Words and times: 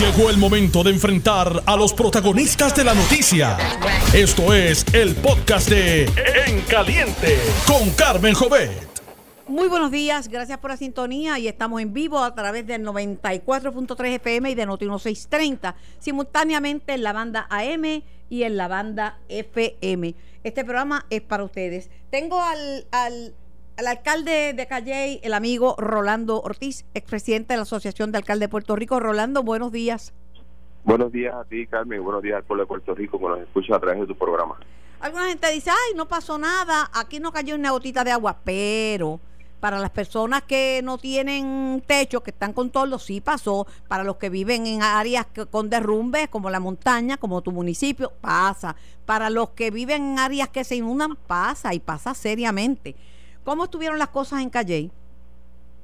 Llegó 0.00 0.30
el 0.30 0.38
momento 0.38 0.82
de 0.82 0.92
enfrentar 0.92 1.62
a 1.66 1.76
los 1.76 1.92
protagonistas 1.92 2.74
de 2.74 2.84
la 2.84 2.94
noticia. 2.94 3.58
Esto 4.14 4.54
es 4.54 4.82
el 4.94 5.14
podcast 5.14 5.68
de 5.68 6.04
En 6.46 6.62
Caliente 6.62 7.36
con 7.66 7.90
Carmen 7.90 8.32
Jovet. 8.32 8.70
Muy 9.46 9.68
buenos 9.68 9.90
días, 9.90 10.28
gracias 10.28 10.56
por 10.56 10.70
la 10.70 10.78
sintonía 10.78 11.38
y 11.38 11.48
estamos 11.48 11.82
en 11.82 11.92
vivo 11.92 12.18
a 12.20 12.34
través 12.34 12.66
del 12.66 12.82
94.3 12.82 14.14
FM 14.14 14.50
y 14.50 14.54
de 14.54 14.64
Noti 14.64 14.86
1630, 14.86 15.76
simultáneamente 15.98 16.94
en 16.94 17.02
la 17.02 17.12
banda 17.12 17.46
AM 17.50 18.02
y 18.30 18.44
en 18.44 18.56
la 18.56 18.68
banda 18.68 19.18
FM. 19.28 20.14
Este 20.44 20.64
programa 20.64 21.04
es 21.10 21.20
para 21.20 21.44
ustedes. 21.44 21.90
Tengo 22.10 22.40
al, 22.40 22.86
al, 22.90 23.34
al 23.80 23.86
alcalde 23.86 24.52
de 24.52 24.66
Calley, 24.66 25.20
el 25.22 25.32
amigo 25.32 25.74
Rolando 25.78 26.42
Ortiz, 26.42 26.84
expresidente 26.92 27.54
de 27.54 27.56
la 27.56 27.62
Asociación 27.62 28.12
de 28.12 28.18
Alcaldes 28.18 28.48
de 28.48 28.48
Puerto 28.50 28.76
Rico. 28.76 29.00
Rolando, 29.00 29.42
buenos 29.42 29.72
días. 29.72 30.12
Buenos 30.84 31.10
días 31.10 31.34
a 31.34 31.44
ti, 31.44 31.66
Carmen, 31.66 32.04
buenos 32.04 32.22
días 32.22 32.36
al 32.36 32.44
pueblo 32.44 32.64
de 32.64 32.66
Puerto 32.66 32.94
Rico 32.94 33.18
que 33.18 33.24
nos 33.24 33.40
escucha 33.40 33.76
a 33.76 33.80
través 33.80 34.00
de 34.00 34.06
tu 34.06 34.14
programa. 34.14 34.58
Alguna 35.00 35.28
gente 35.28 35.50
dice, 35.50 35.70
ay, 35.70 35.94
no 35.96 36.06
pasó 36.06 36.36
nada, 36.36 36.90
aquí 36.92 37.20
no 37.20 37.32
cayó 37.32 37.54
una 37.54 37.70
gotita 37.70 38.04
de 38.04 38.10
agua, 38.10 38.36
pero 38.44 39.18
para 39.60 39.78
las 39.78 39.90
personas 39.90 40.42
que 40.42 40.82
no 40.84 40.98
tienen 40.98 41.82
techo, 41.86 42.22
que 42.22 42.32
están 42.32 42.52
con 42.52 42.68
todo, 42.68 42.98
sí 42.98 43.22
pasó. 43.22 43.66
Para 43.88 44.04
los 44.04 44.16
que 44.16 44.28
viven 44.28 44.66
en 44.66 44.82
áreas 44.82 45.26
con 45.50 45.70
derrumbes, 45.70 46.28
como 46.28 46.50
la 46.50 46.60
montaña, 46.60 47.16
como 47.16 47.40
tu 47.40 47.50
municipio, 47.50 48.12
pasa. 48.20 48.76
Para 49.06 49.30
los 49.30 49.50
que 49.50 49.70
viven 49.70 50.12
en 50.12 50.18
áreas 50.18 50.50
que 50.50 50.64
se 50.64 50.76
inundan, 50.76 51.16
pasa 51.26 51.72
y 51.72 51.80
pasa 51.80 52.14
seriamente. 52.14 52.94
¿Cómo 53.44 53.64
estuvieron 53.64 53.98
las 53.98 54.08
cosas 54.08 54.42
en 54.42 54.50
Calle? 54.50 54.90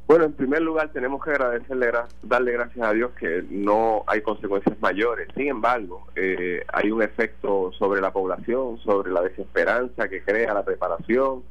Bueno, 0.06 0.24
en 0.26 0.34
primer 0.34 0.62
lugar 0.62 0.90
tenemos 0.92 1.24
que 1.24 1.30
agradecerle, 1.30 1.90
darle 2.22 2.52
gracias 2.52 2.86
a 2.86 2.92
Dios 2.92 3.10
que 3.18 3.44
no 3.50 4.04
hay 4.06 4.20
consecuencias 4.20 4.78
mayores. 4.80 5.28
Sin 5.34 5.48
embargo, 5.48 6.06
eh, 6.14 6.64
hay 6.72 6.92
un 6.92 7.02
efecto 7.02 7.72
sobre 7.76 8.00
la 8.00 8.12
población, 8.12 8.78
sobre 8.78 9.10
la 9.10 9.22
desesperanza 9.22 10.08
que 10.08 10.22
crea 10.22 10.54
la 10.54 10.64
preparación, 10.64 11.42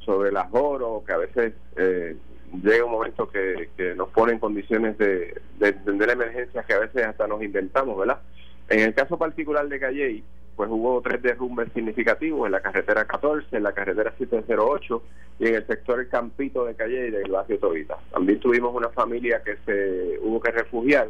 sobre 0.00 0.28
el 0.28 0.36
ahorro, 0.36 1.04
que 1.06 1.12
a 1.12 1.16
veces 1.16 1.54
eh, 1.76 2.16
llega 2.62 2.84
un 2.84 2.92
momento 2.92 3.30
que, 3.30 3.70
nos 3.96 4.10
pone 4.10 4.32
en 4.32 4.40
condiciones 4.40 4.98
de, 4.98 5.40
de 5.58 5.68
entender 5.68 6.10
emergencias 6.10 6.66
que 6.66 6.74
a 6.74 6.80
veces 6.80 7.06
hasta 7.06 7.26
nos 7.26 7.42
inventamos, 7.42 7.96
¿verdad? 7.96 8.20
En 8.68 8.80
el 8.80 8.94
caso 8.94 9.16
particular 9.16 9.66
de 9.68 9.80
Calley, 9.80 10.24
pues 10.56 10.70
hubo 10.70 11.00
tres 11.02 11.22
derrumbes 11.22 11.70
significativos 11.74 12.46
en 12.46 12.52
la 12.52 12.60
carretera 12.60 13.04
14, 13.04 13.56
en 13.56 13.62
la 13.62 13.72
carretera 13.72 14.14
708 14.16 15.02
y 15.38 15.48
en 15.48 15.54
el 15.56 15.66
sector 15.66 16.00
El 16.00 16.08
Campito 16.08 16.64
de 16.64 16.74
Calle 16.74 17.08
y 17.08 17.10
del 17.10 17.30
barrio 17.30 17.58
Tobita. 17.58 17.98
También 18.10 18.40
tuvimos 18.40 18.74
una 18.74 18.88
familia 18.88 19.42
que 19.44 19.56
se 19.66 20.18
hubo 20.22 20.40
que 20.40 20.50
refugiar. 20.50 21.08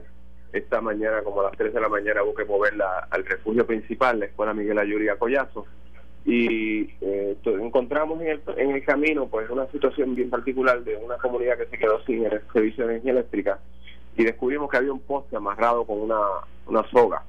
Esta 0.52 0.80
mañana, 0.80 1.22
como 1.22 1.40
a 1.40 1.44
las 1.44 1.56
3 1.56 1.74
de 1.74 1.80
la 1.80 1.88
mañana, 1.88 2.22
hubo 2.22 2.34
que 2.34 2.44
moverla 2.44 3.08
al 3.10 3.24
refugio 3.24 3.66
principal, 3.66 4.20
la 4.20 4.26
Escuela 4.26 4.54
Miguel 4.54 4.78
Ayuria 4.78 5.16
Collazo 5.16 5.66
y 6.26 6.90
eh, 7.00 7.36
encontramos 7.44 8.20
en 8.20 8.26
el, 8.26 8.40
en 8.56 8.70
el 8.72 8.84
camino 8.84 9.28
pues 9.28 9.48
una 9.48 9.66
situación 9.68 10.16
bien 10.16 10.28
particular 10.28 10.82
de 10.82 10.96
una 10.96 11.16
comunidad 11.18 11.56
que 11.56 11.66
se 11.66 11.78
quedó 11.78 12.04
sin 12.04 12.26
el 12.26 12.42
servicio 12.52 12.84
de 12.84 12.94
energía 12.94 13.12
eléctrica 13.12 13.60
y 14.16 14.24
descubrimos 14.24 14.68
que 14.68 14.76
había 14.76 14.92
un 14.92 15.00
poste 15.00 15.36
amarrado 15.36 15.84
con 15.84 16.00
una, 16.00 16.18
una 16.66 16.82
soga. 16.90 17.22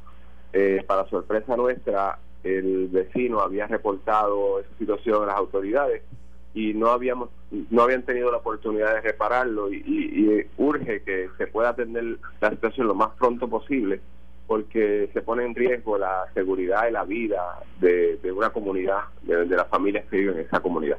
Eh, 0.53 0.84
para 0.88 1.08
sorpresa 1.09 1.56
nuestra, 1.56 2.20
el 2.44 2.88
vecino 2.88 3.42
había 3.42 3.67
reportado 3.67 4.59
esa 4.59 4.78
situación 4.78 5.23
a 5.23 5.28
las 5.28 5.36
autoridades 5.36 6.04
y 6.54 6.73
no 6.73 6.88
habíamos 6.89 7.30
no 7.70 7.84
habían 7.84 8.04
tenido 8.04 8.31
la 8.31 8.38
oportunidad 8.38 8.95
de 8.95 9.02
repararlo 9.02 9.72
y, 9.72 9.78
y 9.86 10.48
urge 10.58 11.02
que 11.04 11.30
se 11.38 11.48
pueda 11.48 11.70
atender 11.70 12.17
la 12.42 12.50
situación 12.50 12.88
lo 12.88 12.95
más 12.95 13.09
pronto 13.17 13.48
posible 13.48 14.02
porque 14.48 15.09
se 15.14 15.22
pone 15.22 15.44
en 15.44 15.54
riesgo 15.54 15.98
la 15.98 16.26
seguridad 16.34 16.88
y 16.88 16.92
la 16.92 17.04
vida 17.04 17.59
de, 17.82 18.17
una 18.32 18.50
comunidad, 18.50 19.02
de, 19.23 19.45
las 19.45 19.67
familias 19.67 20.06
que 20.09 20.17
viven 20.17 20.39
en 20.39 20.45
esa 20.45 20.61
comunidad. 20.61 20.98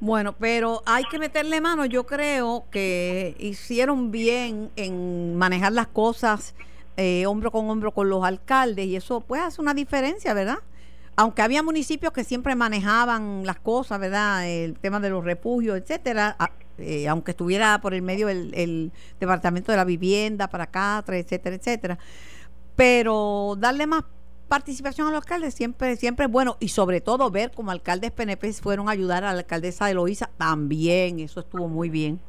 Bueno, 0.00 0.34
pero 0.38 0.82
hay 0.86 1.04
que 1.04 1.18
meterle 1.18 1.60
mano. 1.60 1.84
Yo 1.84 2.04
creo 2.04 2.64
que 2.70 3.36
hicieron 3.38 4.10
bien 4.10 4.70
en 4.76 5.36
manejar 5.36 5.72
las 5.72 5.86
cosas 5.86 6.54
eh, 6.96 7.26
hombro 7.26 7.50
con 7.50 7.68
hombro 7.68 7.92
con 7.92 8.08
los 8.08 8.24
alcaldes 8.24 8.86
y 8.86 8.96
eso 8.96 9.20
pues 9.20 9.42
hace 9.42 9.60
una 9.60 9.74
diferencia, 9.74 10.34
¿verdad? 10.34 10.58
Aunque 11.16 11.42
había 11.42 11.62
municipios 11.62 12.12
que 12.12 12.24
siempre 12.24 12.54
manejaban 12.54 13.44
las 13.44 13.58
cosas, 13.60 14.00
¿verdad? 14.00 14.48
El 14.48 14.78
tema 14.78 15.00
de 15.00 15.10
los 15.10 15.24
refugios, 15.24 15.76
etcétera, 15.76 16.36
eh, 16.78 17.08
aunque 17.08 17.32
estuviera 17.32 17.80
por 17.80 17.94
el 17.94 18.02
medio 18.02 18.28
el, 18.28 18.92
Departamento 19.20 19.70
de 19.72 19.76
la 19.76 19.84
Vivienda 19.84 20.48
para 20.48 20.66
Catra, 20.66 21.16
etcétera, 21.18 21.56
etcétera. 21.56 21.98
Pero 22.76 23.56
darle 23.58 23.86
más 23.86 24.04
participación 24.48 25.08
a 25.08 25.10
los 25.10 25.22
alcaldes 25.22 25.54
siempre, 25.54 25.96
siempre 25.96 26.26
es 26.26 26.30
bueno 26.30 26.56
y 26.60 26.68
sobre 26.68 27.00
todo 27.00 27.30
ver 27.30 27.50
como 27.52 27.70
alcaldes 27.70 28.10
PNP 28.10 28.52
fueron 28.54 28.88
a 28.88 28.92
ayudar 28.92 29.24
a 29.24 29.32
la 29.32 29.40
alcaldesa 29.40 29.86
de 29.86 29.94
Loíza 29.94 30.30
también, 30.36 31.20
eso 31.20 31.40
estuvo 31.40 31.68
muy 31.68 31.88
bien. 31.88 32.20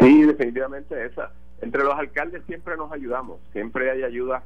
Sí, 0.00 0.22
definitivamente 0.22 1.04
esa. 1.04 1.32
Entre 1.60 1.82
los 1.82 1.94
alcaldes 1.94 2.42
siempre 2.46 2.76
nos 2.76 2.92
ayudamos, 2.92 3.40
siempre 3.52 3.90
hay 3.90 4.04
ayudas 4.04 4.44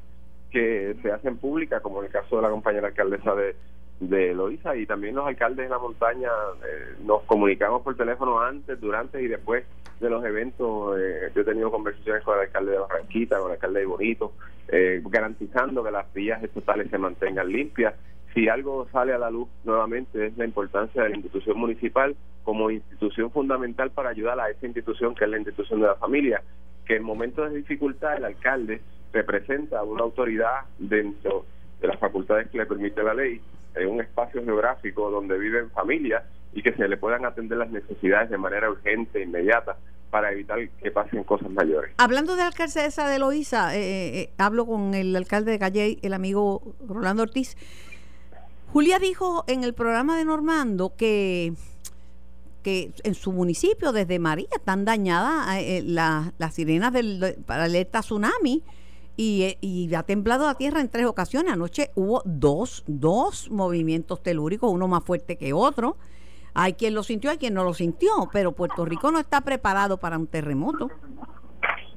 que 0.50 0.96
se 1.02 1.10
hacen 1.10 1.38
públicas, 1.38 1.80
como 1.82 2.00
en 2.00 2.06
el 2.06 2.12
caso 2.12 2.36
de 2.36 2.42
la 2.42 2.50
compañera 2.50 2.88
alcaldesa 2.88 3.34
de, 3.34 3.56
de 4.00 4.34
Loiza 4.34 4.76
y 4.76 4.86
también 4.86 5.14
los 5.14 5.26
alcaldes 5.26 5.66
de 5.66 5.70
la 5.70 5.78
montaña 5.78 6.28
eh, 6.64 6.96
nos 7.04 7.22
comunicamos 7.22 7.82
por 7.82 7.96
teléfono 7.96 8.40
antes, 8.40 8.80
durante 8.80 9.22
y 9.22 9.28
después 9.28 9.64
de 10.00 10.10
los 10.10 10.24
eventos. 10.24 10.98
Eh, 10.98 11.30
yo 11.34 11.42
he 11.42 11.44
tenido 11.44 11.70
conversaciones 11.70 12.22
con 12.24 12.34
el 12.34 12.46
alcalde 12.46 12.72
de 12.72 12.78
Barranquita, 12.78 13.38
con 13.38 13.46
el 13.46 13.52
alcalde 13.54 13.80
de 13.80 13.86
Bonito, 13.86 14.32
eh, 14.68 15.00
garantizando 15.04 15.84
que 15.84 15.90
las 15.90 16.12
vías 16.12 16.42
estatales 16.42 16.90
se 16.90 16.98
mantengan 16.98 17.48
limpias. 17.48 17.94
Si 18.34 18.48
algo 18.48 18.88
sale 18.90 19.12
a 19.12 19.18
la 19.18 19.30
luz 19.30 19.48
nuevamente 19.64 20.26
es 20.26 20.36
la 20.36 20.46
importancia 20.46 21.02
de 21.02 21.10
la 21.10 21.16
institución 21.16 21.58
municipal 21.58 22.16
como 22.42 22.70
institución 22.70 23.30
fundamental 23.30 23.90
para 23.90 24.10
ayudar 24.10 24.40
a 24.40 24.50
esa 24.50 24.66
institución 24.66 25.14
que 25.14 25.24
es 25.24 25.30
la 25.30 25.36
institución 25.36 25.80
de 25.80 25.86
la 25.86 25.94
familia, 25.94 26.42
que 26.86 26.96
en 26.96 27.02
momentos 27.02 27.50
de 27.50 27.58
dificultad 27.58 28.16
el 28.16 28.24
alcalde 28.24 28.80
representa 29.12 29.82
una 29.82 30.02
autoridad 30.02 30.62
dentro 30.78 31.44
de 31.80 31.88
las 31.88 31.98
facultades 31.98 32.48
que 32.48 32.58
le 32.58 32.66
permite 32.66 33.02
la 33.02 33.14
ley 33.14 33.40
en 33.74 33.88
un 33.88 34.00
espacio 34.00 34.44
geográfico 34.44 35.10
donde 35.10 35.38
viven 35.38 35.70
familias 35.70 36.24
y 36.52 36.62
que 36.62 36.72
se 36.74 36.86
le 36.86 36.96
puedan 36.96 37.24
atender 37.24 37.58
las 37.58 37.70
necesidades 37.70 38.30
de 38.30 38.38
manera 38.38 38.70
urgente, 38.70 39.22
inmediata, 39.22 39.76
para 40.10 40.30
evitar 40.30 40.58
que 40.68 40.90
pasen 40.90 41.24
cosas 41.24 41.50
mayores. 41.50 41.94
Hablando 41.96 42.36
de 42.36 42.42
la 42.42 42.48
alcaldesa 42.48 43.08
de 43.08 43.18
Loíza, 43.18 43.74
eh, 43.74 43.80
eh, 43.80 44.20
eh, 44.20 44.30
hablo 44.36 44.66
con 44.66 44.92
el 44.92 45.16
alcalde 45.16 45.52
de 45.52 45.58
Calle, 45.58 45.98
el 46.02 46.12
amigo 46.12 46.74
Rolando 46.86 47.22
Ortiz. 47.22 47.56
Julia 48.72 48.98
dijo 48.98 49.44
en 49.46 49.64
el 49.64 49.72
programa 49.72 50.18
de 50.18 50.26
Normando 50.26 50.92
que 50.96 51.54
que 52.62 52.92
en 53.04 53.14
su 53.14 53.32
municipio, 53.32 53.92
desde 53.92 54.18
María, 54.18 54.48
están 54.52 54.84
dañadas 54.84 55.46
las 55.84 56.54
sirenas 56.54 56.92
del, 56.92 57.36
para 57.46 57.64
alerta 57.64 58.00
tsunami 58.00 58.62
y, 59.16 59.56
y, 59.60 59.94
ha 59.94 60.02
temblado 60.04 60.46
la 60.46 60.54
tierra 60.54 60.80
en 60.80 60.88
tres 60.88 61.06
ocasiones. 61.06 61.52
Anoche 61.52 61.90
hubo 61.94 62.22
dos, 62.24 62.84
dos 62.86 63.50
movimientos 63.50 64.22
telúricos, 64.22 64.72
uno 64.72 64.88
más 64.88 65.04
fuerte 65.04 65.36
que 65.36 65.52
otro. 65.52 65.96
Hay 66.54 66.74
quien 66.74 66.94
lo 66.94 67.02
sintió, 67.02 67.30
hay 67.30 67.38
quien 67.38 67.54
no 67.54 67.64
lo 67.64 67.74
sintió, 67.74 68.10
pero 68.32 68.52
Puerto 68.52 68.84
Rico 68.84 69.10
no 69.10 69.18
está 69.18 69.40
preparado 69.40 69.96
para 69.98 70.18
un 70.18 70.26
terremoto. 70.26 70.90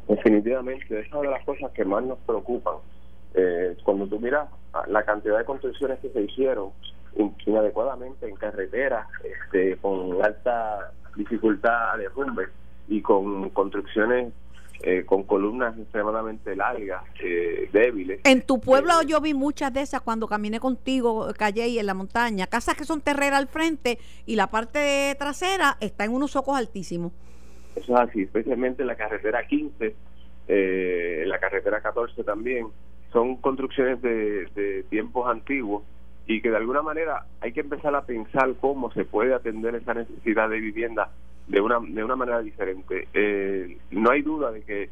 Definitivamente, 0.07 0.99
es 0.99 1.11
una 1.11 1.21
de 1.21 1.27
las 1.29 1.45
cosas 1.45 1.71
que 1.71 1.83
más 1.83 2.03
nos 2.03 2.19
preocupan. 2.19 2.75
Eh, 3.33 3.75
cuando 3.83 4.07
tú 4.07 4.19
miras 4.19 4.47
la 4.87 5.03
cantidad 5.03 5.37
de 5.37 5.45
construcciones 5.45 5.99
que 5.99 6.09
se 6.09 6.21
hicieron 6.21 6.69
inadecuadamente 7.45 8.27
en 8.27 8.35
carreteras, 8.35 9.07
este, 9.23 9.77
con 9.77 10.23
alta 10.23 10.91
dificultad 11.15 11.97
de 11.97 12.03
derrumbe 12.03 12.47
y 12.87 13.01
con 13.01 13.49
construcciones 13.51 14.33
eh, 14.83 15.05
con 15.05 15.23
columnas 15.23 15.77
extremadamente 15.79 16.55
largas, 16.55 17.01
eh, 17.23 17.69
débiles. 17.71 18.19
En 18.25 18.41
tu 18.41 18.59
pueblo 18.59 18.91
eh, 19.01 19.05
yo 19.07 19.21
vi 19.21 19.33
muchas 19.33 19.73
de 19.73 19.81
esas 19.81 20.01
cuando 20.01 20.27
caminé 20.27 20.59
contigo, 20.59 21.27
calle 21.37 21.67
y 21.69 21.79
en 21.79 21.85
la 21.85 21.93
montaña, 21.93 22.45
casas 22.47 22.75
que 22.75 22.83
son 22.83 23.01
terreras 23.01 23.39
al 23.39 23.47
frente 23.47 23.97
y 24.25 24.35
la 24.35 24.47
parte 24.47 25.15
trasera 25.17 25.77
está 25.79 26.03
en 26.03 26.13
unos 26.13 26.35
ojos 26.35 26.57
altísimos. 26.57 27.13
Eso 27.75 27.93
es 27.93 28.09
así, 28.09 28.23
especialmente 28.23 28.83
en 28.83 28.87
la 28.89 28.95
carretera 28.95 29.47
15, 29.47 29.95
en 30.49 31.29
la 31.29 31.39
carretera 31.39 31.81
14 31.81 32.23
también, 32.23 32.67
son 33.11 33.37
construcciones 33.37 34.01
de, 34.01 34.45
de 34.55 34.83
tiempos 34.89 35.27
antiguos 35.27 35.83
y 36.27 36.41
que 36.41 36.49
de 36.49 36.57
alguna 36.57 36.81
manera 36.81 37.25
hay 37.41 37.51
que 37.51 37.61
empezar 37.61 37.95
a 37.95 38.05
pensar 38.05 38.53
cómo 38.59 38.91
se 38.91 39.05
puede 39.05 39.33
atender 39.33 39.75
esa 39.75 39.93
necesidad 39.93 40.49
de 40.49 40.59
vivienda 40.59 41.11
de 41.47 41.61
una, 41.61 41.79
de 41.79 42.03
una 42.03 42.15
manera 42.15 42.41
diferente. 42.41 43.07
Eh, 43.13 43.77
no 43.91 44.11
hay 44.11 44.21
duda 44.21 44.51
de 44.51 44.63
que 44.63 44.89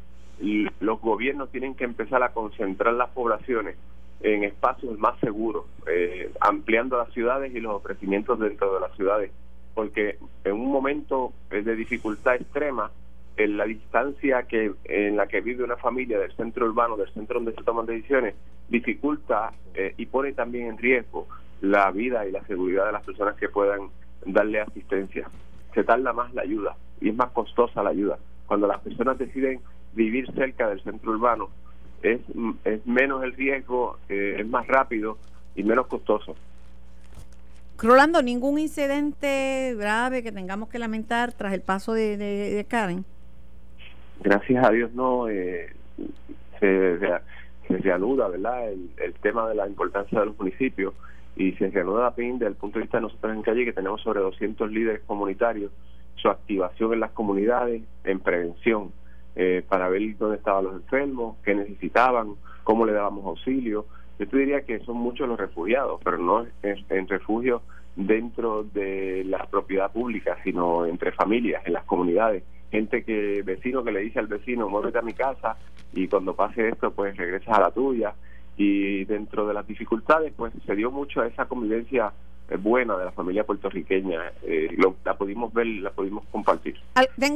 los 0.80 1.00
gobiernos 1.00 1.50
tienen 1.50 1.74
que 1.74 1.84
empezar 1.84 2.22
a 2.22 2.32
concentrar 2.32 2.94
las 2.94 3.10
poblaciones 3.10 3.76
en 4.20 4.44
espacios 4.44 4.98
más 4.98 5.18
seguros, 5.20 5.66
eh, 5.86 6.30
ampliando 6.40 6.96
las 6.96 7.12
ciudades 7.12 7.54
y 7.54 7.60
los 7.60 7.74
ofrecimientos 7.74 8.38
dentro 8.38 8.74
de 8.74 8.80
las 8.80 8.94
ciudades, 8.96 9.30
porque 9.74 10.18
en 10.44 10.52
un 10.52 10.72
momento 10.72 11.32
de 11.50 11.76
dificultad 11.76 12.36
extrema 12.36 12.90
en 13.36 13.56
la 13.56 13.64
distancia 13.64 14.44
que 14.44 14.72
en 14.84 15.16
la 15.16 15.26
que 15.26 15.40
vive 15.40 15.64
una 15.64 15.76
familia 15.76 16.18
del 16.18 16.32
centro 16.36 16.66
urbano, 16.66 16.96
del 16.96 17.12
centro 17.12 17.40
donde 17.40 17.54
se 17.54 17.64
toman 17.64 17.86
decisiones, 17.86 18.34
dificulta 18.68 19.52
eh, 19.74 19.94
y 19.96 20.06
pone 20.06 20.32
también 20.32 20.68
en 20.68 20.78
riesgo 20.78 21.26
la 21.60 21.90
vida 21.90 22.26
y 22.26 22.32
la 22.32 22.44
seguridad 22.44 22.86
de 22.86 22.92
las 22.92 23.04
personas 23.04 23.36
que 23.36 23.48
puedan 23.48 23.88
darle 24.26 24.60
asistencia. 24.60 25.28
Se 25.74 25.84
tarda 25.84 26.12
más 26.12 26.32
la 26.34 26.42
ayuda 26.42 26.76
y 27.00 27.08
es 27.08 27.14
más 27.16 27.30
costosa 27.30 27.82
la 27.82 27.90
ayuda. 27.90 28.18
Cuando 28.46 28.66
las 28.66 28.80
personas 28.80 29.18
deciden 29.18 29.60
vivir 29.94 30.30
cerca 30.32 30.68
del 30.68 30.82
centro 30.82 31.12
urbano, 31.12 31.48
es, 32.02 32.20
es 32.64 32.86
menos 32.86 33.24
el 33.24 33.32
riesgo, 33.32 33.98
eh, 34.08 34.36
es 34.38 34.46
más 34.46 34.66
rápido 34.66 35.18
y 35.54 35.62
menos 35.62 35.86
costoso. 35.86 36.36
Rolando, 37.78 38.22
¿ningún 38.22 38.58
incidente 38.58 39.74
grave 39.76 40.22
que 40.22 40.32
tengamos 40.32 40.68
que 40.68 40.78
lamentar 40.78 41.32
tras 41.32 41.52
el 41.52 41.60
paso 41.60 41.92
de, 41.92 42.64
Karen? 42.68 43.04
Gracias 44.20 44.64
a 44.64 44.70
Dios 44.70 44.92
no. 44.94 45.28
Eh, 45.28 45.72
se, 46.60 46.98
se, 46.98 47.78
reanuda 47.78 48.28
¿verdad? 48.28 48.70
El, 48.72 49.14
tema 49.22 49.48
de 49.48 49.54
la 49.54 49.66
importancia 49.66 50.20
de 50.20 50.26
los 50.26 50.38
municipios 50.38 50.94
y 51.36 51.52
se 51.52 51.70
reanuda 51.70 52.04
la 52.04 52.14
PIN 52.14 52.38
desde 52.38 52.50
el 52.50 52.56
punto 52.56 52.78
de 52.78 52.84
vista 52.84 52.98
de 52.98 53.02
nosotros 53.02 53.32
en 53.32 53.42
calle 53.42 53.64
que 53.64 53.72
tenemos 53.72 54.00
sobre 54.02 54.20
200 54.20 54.70
líderes 54.70 55.02
comunitarios, 55.06 55.72
su 56.16 56.28
activación 56.28 56.92
en 56.92 57.00
las 57.00 57.10
comunidades, 57.10 57.82
en 58.04 58.20
prevención, 58.20 58.92
eh, 59.34 59.64
para 59.68 59.88
ver 59.88 60.16
dónde 60.16 60.36
estaban 60.36 60.64
los 60.64 60.74
enfermos, 60.74 61.36
qué 61.44 61.54
necesitaban, 61.54 62.34
cómo 62.62 62.86
le 62.86 62.92
dábamos 62.92 63.24
auxilio 63.26 63.86
yo 64.18 64.28
te 64.28 64.36
diría 64.36 64.62
que 64.62 64.78
son 64.80 64.96
muchos 64.96 65.28
los 65.28 65.38
refugiados, 65.38 66.00
pero 66.04 66.18
no 66.18 66.46
en, 66.62 66.84
en 66.88 67.08
refugio 67.08 67.62
dentro 67.96 68.62
de 68.62 69.24
la 69.24 69.46
propiedad 69.46 69.92
pública, 69.92 70.36
sino 70.44 70.86
entre 70.86 71.12
familias, 71.12 71.66
en 71.66 71.72
las 71.72 71.84
comunidades. 71.84 72.44
Gente 72.70 73.04
que, 73.04 73.42
vecino 73.42 73.84
que 73.84 73.92
le 73.92 74.00
dice 74.00 74.18
al 74.18 74.26
vecino, 74.26 74.68
muévete 74.68 74.98
a 74.98 75.02
mi 75.02 75.12
casa 75.12 75.56
y 75.92 76.08
cuando 76.08 76.34
pase 76.34 76.68
esto, 76.68 76.90
pues 76.92 77.16
regresas 77.16 77.56
a 77.56 77.60
la 77.60 77.70
tuya. 77.70 78.14
Y 78.56 79.04
dentro 79.04 79.46
de 79.46 79.54
las 79.54 79.66
dificultades, 79.66 80.32
pues 80.36 80.52
se 80.64 80.76
dio 80.76 80.90
mucho 80.90 81.20
a 81.20 81.26
esa 81.26 81.46
convivencia 81.46 82.12
eh, 82.48 82.56
buena 82.56 82.96
de 82.96 83.06
la 83.06 83.12
familia 83.12 83.44
puertorriqueña. 83.44 84.20
Eh, 84.42 84.76
la 85.04 85.16
pudimos 85.16 85.52
ver, 85.52 85.66
la 85.66 85.90
pudimos 85.90 86.24
compartir. 86.30 86.76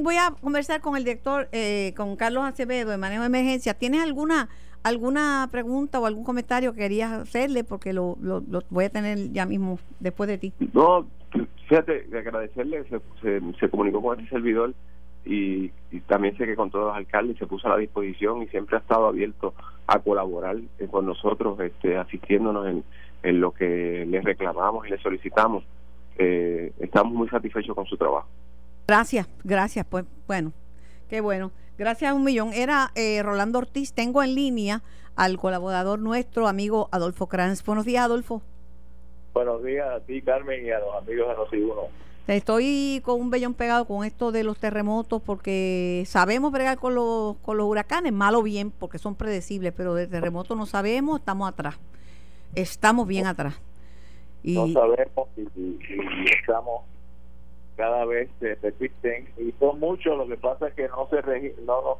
voy 0.03 0.17
a 0.17 0.33
conversar 0.41 0.81
con 0.81 0.97
el 0.97 1.05
director, 1.05 1.49
eh, 1.53 1.93
con 1.97 2.17
Carlos 2.17 2.45
Acevedo, 2.45 2.91
de 2.91 2.99
manejo 2.99 3.23
de 3.23 3.27
emergencia. 3.27 3.75
¿Tienes 3.75 4.03
alguna 4.03 4.49
alguna 4.83 5.49
pregunta 5.51 6.01
o 6.01 6.07
algún 6.07 6.25
comentario 6.25 6.73
que 6.73 6.81
querías 6.81 7.13
hacerle 7.13 7.65
porque 7.65 7.93
lo, 7.93 8.17
lo, 8.21 8.43
voy 8.71 8.85
a 8.85 8.91
tener 8.91 9.33
ya 9.33 9.47
mismo 9.47 9.79
después 10.01 10.29
de 10.29 10.39
ti. 10.39 10.53
No, 10.73 11.07
fíjate, 11.69 12.07
agradecerle, 12.17 12.85
se, 12.85 13.41
se, 13.59 13.69
comunicó 13.69 14.01
con 14.01 14.19
este 14.19 14.31
servidor 14.31 14.75
y, 15.25 15.71
también 16.07 16.37
sé 16.37 16.47
que 16.47 16.57
con 16.57 16.71
todos 16.71 16.89
los 16.89 16.97
alcaldes 16.97 17.39
se 17.39 17.47
puso 17.47 17.67
a 17.67 17.71
la 17.71 17.77
disposición 17.77 18.43
y 18.43 18.49
siempre 18.49 18.77
ha 18.77 18.81
estado 18.81 19.07
abierto 19.07 19.55
a 19.87 19.99
colaborar 19.99 20.57
eh, 20.79 20.87
con 20.91 21.07
nosotros, 21.07 21.59
este, 21.61 21.97
asistiéndonos 21.97 22.67
en, 22.67 22.85
en 23.23 23.41
lo 23.41 23.53
que 23.53 24.07
les 24.07 24.25
reclamamos 24.25 24.87
y 24.87 24.91
les 24.91 25.01
solicitamos. 25.01 25.65
Eh, 26.19 26.73
estamos 26.79 27.13
muy 27.13 27.29
satisfechos 27.29 27.75
con 27.75 27.87
su 27.87 27.97
trabajo. 27.97 28.29
Gracias, 28.87 29.29
gracias. 29.45 29.87
Pues 29.87 30.05
bueno, 30.27 30.53
qué 31.09 31.21
bueno. 31.21 31.53
Gracias 31.79 32.11
a 32.11 32.15
un 32.15 32.25
millón. 32.25 32.53
Era 32.53 32.91
eh, 32.97 33.23
Rolando 33.23 33.59
Ortiz. 33.59 33.93
Tengo 33.93 34.23
en 34.23 34.35
línea 34.35 34.83
al 35.15 35.37
colaborador 35.39 35.99
nuestro, 36.01 36.49
amigo 36.49 36.89
Adolfo 36.91 37.29
Kranz. 37.29 37.65
Buenos 37.65 37.85
días, 37.85 38.05
Adolfo. 38.05 38.43
Buenos 39.33 39.63
días 39.63 39.89
a 39.89 40.01
ti, 40.01 40.21
Carmen, 40.23 40.67
y 40.67 40.71
a 40.71 40.81
los 40.81 40.95
amigos 40.97 41.29
de 41.29 41.59
Noti1. 41.59 41.89
Estoy 42.29 43.01
con 43.05 43.21
un 43.21 43.31
vellón 43.31 43.55
pegado 43.55 43.87
con 43.87 44.05
esto 44.05 44.33
de 44.33 44.45
los 44.45 44.59
terremotos 44.59 45.23
porque 45.23 46.05
sabemos 46.07 46.53
bregar 46.53 46.79
con 46.79 46.95
los, 46.95 47.37
con 47.39 47.57
los 47.57 47.67
huracanes, 47.67 48.13
mal 48.13 48.35
o 48.35 48.43
bien, 48.43 48.71
porque 48.71 48.99
son 48.99 49.15
predecibles, 49.15 49.73
pero 49.75 49.95
de 49.95 50.07
terremotos 50.07 50.55
no 50.57 50.67
sabemos, 50.67 51.21
estamos 51.21 51.49
atrás. 51.49 51.79
Estamos 52.55 53.07
bien 53.07 53.27
atrás. 53.27 53.59
Y, 54.43 54.55
no 54.55 54.69
sabemos 54.69 55.29
y 55.37 55.79
estamos 56.39 56.83
cada 57.79 58.05
vez 58.05 58.29
se 58.41 58.57
repiten 58.57 59.29
y 59.39 59.55
son 59.61 59.79
muchos 59.79 60.19
lo 60.19 60.27
que 60.27 60.37
pasa 60.37 60.67
es 60.67 60.75
que 60.75 60.89
no 60.89 61.09
se 61.09 61.55
no 61.65 61.81
nos 61.81 61.99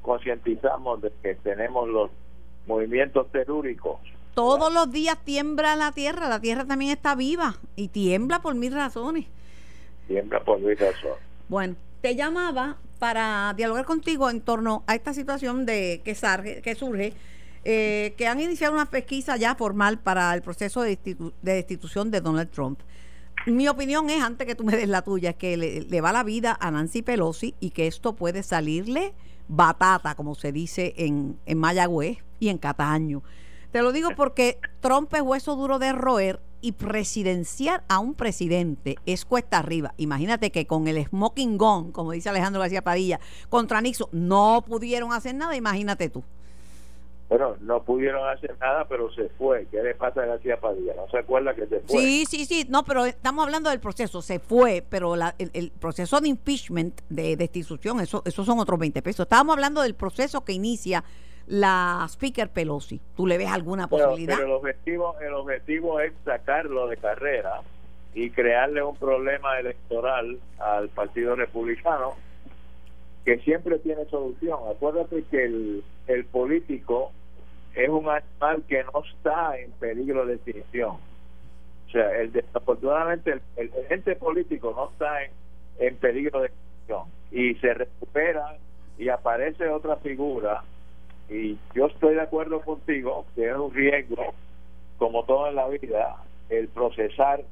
concientizamos 0.00 1.02
de 1.02 1.12
que 1.22 1.34
tenemos 1.34 1.86
los 1.86 2.10
movimientos 2.66 3.30
telúricos 3.30 3.98
todos 4.34 4.72
los 4.72 4.90
días 4.90 5.18
tiembla 5.24 5.76
la 5.76 5.92
tierra 5.92 6.28
la 6.28 6.40
tierra 6.40 6.64
también 6.64 6.92
está 6.92 7.14
viva 7.14 7.56
y 7.76 7.88
tiembla 7.88 8.40
por 8.40 8.54
mil 8.54 8.72
razones 8.72 9.26
tiembla 10.08 10.42
por 10.42 10.58
mil 10.58 10.76
razones 10.76 11.18
bueno 11.48 11.76
te 12.00 12.16
llamaba 12.16 12.78
para 12.98 13.54
dialogar 13.56 13.84
contigo 13.84 14.28
en 14.30 14.40
torno 14.40 14.82
a 14.88 14.96
esta 14.96 15.14
situación 15.14 15.66
de 15.66 16.00
que, 16.04 16.16
surge, 16.16 16.62
que 16.62 16.74
surge 16.74 17.12
eh, 17.64 18.14
que 18.16 18.26
han 18.26 18.40
iniciado 18.40 18.74
una 18.74 18.86
pesquisa 18.86 19.36
ya 19.36 19.54
formal 19.54 19.98
para 19.98 20.34
el 20.34 20.42
proceso 20.42 20.82
de, 20.82 20.96
de 20.96 21.52
destitución 21.52 22.10
de 22.10 22.20
Donald 22.20 22.50
Trump 22.50 22.80
mi 23.46 23.68
opinión 23.68 24.10
es, 24.10 24.22
antes 24.22 24.46
que 24.46 24.54
tú 24.54 24.64
me 24.64 24.76
des 24.76 24.88
la 24.88 25.02
tuya, 25.02 25.32
que 25.32 25.56
le, 25.56 26.00
va 26.00 26.12
la 26.12 26.24
vida 26.24 26.56
a 26.60 26.70
Nancy 26.70 27.02
Pelosi 27.02 27.54
y 27.60 27.70
que 27.70 27.86
esto 27.86 28.14
puede 28.14 28.42
salirle 28.42 29.14
batata, 29.48 30.14
como 30.14 30.34
se 30.34 30.52
dice 30.52 30.94
en, 30.98 31.38
en 31.46 31.58
Mayagüez 31.58 32.18
y 32.40 32.48
en 32.48 32.58
Cataño. 32.58 33.22
Te 33.70 33.82
lo 33.82 33.92
digo 33.92 34.10
porque 34.16 34.58
Trump 34.80 35.12
es 35.14 35.22
hueso 35.22 35.56
duro 35.56 35.78
de 35.78 35.92
roer 35.92 36.40
y 36.60 36.72
presidenciar 36.72 37.84
a 37.88 37.98
un 37.98 38.14
presidente 38.14 38.96
es 39.06 39.24
cuesta 39.24 39.58
arriba. 39.58 39.94
Imagínate 39.96 40.50
que 40.50 40.66
con 40.66 40.88
el 40.88 41.04
smoking 41.04 41.58
gun, 41.58 41.92
como 41.92 42.12
dice 42.12 42.28
Alejandro 42.28 42.60
García 42.60 42.82
Padilla, 42.82 43.20
contra 43.48 43.80
Nixon 43.80 44.08
no 44.12 44.64
pudieron 44.66 45.12
hacer 45.12 45.34
nada, 45.34 45.56
imagínate 45.56 46.08
tú. 46.08 46.24
Bueno, 47.28 47.56
no 47.60 47.82
pudieron 47.82 48.26
hacer 48.26 48.56
nada, 48.58 48.86
pero 48.88 49.12
se 49.12 49.28
fue. 49.30 49.66
¿Qué 49.70 49.82
le 49.82 49.94
pasa 49.94 50.22
a 50.22 50.26
García 50.26 50.58
Padilla? 50.58 50.94
¿No 50.96 51.06
se 51.10 51.18
acuerda 51.18 51.54
que 51.54 51.66
se 51.66 51.80
fue? 51.80 52.00
Sí, 52.00 52.24
sí, 52.26 52.46
sí. 52.46 52.66
No, 52.70 52.84
pero 52.84 53.04
estamos 53.04 53.44
hablando 53.44 53.68
del 53.68 53.80
proceso. 53.80 54.22
Se 54.22 54.38
fue, 54.38 54.82
pero 54.88 55.14
el, 55.14 55.70
proceso 55.78 56.22
de 56.22 56.28
impeachment, 56.28 57.02
de 57.10 57.36
destitución, 57.36 58.00
eso, 58.00 58.22
esos 58.24 58.46
son 58.46 58.58
otros 58.60 58.78
20 58.78 59.02
pesos. 59.02 59.24
Estábamos 59.24 59.52
hablando 59.52 59.82
del 59.82 59.94
proceso 59.94 60.42
que 60.42 60.54
inicia 60.54 61.04
la 61.48 62.06
Speaker 62.08 62.48
Pelosi. 62.48 63.00
¿Tú 63.16 63.26
le 63.26 63.38
ves 63.38 63.48
alguna 63.48 63.88
posibilidad? 63.88 64.36
Pero 64.36 64.48
el 64.48 64.54
objetivo, 64.54 65.16
el 65.20 65.34
objetivo 65.34 66.00
es 66.00 66.12
sacarlo 66.24 66.86
de 66.88 66.96
carrera 66.96 67.60
y 68.14 68.30
crearle 68.30 68.82
un 68.82 68.96
problema 68.96 69.58
electoral 69.58 70.38
al 70.58 70.88
Partido 70.90 71.36
Republicano 71.36 72.14
que 73.24 73.38
siempre 73.40 73.78
tiene 73.78 74.04
solución. 74.06 74.58
Acuérdate 74.70 75.24
que 75.30 75.44
el, 75.44 75.84
el 76.06 76.24
político 76.24 77.12
es 77.74 77.88
un 77.88 78.08
animal 78.08 78.62
que 78.68 78.84
no 78.84 79.02
está 79.04 79.58
en 79.58 79.70
peligro 79.72 80.26
de 80.26 80.34
extinción. 80.34 80.96
O 81.86 81.90
sea, 81.90 82.20
el, 82.20 82.32
desafortunadamente 82.32 83.40
el, 83.56 83.70
ente 83.88 84.16
político 84.16 84.72
no 84.76 84.90
está 84.90 85.22
en, 85.22 85.30
en 85.78 85.96
peligro 85.96 86.40
de 86.40 86.48
extinción 86.48 87.04
y 87.30 87.54
se 87.56 87.74
recupera 87.74 88.56
y 88.98 89.08
aparece 89.08 89.68
otra 89.68 89.96
figura 89.96 90.62
y 91.28 91.58
yo 91.74 91.86
estoy 91.86 92.14
de 92.14 92.22
acuerdo 92.22 92.60
contigo 92.60 93.26
que 93.34 93.48
es 93.48 93.56
un 93.56 93.72
riesgo 93.72 94.34
como 94.98 95.24
todo 95.24 95.48
en 95.48 95.56
la 95.56 95.68
vida 95.68 96.16
el 96.48 96.68
procesar 96.68 97.44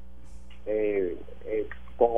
eh, 0.65 1.17
eh, 1.45 1.67
con, 1.97 2.11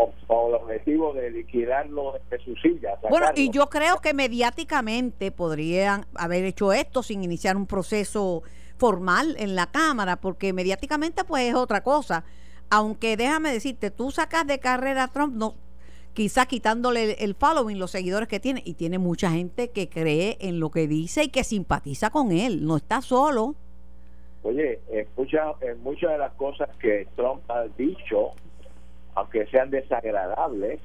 el 0.47 0.53
objetivo 0.55 1.13
de 1.13 1.31
liquidarlo 1.31 2.19
de 2.29 2.39
su 2.39 2.55
silla. 2.57 2.95
Bueno, 3.09 3.27
y 3.35 3.49
yo 3.49 3.69
creo 3.69 3.99
que 3.99 4.13
mediáticamente 4.13 5.31
podrían 5.31 6.05
haber 6.15 6.43
hecho 6.43 6.73
esto 6.73 7.01
sin 7.03 7.23
iniciar 7.23 7.55
un 7.55 7.65
proceso 7.65 8.43
formal 8.77 9.35
en 9.39 9.55
la 9.55 9.67
Cámara, 9.67 10.17
porque 10.17 10.51
mediáticamente 10.53 11.23
pues 11.23 11.49
es 11.49 11.55
otra 11.55 11.81
cosa. 11.81 12.23
Aunque 12.69 13.17
déjame 13.17 13.51
decirte, 13.51 13.89
tú 13.91 14.11
sacas 14.11 14.45
de 14.47 14.59
carrera 14.59 15.05
a 15.05 15.07
Trump, 15.07 15.35
no, 15.35 15.55
quizás 16.13 16.47
quitándole 16.47 17.13
el, 17.23 17.35
following, 17.35 17.79
los 17.79 17.91
seguidores 17.91 18.27
que 18.27 18.39
tiene, 18.39 18.61
y 18.65 18.73
tiene 18.73 18.97
mucha 18.97 19.31
gente 19.31 19.69
que 19.69 19.89
cree 19.89 20.37
en 20.41 20.59
lo 20.59 20.69
que 20.71 20.87
dice 20.87 21.23
y 21.23 21.29
que 21.29 21.43
simpatiza 21.43 22.09
con 22.09 22.31
él, 22.31 22.65
no 22.65 22.77
está 22.77 23.01
solo. 23.01 23.55
Oye, 24.43 24.79
en 24.89 25.83
muchas 25.83 26.11
de 26.11 26.17
las 26.17 26.33
cosas 26.33 26.69
que 26.77 27.07
Trump 27.15 27.41
ha 27.49 27.63
dicho, 27.77 28.31
aunque 29.15 29.45
sean 29.47 29.69
desagradables, 29.69 30.79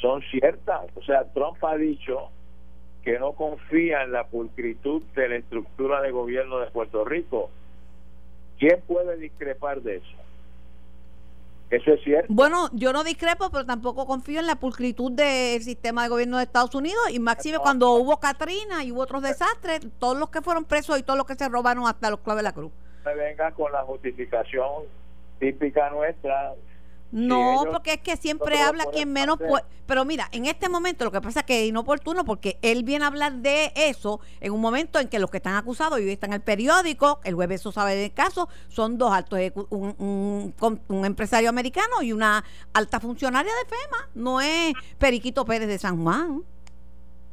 son 0.00 0.22
ciertas. 0.30 0.82
O 0.94 1.02
sea, 1.02 1.24
Trump 1.32 1.62
ha 1.64 1.76
dicho 1.76 2.28
que 3.02 3.18
no 3.18 3.32
confía 3.32 4.02
en 4.02 4.12
la 4.12 4.26
pulcritud 4.26 5.02
de 5.14 5.28
la 5.28 5.36
estructura 5.36 6.00
de 6.02 6.12
gobierno 6.12 6.58
de 6.58 6.70
Puerto 6.70 7.04
Rico. 7.04 7.50
¿Quién 8.58 8.80
puede 8.86 9.16
discrepar 9.16 9.82
de 9.82 9.96
eso? 9.96 10.16
Eso 11.72 11.90
es 11.90 12.04
cierto. 12.04 12.26
Bueno, 12.28 12.68
yo 12.74 12.92
no 12.92 13.02
discrepo, 13.02 13.50
pero 13.50 13.64
tampoco 13.64 14.06
confío 14.06 14.40
en 14.40 14.46
la 14.46 14.56
pulcritud 14.56 15.10
del 15.10 15.62
sistema 15.62 16.02
de 16.02 16.10
gobierno 16.10 16.36
de 16.36 16.42
Estados 16.42 16.74
Unidos. 16.74 17.00
Y 17.10 17.18
máxime 17.18 17.58
cuando 17.60 17.92
hubo 17.92 18.20
Katrina 18.20 18.84
y 18.84 18.92
hubo 18.92 19.00
otros 19.00 19.22
desastres, 19.22 19.80
todos 19.98 20.18
los 20.18 20.28
que 20.28 20.42
fueron 20.42 20.66
presos 20.66 20.98
y 20.98 21.02
todos 21.02 21.16
los 21.16 21.26
que 21.26 21.34
se 21.34 21.48
robaron 21.48 21.86
hasta 21.86 22.10
los 22.10 22.20
claves 22.20 22.40
de 22.40 22.42
la 22.42 22.52
cruz. 22.52 22.70
Me 23.06 23.14
venga 23.14 23.50
con 23.52 23.72
la 23.72 23.84
justificación 23.84 24.84
típica 25.40 25.88
nuestra 25.88 26.52
No, 27.12 27.64
porque 27.70 27.92
es 27.92 28.00
que 28.00 28.16
siempre 28.16 28.58
habla 28.58 28.86
quien 28.86 29.12
menos 29.12 29.36
puede. 29.38 29.64
Pero 29.86 30.06
mira, 30.06 30.28
en 30.32 30.46
este 30.46 30.70
momento 30.70 31.04
lo 31.04 31.12
que 31.12 31.20
pasa 31.20 31.40
es 31.40 31.46
que 31.46 31.62
es 31.62 31.68
inoportuno 31.68 32.24
porque 32.24 32.58
él 32.62 32.84
viene 32.84 33.04
a 33.04 33.08
hablar 33.08 33.34
de 33.34 33.70
eso 33.76 34.20
en 34.40 34.52
un 34.52 34.60
momento 34.62 34.98
en 34.98 35.08
que 35.08 35.18
los 35.18 35.30
que 35.30 35.36
están 35.36 35.54
acusados 35.56 36.00
y 36.00 36.04
hoy 36.04 36.12
están 36.12 36.30
en 36.30 36.36
el 36.36 36.40
periódico, 36.40 37.20
el 37.24 37.34
jueves 37.34 37.60
eso 37.60 37.70
sabe 37.70 37.94
del 37.96 38.14
caso, 38.14 38.48
son 38.68 38.96
dos 38.96 39.12
altos, 39.12 39.38
un, 39.68 39.94
un, 39.98 40.80
un, 40.88 41.04
empresario 41.04 41.50
americano 41.50 42.00
y 42.00 42.14
una 42.14 42.42
alta 42.72 42.98
funcionaria 42.98 43.52
de 43.52 43.68
FEMA. 43.68 44.08
No 44.14 44.40
es 44.40 44.72
Periquito 44.98 45.44
Pérez 45.44 45.68
de 45.68 45.78
San 45.78 46.02
Juan. 46.02 46.42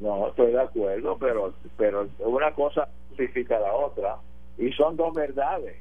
No, 0.02 0.28
estoy 0.28 0.52
de 0.52 0.62
acuerdo, 0.62 1.18
pero, 1.18 1.54
pero 1.78 2.10
una 2.20 2.54
cosa 2.54 2.90
justifica 3.10 3.58
la 3.60 3.74
otra 3.74 4.18
y 4.58 4.74
son 4.74 4.98
dos 4.98 5.14
verdades 5.14 5.78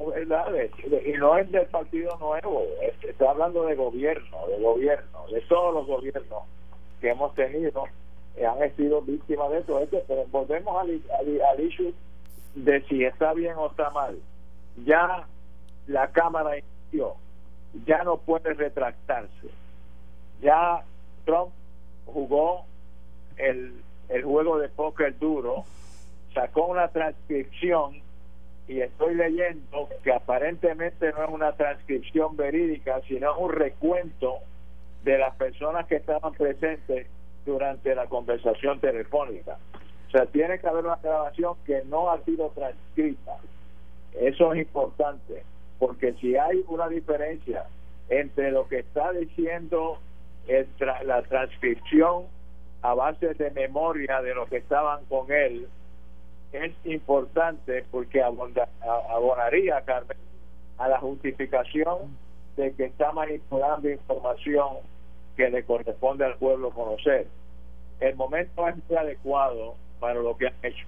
y 0.00 1.12
no 1.12 1.36
es 1.36 1.50
del 1.52 1.66
partido 1.66 2.16
nuevo 2.18 2.64
estoy 3.02 3.26
hablando 3.26 3.64
de 3.66 3.74
gobierno 3.74 4.46
de 4.48 4.62
gobierno 4.62 5.26
de 5.32 5.40
todos 5.42 5.74
los 5.74 5.86
gobiernos 5.86 6.44
que 7.00 7.10
hemos 7.10 7.34
tenido 7.34 7.84
eh, 8.36 8.46
han 8.46 8.76
sido 8.76 9.02
víctimas 9.02 9.50
de 9.50 9.58
eso 9.58 9.80
pero 10.08 10.24
volvemos 10.30 10.80
al, 10.80 11.00
al, 11.18 11.42
al 11.42 11.60
issue 11.60 11.92
de 12.54 12.82
si 12.88 13.04
está 13.04 13.32
bien 13.32 13.54
o 13.56 13.68
está 13.68 13.90
mal. 13.90 14.18
Ya 14.84 15.26
la 15.86 16.10
cámara 16.12 16.58
inició 16.58 17.14
ya 17.86 18.02
no 18.02 18.16
puede 18.16 18.52
retractarse. 18.54 19.48
Ya 20.42 20.82
Trump 21.24 21.52
jugó 22.06 22.64
el, 23.36 23.80
el 24.08 24.24
juego 24.24 24.58
de 24.58 24.68
póker 24.68 25.16
duro 25.18 25.64
sacó 26.34 26.66
una 26.66 26.88
transcripción 26.88 28.00
y 28.70 28.82
estoy 28.82 29.16
leyendo 29.16 29.88
que 30.04 30.12
aparentemente 30.12 31.10
no 31.10 31.24
es 31.24 31.30
una 31.30 31.52
transcripción 31.56 32.36
verídica, 32.36 33.00
sino 33.08 33.36
un 33.36 33.50
recuento 33.50 34.38
de 35.02 35.18
las 35.18 35.34
personas 35.34 35.88
que 35.88 35.96
estaban 35.96 36.32
presentes 36.34 37.08
durante 37.44 37.92
la 37.96 38.06
conversación 38.06 38.78
telefónica. 38.78 39.58
O 40.06 40.10
sea, 40.12 40.26
tiene 40.26 40.60
que 40.60 40.68
haber 40.68 40.84
una 40.84 41.00
grabación 41.02 41.56
que 41.66 41.82
no 41.86 42.12
ha 42.12 42.22
sido 42.22 42.50
transcrita. 42.50 43.38
Eso 44.12 44.54
es 44.54 44.60
importante, 44.60 45.42
porque 45.80 46.12
si 46.20 46.36
hay 46.36 46.62
una 46.68 46.86
diferencia 46.86 47.64
entre 48.08 48.52
lo 48.52 48.68
que 48.68 48.78
está 48.78 49.10
diciendo 49.10 49.98
la 50.80 51.22
transcripción 51.22 52.26
a 52.82 52.94
base 52.94 53.34
de 53.34 53.50
memoria 53.50 54.22
de 54.22 54.32
los 54.32 54.48
que 54.48 54.58
estaban 54.58 55.04
con 55.06 55.32
él 55.32 55.66
es 56.52 56.72
importante 56.84 57.84
porque 57.90 58.22
abonaría, 58.22 59.80
Carmen, 59.82 60.16
a 60.78 60.88
la 60.88 60.98
justificación 60.98 62.16
de 62.56 62.72
que 62.72 62.86
está 62.86 63.12
manipulando 63.12 63.88
información 63.88 64.78
que 65.36 65.48
le 65.48 65.64
corresponde 65.64 66.24
al 66.24 66.36
pueblo 66.36 66.70
conocer. 66.70 67.26
El 68.00 68.16
momento 68.16 68.66
es 68.66 68.76
adecuado 68.96 69.76
para 70.00 70.14
lo 70.14 70.36
que 70.36 70.48
han 70.48 70.54
hecho. 70.62 70.86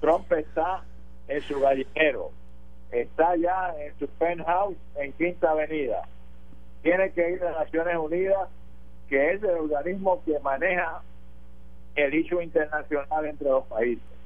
Trump 0.00 0.30
está 0.32 0.82
en 1.28 1.42
su 1.42 1.60
gallinero, 1.60 2.30
está 2.90 3.36
ya 3.36 3.74
en 3.78 3.96
su 3.98 4.08
penthouse 4.08 4.76
en 4.96 5.12
Quinta 5.12 5.50
Avenida. 5.50 6.02
Tiene 6.82 7.12
que 7.12 7.30
ir 7.30 7.44
a 7.44 7.52
Naciones 7.52 7.96
Unidas, 7.96 8.48
que 9.08 9.32
es 9.32 9.42
el 9.42 9.50
organismo 9.50 10.22
que 10.24 10.38
maneja 10.40 11.02
el 11.94 12.14
hecho 12.14 12.40
internacional 12.40 13.26
entre 13.26 13.48
los 13.48 13.64
países 13.66 14.17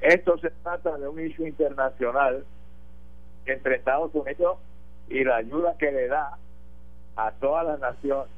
esto 0.00 0.38
se 0.38 0.50
trata 0.50 0.96
de 0.96 1.08
un 1.08 1.20
issue 1.20 1.46
internacional 1.46 2.44
entre 3.46 3.76
Estados 3.76 4.14
Unidos 4.14 4.58
y 5.08 5.24
la 5.24 5.36
ayuda 5.36 5.76
que 5.78 5.90
le 5.90 6.08
da 6.08 6.36
a 7.16 7.32
todas 7.32 7.66
las 7.66 7.80
naciones. 7.80 8.30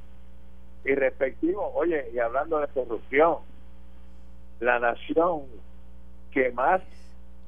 Y 0.85 0.95
respectivo, 0.95 1.71
oye, 1.75 2.11
y 2.14 2.19
hablando 2.19 2.59
de 2.59 2.69
corrupción, 2.69 3.38
la 4.61 4.79
nación 4.79 5.43
que 6.33 6.50
más 6.52 6.81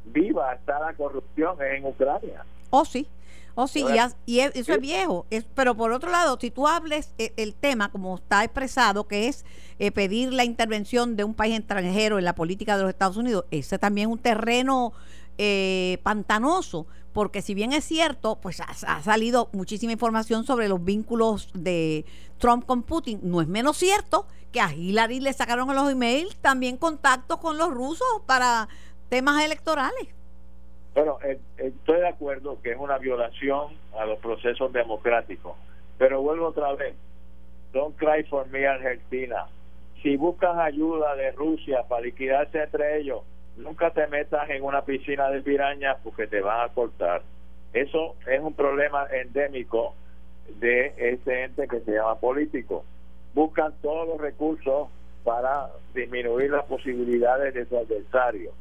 viva 0.04 0.52
está 0.54 0.80
la 0.80 0.92
corrupción 0.94 1.56
es 1.62 1.78
en 1.78 1.86
Ucrania. 1.86 2.44
Oh, 2.70 2.84
sí. 2.84 3.06
Oh, 3.54 3.68
sí, 3.68 3.84
y, 4.26 4.40
eso 4.40 4.72
es 4.72 4.80
viejo. 4.80 5.26
Es, 5.30 5.44
pero 5.54 5.76
por 5.76 5.92
otro 5.92 6.10
lado, 6.10 6.38
si 6.40 6.50
tú 6.50 6.66
hables 6.66 7.14
eh, 7.18 7.32
el, 7.36 7.54
tema 7.54 7.90
como 7.90 8.16
está 8.16 8.44
expresado, 8.44 9.06
que 9.06 9.28
es 9.28 9.44
eh, 9.78 9.90
pedir 9.90 10.32
la 10.32 10.44
intervención 10.44 11.16
de 11.16 11.24
un 11.24 11.34
país 11.34 11.58
extranjero 11.58 12.18
en 12.18 12.24
la 12.24 12.34
política 12.34 12.76
de 12.76 12.82
los 12.84 12.90
Estados 12.90 13.16
Unidos, 13.16 13.44
ese 13.50 13.78
también 13.78 14.08
es 14.08 14.12
un 14.12 14.18
terreno 14.18 14.92
eh, 15.38 15.98
pantanoso, 16.02 16.86
porque 17.12 17.42
si 17.42 17.52
bien 17.52 17.72
es 17.72 17.84
cierto, 17.84 18.38
pues 18.40 18.60
ha, 18.60 19.02
salido 19.02 19.50
muchísima 19.52 19.92
información 19.92 20.44
sobre 20.44 20.68
los 20.68 20.82
vínculos 20.82 21.50
de 21.52 22.06
Trump 22.38 22.64
con 22.64 22.82
Putin, 22.82 23.20
no 23.22 23.42
es 23.42 23.48
menos 23.48 23.76
cierto 23.76 24.26
que 24.50 24.60
a 24.60 24.72
Hillary 24.72 25.20
le 25.20 25.32
sacaron 25.32 25.68
en 25.68 25.76
los 25.76 25.90
emails 25.90 26.36
también 26.36 26.76
contactos 26.76 27.38
con 27.38 27.58
los 27.58 27.70
rusos 27.70 28.06
para 28.26 28.68
temas 29.08 29.44
electorales. 29.44 30.08
Bueno, 30.94 31.18
eh, 31.24 31.38
estoy 31.56 32.00
de 32.00 32.08
acuerdo 32.08 32.60
que 32.62 32.72
es 32.72 32.78
una 32.78 32.98
violación 32.98 33.68
a 33.98 34.04
los 34.04 34.18
procesos 34.18 34.72
democráticos, 34.72 35.56
pero 35.98 36.20
vuelvo 36.20 36.48
otra 36.48 36.74
vez. 36.74 36.94
Don't 37.72 37.96
cry 37.96 38.24
for 38.24 38.46
me, 38.48 38.66
Argentina. 38.66 39.46
Si 40.02 40.16
buscan 40.16 40.60
ayuda 40.60 41.14
de 41.14 41.32
Rusia 41.32 41.84
para 41.88 42.02
liquidarse 42.02 42.62
entre 42.62 42.98
ellos, 42.98 43.22
nunca 43.56 43.90
te 43.90 44.06
metas 44.08 44.50
en 44.50 44.62
una 44.62 44.84
piscina 44.84 45.30
de 45.30 45.40
pirañas 45.40 45.96
porque 46.04 46.26
te 46.26 46.40
van 46.40 46.68
a 46.68 46.72
cortar. 46.72 47.22
Eso 47.72 48.16
es 48.26 48.40
un 48.40 48.52
problema 48.52 49.06
endémico 49.10 49.94
de 50.58 50.92
ese 50.98 51.44
ente 51.44 51.66
que 51.68 51.80
se 51.80 51.92
llama 51.92 52.16
político. 52.16 52.84
Buscan 53.32 53.72
todos 53.80 54.06
los 54.06 54.20
recursos 54.20 54.88
para 55.24 55.70
disminuir 55.94 56.50
las 56.50 56.64
posibilidades 56.64 57.54
de 57.54 57.64
su 57.64 57.78
adversario. 57.78 58.52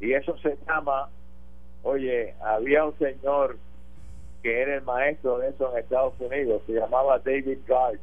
Y 0.00 0.12
eso 0.12 0.38
se 0.38 0.56
llama 0.66 1.10
Oye, 1.86 2.34
había 2.42 2.84
un 2.84 2.98
señor 2.98 3.58
que 4.42 4.60
era 4.60 4.74
el 4.74 4.82
maestro 4.82 5.38
de 5.38 5.50
eso 5.50 5.70
en 5.70 5.78
Estados 5.78 6.14
Unidos, 6.18 6.60
se 6.66 6.72
llamaba 6.72 7.20
David 7.20 7.58
Gard. 7.64 7.98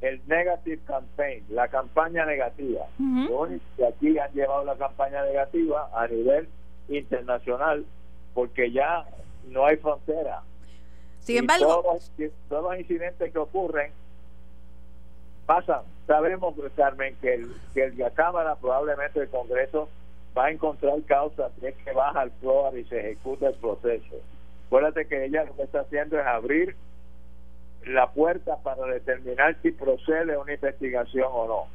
El 0.00 0.20
Negative 0.26 0.80
Campaign, 0.86 1.44
la 1.50 1.68
campaña 1.68 2.24
negativa. 2.24 2.86
Y 2.98 3.82
aquí 3.84 4.18
han 4.18 4.32
llevado 4.32 4.64
la 4.64 4.76
campaña 4.76 5.22
negativa 5.24 5.90
a 5.94 6.08
nivel 6.08 6.48
internacional 6.88 7.84
porque 8.34 8.72
ya 8.72 9.04
no 9.48 9.66
hay 9.66 9.76
frontera. 9.76 10.42
Sin 11.20 11.36
embargo, 11.36 11.82
todos, 11.82 12.10
los 12.50 12.78
incidentes 12.78 13.30
que 13.30 13.38
ocurren 13.38 13.92
pasan. 15.46 15.82
Sabemos, 16.06 16.54
Carmen, 16.74 17.14
que, 17.20 17.34
el, 17.34 17.54
que 17.74 17.90
la 17.90 18.10
Cámara, 18.10 18.56
probablemente 18.56 19.20
el 19.20 19.28
Congreso, 19.28 19.88
va 20.36 20.46
a 20.46 20.50
encontrar 20.50 21.02
causas 21.02 21.52
si 21.58 21.66
es 21.66 21.74
que 21.76 21.92
baja 21.92 22.20
al 22.20 22.30
floor 22.32 22.76
y 22.78 22.84
se 22.84 22.98
ejecuta 23.00 23.48
el 23.48 23.54
proceso. 23.54 24.16
Acuérdate 24.66 25.06
que 25.06 25.26
ella 25.26 25.44
lo 25.44 25.54
que 25.54 25.62
está 25.62 25.80
haciendo 25.80 26.18
es 26.18 26.26
abrir 26.26 26.74
la 27.86 28.10
puerta 28.10 28.56
para 28.62 28.86
determinar 28.86 29.56
si 29.62 29.72
procede 29.72 30.36
una 30.36 30.54
investigación 30.54 31.28
o 31.30 31.46
no. 31.46 31.66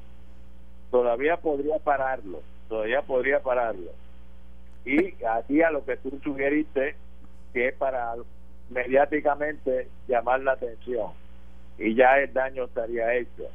Todavía 0.89 1.37
podría 1.37 1.79
pararlo, 1.79 2.41
todavía 2.69 3.01
podría 3.01 3.39
pararlo. 3.41 3.91
Y 4.85 5.13
aquí 5.25 5.61
a 5.61 5.69
lo 5.69 5.83
que 5.85 5.97
tú 5.97 6.17
sugeriste, 6.23 6.95
que 7.53 7.67
es 7.67 7.75
para 7.75 8.15
mediáticamente 8.69 9.89
llamar 10.07 10.41
la 10.41 10.53
atención, 10.53 11.11
y 11.77 11.93
ya 11.93 12.19
el 12.19 12.33
daño 12.33 12.63
estaría 12.63 13.13
hecho. 13.15 13.49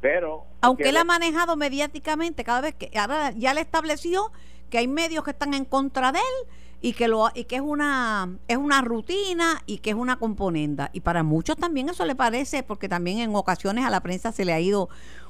Pero 0.00 0.44
aunque 0.60 0.88
él 0.88 0.96
ha 0.96 1.04
manejado 1.04 1.56
mediáticamente 1.56 2.44
cada 2.44 2.60
vez 2.60 2.74
que 2.74 2.90
ahora 2.98 3.32
ya 3.32 3.54
le 3.54 3.60
estableció 3.60 4.30
que 4.70 4.78
hay 4.78 4.88
medios 4.88 5.24
que 5.24 5.30
están 5.30 5.54
en 5.54 5.64
contra 5.64 6.12
de 6.12 6.18
él 6.18 6.48
y 6.80 6.92
que 6.92 7.08
lo 7.08 7.28
y 7.34 7.44
que 7.44 7.56
es 7.56 7.62
una 7.62 8.28
es 8.46 8.56
una 8.56 8.80
rutina 8.82 9.62
y 9.66 9.78
que 9.78 9.90
es 9.90 9.96
una 9.96 10.18
componenda. 10.18 10.90
Y 10.92 11.00
para 11.00 11.22
muchos 11.22 11.56
también 11.56 11.88
eso 11.88 12.04
le 12.04 12.14
parece 12.14 12.62
porque 12.62 12.88
también 12.88 13.18
en 13.18 13.34
ocasiones 13.34 13.84
a 13.84 13.90
la 13.90 14.00
prensa 14.00 14.30
se 14.30 14.44
le 14.44 14.52
ha 14.52 14.60
ido 14.60 14.88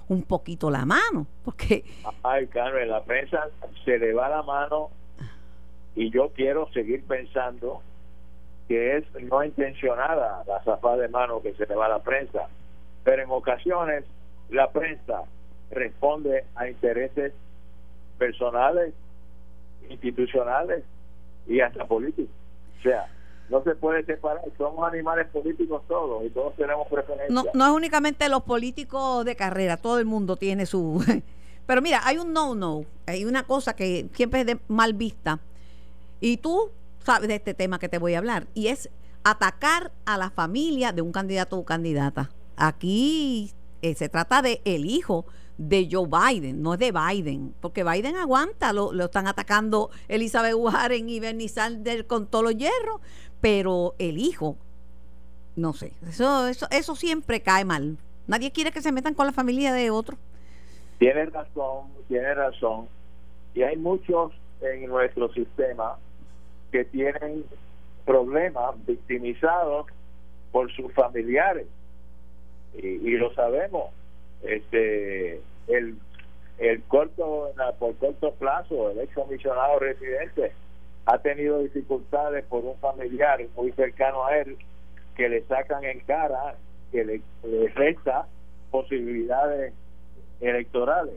un 0.09 0.23
poquito 0.23 0.71
la 0.71 0.87
mano 0.87 1.27
porque 1.45 1.85
ay 2.23 2.47
Carmen 2.47 2.89
la 2.89 3.03
prensa 3.03 3.49
se 3.85 3.99
le 3.99 4.15
va 4.15 4.31
la 4.31 4.43
mano 4.43 4.89
y 5.95 6.11
yo 6.11 6.31
quiero 6.35 6.71
seguir 6.73 7.05
pensando 7.05 7.83
que 8.69 8.99
es 8.99 9.05
no 9.23 9.43
intencionada 9.43 10.45
la 10.47 10.63
zafada 10.63 10.99
de 10.99 11.09
mano 11.09 11.43
que 11.43 11.55
se 11.55 11.67
le 11.67 11.75
va 11.75 11.87
a 11.87 11.89
la 11.89 12.03
prensa. 12.03 12.49
Pero 13.03 13.23
en 13.23 13.31
ocasiones 13.31 14.05
la 14.51 14.71
prensa 14.71 15.25
responde 15.71 16.45
a 16.55 16.69
intereses 16.69 17.33
personales, 18.19 18.95
institucionales 19.91 20.85
y 21.47 21.61
hasta 21.61 21.87
políticos. 21.87 22.35
O 22.79 22.83
sea, 22.83 23.09
no 23.49 23.63
se 23.63 23.75
puede 23.75 24.05
separar, 24.05 24.43
somos 24.57 24.87
animales 24.87 25.27
políticos 25.29 25.83
todos 25.89 26.25
y 26.25 26.31
todos 26.31 26.55
tenemos 26.57 26.87
preferencias. 26.89 27.31
No, 27.31 27.45
no 27.55 27.67
es 27.67 27.73
únicamente 27.73 28.29
los 28.29 28.43
políticos 28.43 29.25
de 29.25 29.37
carrera, 29.37 29.77
todo 29.77 29.99
el 29.99 30.05
mundo 30.05 30.37
tiene 30.37 30.67
su... 30.67 31.05
Pero 31.67 31.83
mira, 31.83 32.01
hay 32.05 32.17
un 32.17 32.33
no-no, 32.33 32.85
hay 33.07 33.25
una 33.27 33.43
cosa 33.43 33.77
que 33.77 34.07
siempre 34.15 34.41
es 34.41 34.47
de 34.47 34.59
mal 34.69 34.95
vista 34.95 35.39
y 36.21 36.39
tú 36.39 36.71
sabes 37.05 37.29
de 37.29 37.37
este 37.37 37.53
tema 37.53 37.79
que 37.79 37.91
te 37.91 37.99
voy 37.99 38.15
a 38.15 38.19
hablar 38.19 38.47
y 38.55 38.69
es 38.69 38.89
atacar 39.23 39.93
a 40.07 40.17
la 40.17 40.31
familia 40.31 40.93
de 40.93 41.03
un 41.03 41.13
candidato 41.13 41.59
o 41.59 41.65
candidata. 41.65 42.31
Aquí 42.57 43.53
eh, 43.83 43.95
se 43.95 44.09
trata 44.09 44.43
de 44.43 44.61
el 44.65 44.85
hijo 44.85 45.27
de 45.57 45.89
Joe 45.91 46.09
Biden, 46.09 46.63
no 46.63 46.75
es 46.75 46.81
de 46.81 46.93
Biden, 46.93 47.55
porque 47.61 47.83
Biden 47.85 48.17
aguanta, 48.17 48.73
lo, 48.73 48.93
están 49.05 49.27
atacando 49.27 49.91
Elizabeth 50.07 50.55
Warren 50.55 51.09
y 51.09 51.19
Bernie 51.19 51.49
Sanders 51.49 52.05
con 52.05 52.27
todos 52.27 52.45
los 52.45 52.57
hierros, 52.57 53.01
pero 53.41 53.95
el 53.99 54.19
hijo, 54.19 54.57
no 55.57 55.73
sé, 55.73 55.93
eso, 56.09 56.47
eso, 56.47 56.67
eso 56.71 56.95
siempre 56.95 57.41
cae 57.41 57.65
mal. 57.65 57.99
Nadie 58.29 58.53
quiere 58.53 58.71
que 58.71 58.83
se 58.83 58.93
metan 58.93 59.15
con 59.15 59.27
la 59.27 59.33
familia 59.33 59.73
de 59.73 59.91
otro. 59.91 60.17
Tiene 60.99 61.27
razón, 61.27 61.89
tiene 62.09 62.35
razón. 62.35 62.89
Y 63.55 63.63
hay 63.63 63.77
muchos 63.77 64.33
en 64.61 64.87
nuestro 64.87 65.33
sistema 65.33 65.97
que 66.71 66.85
tienen 66.85 67.45
problemas 68.05 68.75
victimizados 68.87 69.87
por 70.53 70.71
sus 70.73 70.93
familiares. 70.93 71.67
Y, 72.75 72.87
y 72.87 73.17
lo 73.17 73.33
sabemos. 73.35 73.93
Este 74.43 75.41
el 75.67 75.97
el 76.59 76.83
corto 76.85 77.53
por 77.79 77.97
corto 77.97 78.33
plazo 78.35 78.91
el 78.91 79.01
ex 79.01 79.15
comisionado 79.15 79.79
residente 79.79 80.53
ha 81.07 81.19
tenido 81.19 81.61
dificultades 81.61 82.45
por 82.47 82.65
un 82.65 82.77
familiar 82.79 83.41
muy 83.57 83.73
cercano 83.73 84.27
a 84.27 84.39
él 84.39 84.59
que 85.17 85.29
le 85.29 85.43
sacan 85.45 85.85
en 85.85 86.01
cara 86.01 86.57
que 86.93 87.05
le, 87.05 87.23
resta 87.75 88.27
posibilidades 88.71 89.73
electorales. 90.41 91.15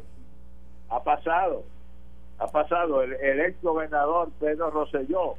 Ha 0.90 1.04
pasado 1.04 1.64
ha 2.40 2.48
pasado. 2.48 3.04
El, 3.04 3.40
ex 3.40 3.62
gobernador 3.62 4.30
Pedro 4.40 4.72
Rosselló 4.72 5.36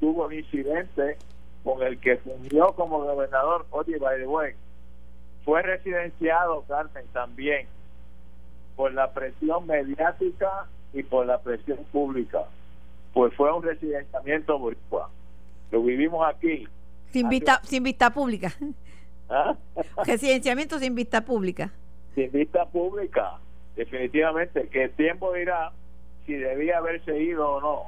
tuvo 0.00 0.26
un 0.26 0.32
incidente 0.32 1.18
con 1.62 1.82
el 1.82 1.98
que 2.00 2.16
fungió 2.16 2.72
como 2.72 3.02
gobernador 3.02 3.66
oye 3.70 3.98
by 3.98 4.18
the 4.18 4.26
way 4.26 4.52
fue 5.44 5.62
residenciado, 5.62 6.64
Carmen, 6.68 7.04
también 7.12 7.66
por 8.76 8.92
la 8.92 9.12
presión 9.12 9.66
mediática 9.66 10.66
y 10.92 11.02
por 11.02 11.26
la 11.26 11.38
presión 11.40 11.78
pública. 11.90 12.44
Pues 13.12 13.34
fue 13.34 13.52
un 13.52 13.62
residenciamiento 13.62 14.58
boricua. 14.58 15.10
Lo 15.70 15.82
vivimos 15.82 16.26
aquí. 16.26 16.66
Sin 17.12 17.28
vista, 17.28 17.60
sin 17.64 17.82
vista 17.82 18.10
pública. 18.10 18.52
¿Ah? 19.28 19.56
Residenciamiento 20.06 20.78
sin 20.78 20.94
vista 20.94 21.22
pública. 21.22 21.70
Sin 22.14 22.30
vista 22.30 22.64
pública, 22.66 23.38
definitivamente. 23.76 24.68
Que 24.68 24.84
el 24.84 24.90
tiempo 24.92 25.32
dirá 25.32 25.72
si 26.26 26.34
debía 26.34 26.78
haberse 26.78 27.18
ido 27.18 27.48
o 27.50 27.60
no. 27.60 27.82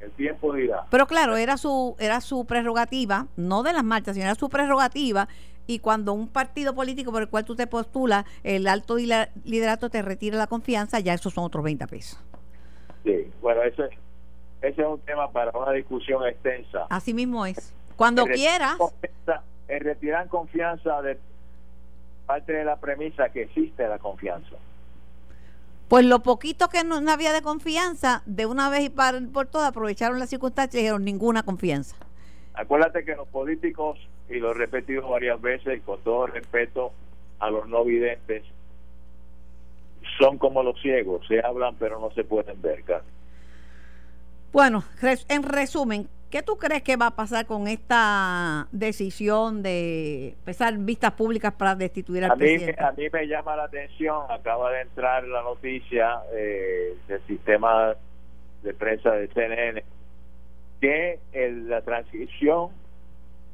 El 0.00 0.10
tiempo 0.12 0.54
dirá. 0.54 0.86
Pero 0.90 1.06
claro, 1.06 1.36
era 1.36 1.58
su 1.58 1.94
era 1.98 2.22
su 2.22 2.46
prerrogativa, 2.46 3.26
no 3.36 3.62
de 3.62 3.74
las 3.74 3.84
marchas, 3.84 4.14
sino 4.14 4.26
era 4.26 4.34
su 4.34 4.48
prerrogativa 4.48 5.28
y 5.70 5.78
cuando 5.78 6.12
un 6.12 6.26
partido 6.26 6.74
político 6.74 7.12
por 7.12 7.22
el 7.22 7.28
cual 7.28 7.44
tú 7.44 7.54
te 7.54 7.68
postulas, 7.68 8.24
el 8.42 8.66
alto 8.66 8.96
liderato 8.96 9.88
te 9.88 10.02
retira 10.02 10.36
la 10.36 10.48
confianza, 10.48 10.98
ya 10.98 11.14
esos 11.14 11.32
son 11.32 11.44
otros 11.44 11.62
20 11.62 11.86
pesos. 11.86 12.18
Sí, 13.04 13.30
bueno, 13.40 13.62
ese, 13.62 13.84
ese 14.62 14.82
es 14.82 14.88
un 14.88 14.98
tema 15.02 15.30
para 15.30 15.56
una 15.56 15.70
discusión 15.70 16.26
extensa. 16.26 16.86
Así 16.90 17.14
mismo 17.14 17.46
es. 17.46 17.72
Cuando 17.94 18.26
quiera. 18.26 18.76
El 19.68 19.80
retirar 19.80 20.26
confianza 20.26 21.00
de 21.02 21.16
parte 22.26 22.52
de 22.52 22.64
la 22.64 22.74
premisa 22.74 23.28
que 23.28 23.42
existe 23.42 23.86
la 23.86 24.00
confianza. 24.00 24.56
Pues 25.86 26.04
lo 26.04 26.24
poquito 26.24 26.68
que 26.68 26.82
no, 26.82 26.96
había 27.08 27.32
de 27.32 27.42
confianza, 27.42 28.24
de 28.26 28.46
una 28.46 28.68
vez 28.70 28.82
y 28.82 28.90
por 28.90 29.46
todas 29.46 29.68
aprovecharon 29.68 30.18
las 30.18 30.30
circunstancias 30.30 30.74
y 30.74 30.78
dijeron 30.78 31.04
ninguna 31.04 31.44
confianza. 31.44 31.94
Acuérdate 32.54 33.04
que 33.04 33.14
los 33.14 33.28
políticos 33.28 34.00
y 34.30 34.38
lo 34.38 34.52
he 34.52 34.54
repetido 34.54 35.08
varias 35.08 35.40
veces, 35.40 35.82
con 35.82 36.00
todo 36.00 36.28
respeto 36.28 36.92
a 37.40 37.50
los 37.50 37.68
no 37.68 37.84
videntes, 37.84 38.44
son 40.18 40.38
como 40.38 40.62
los 40.62 40.80
ciegos, 40.80 41.26
se 41.26 41.44
hablan 41.44 41.74
pero 41.76 41.98
no 41.98 42.10
se 42.12 42.24
pueden 42.24 42.60
ver. 42.62 42.82
Bueno, 44.52 44.84
en 45.28 45.42
resumen, 45.42 46.08
¿qué 46.30 46.42
tú 46.42 46.56
crees 46.56 46.82
que 46.82 46.96
va 46.96 47.06
a 47.06 47.16
pasar 47.16 47.46
con 47.46 47.66
esta 47.66 48.68
decisión 48.72 49.62
de 49.62 50.30
empezar 50.30 50.76
vistas 50.78 51.12
públicas 51.12 51.52
para 51.54 51.74
destituir 51.74 52.24
al 52.24 52.32
a 52.32 52.36
presidente? 52.36 52.82
a 52.82 52.92
mí 52.92 53.06
me 53.12 53.26
llama 53.26 53.56
la 53.56 53.64
atención, 53.64 54.24
acaba 54.28 54.70
de 54.72 54.82
entrar 54.82 55.24
la 55.24 55.42
noticia 55.42 56.20
eh, 56.32 56.96
del 57.08 57.20
sistema 57.26 57.94
de 58.62 58.74
prensa 58.74 59.12
de 59.12 59.28
CNN, 59.28 59.82
que 60.80 61.18
la 61.32 61.82
transición 61.82 62.79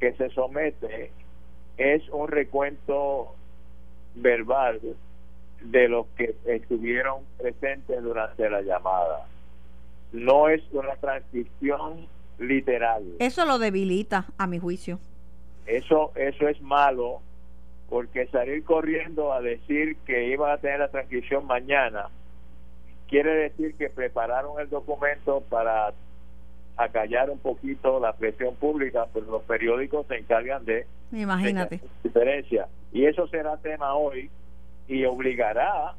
que 0.01 0.13
se 0.15 0.31
somete 0.31 1.11
es 1.77 2.09
un 2.11 2.29
recuento 2.29 3.35
verbal 4.15 4.81
de 5.61 5.89
los 5.89 6.07
que 6.17 6.35
estuvieron 6.47 7.23
presentes 7.39 8.03
durante 8.03 8.49
la 8.49 8.63
llamada. 8.63 9.27
No 10.13 10.49
es 10.49 10.63
una 10.73 10.95
transcripción 10.97 12.07
literal. 12.39 13.03
Eso 13.19 13.45
lo 13.45 13.59
debilita, 13.59 14.27
a 14.39 14.47
mi 14.47 14.59
juicio. 14.59 14.99
Eso, 15.67 16.13
eso 16.15 16.49
es 16.49 16.61
malo, 16.63 17.21
porque 17.89 18.27
salir 18.29 18.65
corriendo 18.65 19.33
a 19.33 19.41
decir 19.41 19.97
que 20.07 20.29
iban 20.29 20.51
a 20.51 20.59
tener 20.59 20.81
la 20.81 20.89
transcripción 20.89 21.47
mañana 21.47 22.09
quiere 23.09 23.35
decir 23.35 23.75
que 23.77 23.89
prepararon 23.89 24.61
el 24.61 24.69
documento 24.69 25.43
para 25.49 25.93
acallar 26.77 27.31
un 27.31 27.39
poquito 27.39 28.01
la 28.01 28.13
presión 28.13 28.55
pública, 28.57 29.07
pero 29.13 29.27
los 29.27 29.43
periódicos 29.43 30.07
se 30.07 30.17
encargan 30.17 30.65
de 30.65 30.87
imagínate 31.13 31.81
diferencia 32.03 32.69
y 32.93 33.07
eso 33.07 33.27
será 33.29 33.57
tema 33.57 33.95
hoy 33.95 34.31
y 34.89 35.05
obligará 35.05 35.95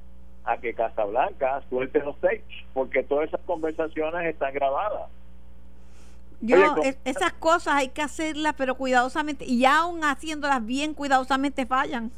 a 0.45 0.57
que 0.57 0.73
Casablanca 0.73 1.61
suelte 1.69 1.99
los 1.99 2.15
tapes 2.19 2.43
porque 2.73 3.03
todas 3.03 3.27
esas 3.27 3.41
conversaciones 3.41 4.25
están 4.27 4.53
grabadas. 4.53 5.09
Yo, 6.39 6.75
esas 7.03 7.33
cosas 7.33 7.75
hay 7.75 7.89
que 7.89 8.03
hacerlas, 8.03 8.53
pero 8.55 8.75
cuidadosamente, 8.75 9.43
y 9.45 9.65
aún 9.65 10.03
haciéndolas 10.03 10.63
bien 10.63 10.93
cuidadosamente 10.93 11.65
fallan. 11.65 12.11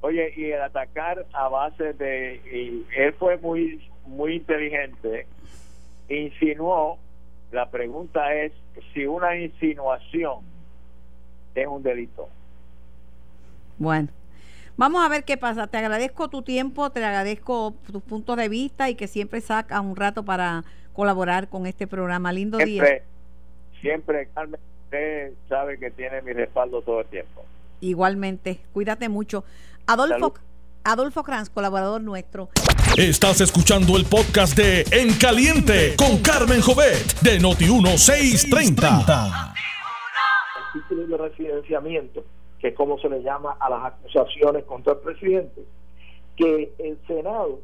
Oye, 0.00 0.32
y 0.36 0.50
el 0.50 0.60
atacar 0.60 1.24
a 1.32 1.48
base 1.48 1.92
de. 1.92 2.40
Y 2.52 2.84
él 2.96 3.12
fue 3.14 3.38
muy, 3.38 3.88
muy 4.06 4.34
inteligente, 4.34 5.26
insinuó 6.08 6.98
la 7.56 7.70
pregunta 7.70 8.34
es 8.34 8.52
si 8.92 9.06
una 9.06 9.34
insinuación 9.34 10.40
es 11.54 11.66
un 11.66 11.82
delito. 11.82 12.28
Bueno, 13.78 14.10
vamos 14.76 15.02
a 15.02 15.08
ver 15.08 15.24
qué 15.24 15.38
pasa. 15.38 15.66
Te 15.66 15.78
agradezco 15.78 16.28
tu 16.28 16.42
tiempo, 16.42 16.90
te 16.90 17.02
agradezco 17.02 17.74
tus 17.90 18.02
puntos 18.02 18.36
de 18.36 18.50
vista 18.50 18.90
y 18.90 18.94
que 18.94 19.08
siempre 19.08 19.40
sacas 19.40 19.80
un 19.80 19.96
rato 19.96 20.22
para 20.22 20.64
colaborar 20.92 21.48
con 21.48 21.66
este 21.66 21.86
programa. 21.86 22.30
Lindo 22.30 22.58
día. 22.58 23.02
Siempre, 23.80 24.28
Carmen, 24.34 24.60
usted 24.84 25.32
sabe 25.48 25.78
que 25.78 25.90
tiene 25.90 26.20
mi 26.20 26.34
respaldo 26.34 26.82
todo 26.82 27.00
el 27.00 27.06
tiempo. 27.06 27.42
Igualmente, 27.80 28.60
cuídate 28.74 29.08
mucho. 29.08 29.44
Adolfo, 29.86 30.34
Adolfo 30.84 31.22
Kranz, 31.22 31.48
colaborador 31.48 32.02
nuestro. 32.02 32.50
Estás 32.96 33.42
escuchando 33.42 33.98
el 33.98 34.06
podcast 34.06 34.56
de 34.56 34.82
En 34.90 35.12
Caliente 35.18 35.96
con 35.98 36.22
Carmen 36.22 36.62
Jovet 36.62 37.20
de 37.20 37.38
Noti1630. 37.38 39.52
El 40.56 40.80
título 40.80 41.06
de 41.06 41.18
residenciamiento, 41.28 42.24
que 42.58 42.68
es 42.68 42.74
como 42.74 42.98
se 42.98 43.10
le 43.10 43.22
llama 43.22 43.58
a 43.60 43.68
las 43.68 43.84
acusaciones 43.84 44.64
contra 44.64 44.94
el 44.94 45.00
presidente, 45.00 45.60
que 46.36 46.72
el 46.78 46.98
Senado, 47.06 47.60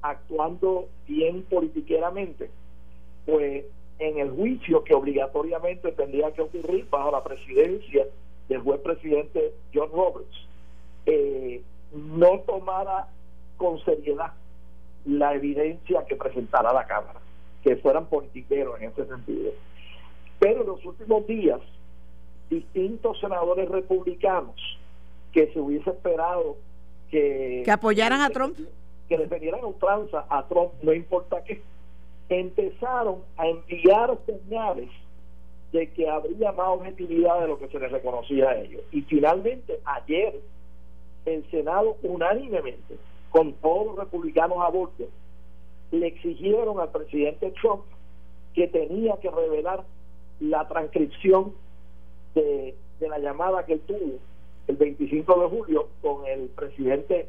actuando 0.00 0.88
bien 1.06 1.42
politiqueramente, 1.42 2.48
pues 3.26 3.66
en 3.98 4.18
el 4.20 4.30
juicio 4.30 4.84
que 4.84 4.94
obligatoriamente 4.94 5.92
tendría 5.92 6.32
que 6.32 6.40
ocurrir 6.40 6.88
bajo 6.88 7.10
la 7.10 7.22
presidencia 7.22 8.06
del 8.48 8.62
juez 8.62 8.80
presidente 8.80 9.52
John 9.74 9.90
Roberts, 9.92 10.34
eh, 11.04 11.60
no 11.92 12.40
tomara 12.46 13.08
con 13.58 13.78
seriedad 13.84 14.32
la 15.04 15.34
evidencia 15.34 16.04
que 16.06 16.16
presentara 16.16 16.72
la 16.72 16.86
Cámara, 16.86 17.20
que 17.62 17.76
fueran 17.76 18.06
politiqueros 18.06 18.80
en 18.80 18.90
ese 18.90 19.06
sentido. 19.06 19.52
Pero 20.38 20.62
en 20.62 20.66
los 20.66 20.84
últimos 20.84 21.26
días, 21.26 21.60
distintos 22.50 23.18
senadores 23.20 23.68
republicanos 23.68 24.56
que 25.32 25.52
se 25.52 25.60
hubiese 25.60 25.90
esperado 25.90 26.56
que, 27.10 27.62
que 27.64 27.70
apoyaran 27.70 28.20
a 28.20 28.30
Trump, 28.30 28.58
que 29.08 29.18
defendieran 29.18 29.64
ultranza 29.64 30.26
a 30.28 30.46
Trump, 30.46 30.72
no 30.82 30.92
importa 30.92 31.42
qué, 31.44 31.62
empezaron 32.28 33.18
a 33.36 33.46
enviar 33.46 34.16
señales 34.26 34.88
de 35.72 35.90
que 35.90 36.08
habría 36.08 36.52
más 36.52 36.68
objetividad 36.68 37.40
de 37.40 37.48
lo 37.48 37.58
que 37.58 37.68
se 37.68 37.78
les 37.78 37.90
reconocía 37.90 38.50
a 38.50 38.58
ellos. 38.58 38.82
Y 38.92 39.02
finalmente, 39.02 39.80
ayer, 39.84 40.38
el 41.24 41.50
Senado 41.50 41.96
unánimemente, 42.02 42.96
con 43.32 43.54
todos 43.54 43.86
los 43.86 43.96
republicanos 43.96 44.58
a 44.60 44.68
bordo, 44.68 45.08
le 45.90 46.06
exigieron 46.06 46.78
al 46.78 46.90
presidente 46.90 47.52
Trump 47.60 47.82
que 48.54 48.68
tenía 48.68 49.16
que 49.16 49.30
revelar 49.30 49.84
la 50.40 50.68
transcripción 50.68 51.52
de, 52.34 52.76
de 53.00 53.08
la 53.08 53.18
llamada 53.18 53.64
que 53.64 53.74
él 53.74 53.80
tuvo 53.86 54.18
el 54.68 54.76
25 54.76 55.40
de 55.40 55.48
julio 55.48 55.88
con 56.00 56.26
el 56.26 56.48
presidente 56.48 57.28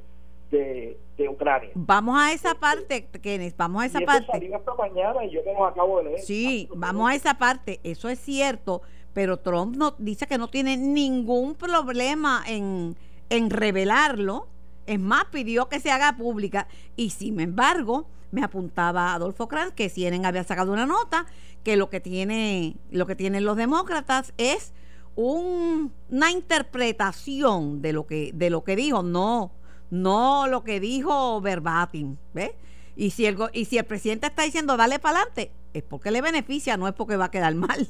de, 0.51 0.97
de 1.17 1.29
Ucrania. 1.29 1.71
Vamos 1.73 2.17
a 2.19 2.31
esa 2.31 2.55
parte, 2.55 3.07
Kenneth, 3.21 3.55
vamos 3.57 3.83
a 3.83 3.85
esa 3.87 3.99
y 3.99 4.03
eso 4.03 4.11
parte. 4.11 4.31
salió 4.31 4.57
esta 4.57 4.73
mañana 4.75 5.25
y 5.25 5.31
yo 5.31 5.41
me 5.45 5.53
lo 5.53 5.65
acabo 5.65 5.97
de 5.99 6.03
leer. 6.05 6.19
Sí, 6.19 6.69
vamos 6.75 7.09
a 7.09 7.15
esa 7.15 7.33
parte, 7.35 7.79
eso 7.83 8.09
es 8.09 8.19
cierto, 8.19 8.81
pero 9.13 9.37
Trump 9.37 9.75
no, 9.75 9.95
dice 9.97 10.27
que 10.27 10.37
no 10.37 10.47
tiene 10.49 10.77
ningún 10.77 11.55
problema 11.55 12.43
en, 12.47 12.95
en 13.29 13.49
revelarlo. 13.49 14.47
Es 14.85 14.99
más, 14.99 15.25
pidió 15.31 15.69
que 15.69 15.79
se 15.79 15.91
haga 15.91 16.15
pública. 16.17 16.67
Y 16.95 17.11
sin 17.11 17.39
embargo, 17.39 18.07
me 18.31 18.43
apuntaba 18.43 19.13
Adolfo 19.13 19.47
Kranz 19.47 19.73
que 19.73 19.89
CNN 19.89 20.25
había 20.27 20.43
sacado 20.43 20.71
una 20.73 20.85
nota 20.85 21.25
que 21.63 21.77
lo 21.77 21.89
que 21.89 21.99
tiene, 21.99 22.75
lo 22.91 23.05
que 23.05 23.15
tienen 23.15 23.45
los 23.45 23.55
demócratas 23.57 24.33
es 24.37 24.73
un- 25.15 25.93
una 26.09 26.31
interpretación 26.31 27.81
de 27.81 27.93
lo 27.93 28.05
que, 28.07 28.31
de 28.33 28.49
lo 28.49 28.63
que 28.63 28.75
dijo, 28.75 29.03
no, 29.03 29.51
no 29.91 30.47
lo 30.47 30.63
que 30.63 30.79
dijo 30.79 31.39
verbatim, 31.41 32.17
¿ves? 32.33 32.51
Y 32.95 33.11
si 33.11 33.25
el 33.25 33.37
y 33.53 33.65
si 33.65 33.77
el 33.77 33.85
presidente 33.85 34.27
está 34.27 34.43
diciendo 34.43 34.77
dale 34.77 34.99
para 34.99 35.19
adelante, 35.19 35.51
es 35.73 35.83
porque 35.83 36.11
le 36.11 36.21
beneficia, 36.21 36.77
no 36.77 36.87
es 36.87 36.93
porque 36.93 37.15
va 37.17 37.25
a 37.25 37.31
quedar 37.31 37.53
mal. 37.55 37.87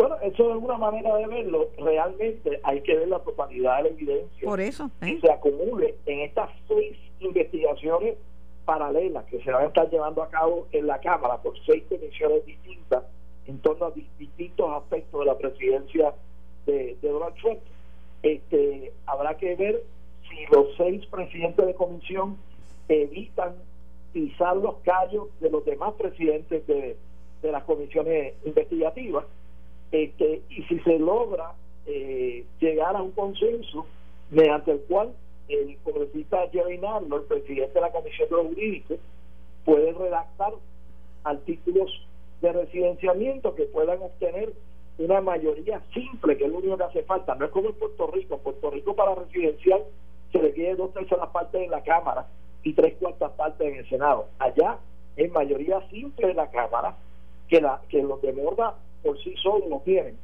Bueno, 0.00 0.16
eso 0.22 0.56
es 0.56 0.62
una 0.62 0.78
manera 0.78 1.14
de 1.16 1.26
verlo. 1.26 1.68
Realmente 1.76 2.58
hay 2.62 2.80
que 2.80 2.96
ver 2.96 3.08
la 3.08 3.18
totalidad 3.18 3.76
de 3.78 3.82
la 3.82 3.88
evidencia 3.90 4.48
Por 4.48 4.58
eso, 4.58 4.90
¿eh? 5.02 5.14
que 5.16 5.20
se 5.20 5.30
acumule 5.30 5.94
en 6.06 6.20
estas 6.20 6.48
seis 6.66 6.96
investigaciones 7.20 8.16
paralelas 8.64 9.26
que 9.26 9.42
se 9.42 9.50
van 9.52 9.64
a 9.64 9.66
estar 9.66 9.90
llevando 9.90 10.22
a 10.22 10.30
cabo 10.30 10.66
en 10.72 10.86
la 10.86 10.98
Cámara 11.00 11.36
por 11.42 11.52
seis 11.66 11.82
comisiones 11.88 12.46
distintas 12.46 13.04
en 13.46 13.58
torno 13.58 13.86
a 13.86 13.94
dis- 13.94 14.08
distintos 14.18 14.70
aspectos 14.70 15.20
de 15.20 15.26
la 15.26 15.36
presidencia 15.36 16.14
de, 16.64 16.96
de 17.02 17.08
Donald 17.10 17.34
Trump. 17.34 17.58
Este, 18.22 18.92
habrá 19.04 19.36
que 19.36 19.54
ver 19.56 19.82
si 20.30 20.46
los 20.54 20.68
seis 20.78 21.04
presidentes 21.06 21.66
de 21.66 21.74
comisión 21.74 22.38
evitan 22.88 23.54
pisar 24.14 24.56
los 24.56 24.76
callos 24.76 25.28
de 25.40 25.50
los 25.50 25.62
demás 25.66 25.92
presidentes 25.98 26.66
de, 26.66 26.96
de 27.42 27.52
las 27.52 27.64
comisiones 27.64 28.34
investigativas 28.46 29.24
este, 29.92 30.42
y 30.50 30.62
si 30.64 30.78
se 30.80 30.98
logra 30.98 31.52
eh, 31.86 32.44
llegar 32.60 32.96
a 32.96 33.02
un 33.02 33.12
consenso 33.12 33.86
mediante 34.30 34.72
el 34.72 34.80
cual 34.80 35.12
el 35.48 35.76
congresista 35.82 36.48
Jerry 36.52 36.78
Nadler, 36.78 37.20
el 37.20 37.26
presidente 37.26 37.74
de 37.74 37.80
la 37.80 37.90
Comisión 37.90 38.28
de 38.28 38.36
los 38.36 38.46
Jurídicos, 38.46 38.98
puede 39.64 39.92
redactar 39.92 40.52
artículos 41.24 41.90
de 42.40 42.52
residenciamiento 42.52 43.54
que 43.54 43.64
puedan 43.64 44.00
obtener 44.00 44.52
una 44.98 45.20
mayoría 45.20 45.80
simple, 45.92 46.36
que 46.36 46.44
es 46.44 46.50
lo 46.50 46.58
único 46.58 46.76
que 46.76 46.84
hace 46.84 47.02
falta. 47.02 47.34
No 47.34 47.46
es 47.46 47.50
como 47.50 47.70
en 47.70 47.74
Puerto 47.74 48.06
Rico. 48.08 48.34
En 48.34 48.40
Puerto 48.40 48.70
Rico 48.70 48.94
para 48.94 49.14
residencial 49.14 49.82
se 50.30 50.38
requiere 50.38 50.76
dos 50.76 50.92
terceras 50.92 51.28
partes 51.30 51.62
en 51.62 51.70
la 51.70 51.82
Cámara 51.82 52.26
y 52.62 52.72
tres 52.74 52.94
cuartas 52.98 53.32
partes 53.32 53.66
en 53.66 53.76
el 53.76 53.88
Senado. 53.88 54.28
Allá 54.38 54.78
es 55.16 55.30
mayoría 55.32 55.80
simple 55.88 56.30
en 56.30 56.36
la 56.36 56.50
Cámara, 56.50 56.96
que, 57.50 57.60
la, 57.60 57.82
que 57.88 58.02
los 58.02 58.22
de 58.22 58.32
por 59.02 59.18
sí 59.22 59.34
solos 59.42 59.68
lo 59.68 59.80
tienen, 59.80 60.16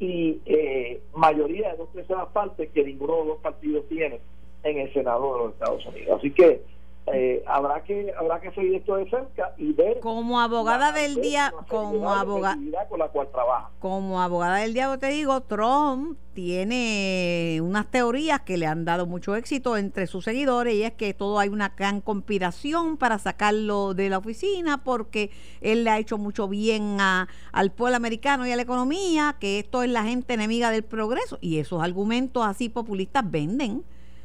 y 0.00 0.40
eh, 0.46 1.00
mayoría 1.14 1.70
de 1.72 1.76
dos 1.76 1.92
terceras 1.92 2.28
partes 2.32 2.70
que 2.70 2.82
ninguno 2.82 3.12
de 3.12 3.18
los 3.20 3.28
dos 3.28 3.38
partidos 3.38 3.86
tiene 3.88 4.18
en 4.64 4.78
el 4.78 4.92
Senado 4.92 5.34
de 5.34 5.38
los 5.44 5.52
Estados 5.52 5.86
Unidos. 5.86 6.18
Así 6.18 6.30
que 6.30 6.62
eh, 7.06 7.42
habrá 7.46 7.82
que 7.84 8.12
habrá 8.18 8.40
que 8.40 8.50
seguir 8.52 8.76
esto 8.76 8.96
de 8.96 9.08
cerca 9.10 9.54
y 9.58 9.72
ver 9.74 10.00
Como 10.00 10.40
abogada 10.40 10.90
la 10.90 10.98
del 10.98 11.16
la 11.32 11.52
como 11.68 12.10
abogada, 12.10 12.56
con 12.88 12.98
la 12.98 13.08
cual 13.08 13.28
trabaja. 13.30 13.70
como 13.78 14.22
abogada 14.22 14.56
del 14.56 14.72
diablo 14.72 14.98
te 14.98 15.08
digo, 15.08 15.42
Trump 15.42 16.18
tiene 16.32 17.60
unas 17.62 17.90
teorías 17.90 18.40
que 18.40 18.56
le 18.56 18.66
han 18.66 18.84
dado 18.84 19.06
mucho 19.06 19.36
éxito 19.36 19.76
entre 19.76 20.06
sus 20.06 20.24
seguidores 20.24 20.74
y 20.74 20.82
es 20.82 20.92
que 20.92 21.12
todo 21.14 21.38
hay 21.38 21.48
una 21.50 21.74
gran 21.76 22.00
conspiración 22.00 22.96
para 22.96 23.18
sacarlo 23.18 23.92
de 23.94 24.08
la 24.08 24.18
oficina 24.18 24.82
porque 24.82 25.30
él 25.60 25.84
le 25.84 25.90
ha 25.90 25.98
hecho 25.98 26.16
mucho 26.18 26.48
bien 26.48 26.96
a- 27.00 27.28
al 27.52 27.70
pueblo 27.70 27.96
americano 27.96 28.46
y 28.46 28.52
a 28.52 28.56
la 28.56 28.62
economía, 28.62 29.36
que 29.38 29.58
esto 29.58 29.82
es 29.82 29.90
la 29.90 30.04
gente 30.04 30.34
enemiga 30.34 30.70
del 30.70 30.84
progreso 30.84 31.38
y 31.40 31.58
esos 31.58 31.82
argumentos 31.82 32.44
así 32.46 32.68
populistas 32.68 33.30
venden, 33.30 33.82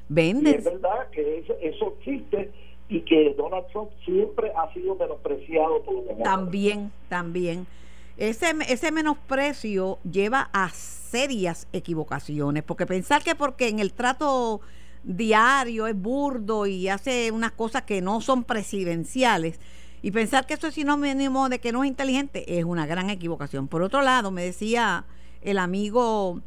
Y 0.10 0.14
venden. 0.14 0.56
es 0.56 0.64
verdad 0.64 1.10
que 1.12 1.40
eso, 1.40 1.54
eso 1.62 1.96
existe 2.00 2.52
y 2.90 3.02
que 3.02 3.36
Donald 3.38 3.68
Trump 3.72 3.92
siempre 4.04 4.52
ha 4.58 4.74
sido 4.74 4.96
menospreciado 4.96 5.82
por 5.84 5.94
los 5.96 6.04
demócratas. 6.06 6.36
También, 6.36 6.92
también. 7.08 7.68
Ese, 8.18 8.52
ese 8.68 8.92
menosprecio 8.92 10.00
lleva 10.10 10.50
a 10.52 10.70
serias 10.70 11.68
equivocaciones, 11.72 12.64
porque 12.64 12.86
pensar 12.86 13.24
que 13.24 13.36
porque 13.36 13.70
en 13.70 13.80
el 13.80 13.94
trato 13.94 14.60
diario 15.04 15.88
es 15.88 15.96
burdo 15.96 16.66
y 16.66 16.90
hace 16.90 17.32
unas 17.32 17.52
cosas 17.54 17.84
que 17.84 18.02
no 18.02 18.20
son 18.22 18.44
presidenciales, 18.44 19.60
y 20.02 20.12
pensar 20.12 20.46
que 20.46 20.56
eso 20.56 20.68
es 20.68 20.74
sinónimo 20.74 21.48
de 21.50 21.60
que 21.60 21.72
no 21.72 21.84
es 21.84 21.90
inteligente, 21.90 22.58
es 22.60 22.66
una 22.66 22.86
gran 22.86 23.10
equivocación. 23.10 23.68
Por 23.68 23.82
otro 23.84 24.02
lado, 24.02 24.32
me 24.32 24.44
decía 24.44 25.06
el 25.42 25.58
amigo 25.58 26.42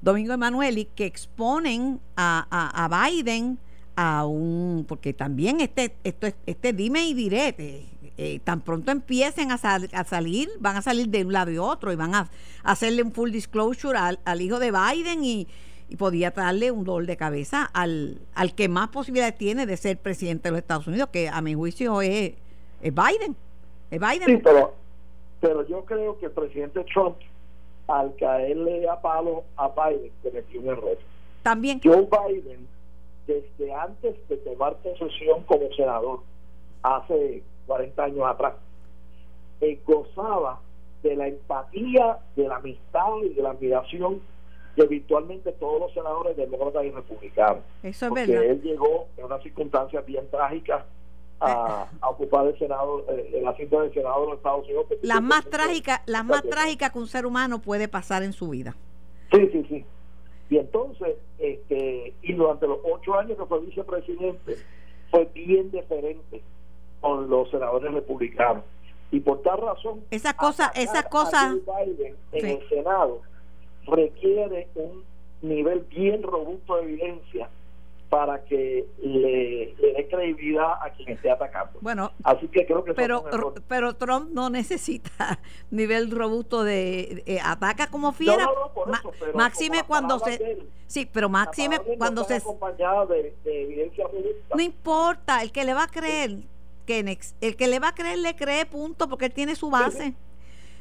Domingo 0.00 0.32
Emanueli 0.34 0.86
que 0.86 1.06
exponen 1.06 2.00
a- 2.16 2.46
a 2.50 3.08
Biden 3.08 3.58
a 3.96 4.24
un 4.26 4.84
porque 4.88 5.12
también 5.12 5.60
este 5.60 5.94
esto 6.04 6.26
es- 6.26 6.34
este 6.46 6.72
dime 6.72 7.06
y 7.06 7.14
direte 7.14 7.86
eh, 8.16 8.40
tan 8.44 8.60
pronto 8.60 8.90
empiecen 8.90 9.50
a, 9.52 9.58
sal- 9.58 9.88
a 9.92 10.04
salir 10.04 10.48
van 10.60 10.76
a 10.76 10.82
salir 10.82 11.08
de 11.08 11.24
un 11.24 11.32
lado 11.32 11.50
y 11.50 11.58
otro 11.58 11.92
y 11.92 11.96
van 11.96 12.14
a, 12.14 12.30
hacerle 12.62 13.02
un 13.02 13.12
full 13.12 13.30
disclosure 13.30 13.98
al, 13.98 14.18
al 14.24 14.40
hijo 14.40 14.58
de 14.58 14.70
Biden 14.70 15.24
y, 15.24 15.46
y 15.88 15.96
podía 15.96 16.30
darle 16.30 16.70
un 16.70 16.84
dolor 16.84 17.06
de 17.06 17.16
cabeza 17.16 17.64
al, 17.72 18.18
al 18.34 18.54
que 18.54 18.68
más 18.68 18.88
posibilidades 18.88 19.36
tiene 19.36 19.66
de 19.66 19.76
ser 19.76 19.98
presidente 19.98 20.48
de 20.48 20.52
los 20.52 20.58
Estados 20.60 20.86
Unidos 20.86 21.08
que 21.12 21.28
a 21.28 21.40
mi 21.42 21.54
juicio 21.54 22.00
es, 22.02 22.32
es 22.82 22.94
Biden 22.94 23.36
es 23.90 24.00
Biden 24.00 24.26
Sí, 24.26 24.40
pero, 24.42 24.74
pero 25.40 25.66
yo 25.68 25.84
creo 25.84 26.18
que 26.18 26.26
el 26.26 26.32
presidente 26.32 26.84
Trump, 26.92 27.16
al 27.88 28.14
caerle 28.16 28.88
a 28.88 29.00
palo 29.00 29.44
a 29.56 29.68
Biden, 29.68 30.10
cometió 30.22 30.60
un 30.60 30.68
error. 30.68 30.98
también 31.42 31.80
Joe 31.82 32.06
Biden, 32.28 32.66
desde 33.26 33.72
antes 33.72 34.16
de 34.28 34.36
tomar 34.38 34.76
posesión 34.78 35.42
como 35.44 35.70
senador, 35.76 36.20
hace 36.82 37.42
40 37.66 38.04
años 38.04 38.26
atrás, 38.26 38.54
eh, 39.60 39.80
gozaba 39.86 40.60
de 41.02 41.16
la 41.16 41.28
empatía, 41.28 42.18
de 42.36 42.48
la 42.48 42.56
amistad 42.56 43.16
y 43.24 43.34
de 43.34 43.42
la 43.42 43.50
admiración 43.50 44.20
de 44.76 44.86
virtualmente 44.86 45.52
todos 45.52 45.80
los 45.80 45.92
senadores 45.92 46.36
demócratas 46.36 46.84
y 46.84 46.90
republicanos. 46.90 47.62
eso 47.82 48.06
es 48.06 48.08
porque 48.08 48.26
verdad. 48.26 48.44
él 48.50 48.62
llegó 48.62 49.06
en 49.18 49.24
unas 49.26 49.42
circunstancias 49.42 50.04
bien 50.06 50.26
trágicas 50.30 50.84
a, 51.40 51.86
a 52.00 52.08
ocupar 52.08 52.46
el 52.46 52.58
senado 52.58 53.04
eh, 53.10 53.32
el 53.34 53.46
asiento 53.46 53.80
del 53.82 53.92
senado 53.92 54.20
de 54.22 54.26
los 54.28 54.36
Estados 54.36 54.64
Unidos 54.64 54.86
las 55.02 55.20
más 55.20 55.44
trágicas 55.50 56.00
las 56.06 56.24
más 56.24 56.42
trágicas 56.42 56.90
que 56.92 56.98
un 56.98 57.06
ser 57.08 57.26
humano 57.26 57.60
puede 57.60 57.88
pasar 57.88 58.22
en 58.22 58.32
su 58.32 58.48
vida. 58.48 58.74
Sí 59.32 59.48
sí 59.52 59.66
sí. 59.68 59.84
Y 60.50 60.58
entonces 60.58 61.16
este 61.42 62.14
y 62.22 62.32
durante 62.34 62.66
los 62.66 62.78
ocho 62.84 63.14
años 63.14 63.36
que 63.36 63.44
fue 63.46 63.60
vicepresidente 63.60 64.56
fue 65.10 65.24
bien 65.34 65.70
diferente 65.70 66.40
con 67.00 67.28
los 67.28 67.50
senadores 67.50 67.92
republicanos 67.92 68.64
y 69.10 69.20
por 69.20 69.42
tal 69.42 69.58
razón 69.60 70.00
Esas 70.10 70.34
cosas- 70.34 70.68
atacar 70.68 70.82
esas 70.82 71.04
a 71.04 71.08
cosas- 71.08 71.56
Joe 71.66 71.84
Biden 71.86 72.16
en 72.32 72.40
Sí. 72.40 72.46
el 72.62 72.68
senado 72.68 73.20
requiere 73.86 74.68
un 74.76 75.02
nivel 75.42 75.80
bien 75.90 76.22
robusto 76.22 76.76
de 76.76 76.82
evidencia 76.84 77.48
para 78.12 78.44
que 78.44 78.86
le, 79.02 79.74
le 79.80 79.92
dé 79.94 80.06
credibilidad 80.06 80.74
a 80.82 80.90
quien 80.90 81.08
esté 81.08 81.30
atacando. 81.30 81.78
Bueno 81.80 82.12
Así 82.22 82.46
que 82.48 82.66
creo 82.66 82.84
que 82.84 82.92
pero 82.92 83.24
pero 83.66 83.96
Trump 83.96 84.28
no 84.32 84.50
necesita 84.50 85.40
nivel 85.70 86.10
robusto 86.10 86.62
de, 86.62 87.22
de- 87.24 87.40
ataca 87.40 87.86
como 87.86 88.12
fiera. 88.12 88.44
No, 88.44 88.52
no, 88.52 88.84
no, 88.84 88.94
eso, 88.94 89.12
pero 89.18 89.32
máxime 89.32 89.76
como 89.78 89.88
cuando 89.88 90.18
se 90.18 90.34
él, 90.34 90.68
sí 90.86 91.08
pero 91.10 91.30
máxime 91.30 91.80
cuando 91.96 92.24
se 92.24 92.34
de, 92.34 93.34
de 93.44 93.62
evidencia 93.62 94.06
no 94.54 94.60
importa 94.60 95.40
el 95.40 95.50
que 95.50 95.64
le 95.64 95.72
va 95.72 95.84
a 95.84 95.88
creer 95.88 96.42
Kenex 96.84 97.34
el 97.40 97.56
que 97.56 97.66
le 97.66 97.78
va 97.78 97.88
a 97.88 97.94
creer 97.94 98.18
le 98.18 98.36
cree 98.36 98.66
punto 98.66 99.08
porque 99.08 99.24
él 99.24 99.32
tiene 99.32 99.56
su 99.56 99.70
base 99.70 100.12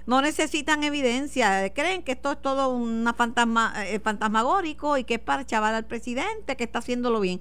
no 0.05 0.21
necesitan 0.21 0.83
evidencia 0.83 1.73
creen 1.73 2.03
que 2.03 2.13
esto 2.13 2.31
es 2.31 2.41
todo 2.41 2.69
una 2.69 3.13
fantasma 3.13 3.73
eh, 3.85 3.99
fantasmagórico 3.99 4.97
y 4.97 5.03
que 5.03 5.15
es 5.15 5.19
para 5.19 5.45
chavar 5.45 5.73
al 5.73 5.85
presidente 5.85 6.55
que 6.55 6.63
está 6.63 6.79
haciéndolo 6.79 7.19
bien 7.19 7.39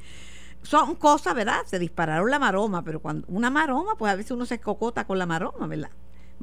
son 0.62 0.94
cosas, 0.94 1.34
¿verdad? 1.34 1.62
Se 1.64 1.78
dispararon 1.78 2.30
la 2.30 2.38
maroma, 2.38 2.82
pero 2.84 3.00
cuando 3.00 3.26
una 3.28 3.50
maroma, 3.50 3.94
pues 3.96 4.12
a 4.12 4.16
veces 4.16 4.32
uno 4.32 4.44
se 4.44 4.56
escocota 4.56 5.06
con 5.06 5.18
la 5.18 5.26
maroma, 5.26 5.66
¿verdad? 5.66 5.90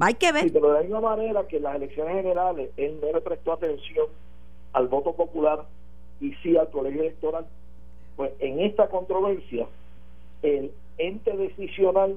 Hay 0.00 0.14
que 0.14 0.32
ver. 0.32 0.50
De 0.50 0.60
la 0.60 0.80
misma 0.80 1.00
manera 1.00 1.46
que 1.46 1.56
en 1.56 1.64
las 1.64 1.76
elecciones 1.76 2.14
generales 2.14 2.70
él 2.76 2.98
no 3.00 3.12
le 3.12 3.20
prestó 3.20 3.52
atención 3.52 4.06
al 4.72 4.88
voto 4.88 5.12
popular 5.14 5.64
y 6.20 6.32
sí 6.34 6.56
al 6.56 6.70
colegio 6.70 7.02
electoral, 7.02 7.46
pues 8.16 8.32
en 8.38 8.60
esta 8.60 8.88
controversia 8.88 9.66
el 10.42 10.72
ente 10.98 11.36
decisional 11.36 12.16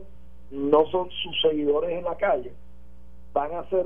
no 0.52 0.86
son 0.88 1.10
sus 1.12 1.42
seguidores 1.42 1.92
en 1.92 2.04
la 2.04 2.18
calle, 2.18 2.52
van 3.34 3.54
a 3.56 3.70
ser 3.70 3.86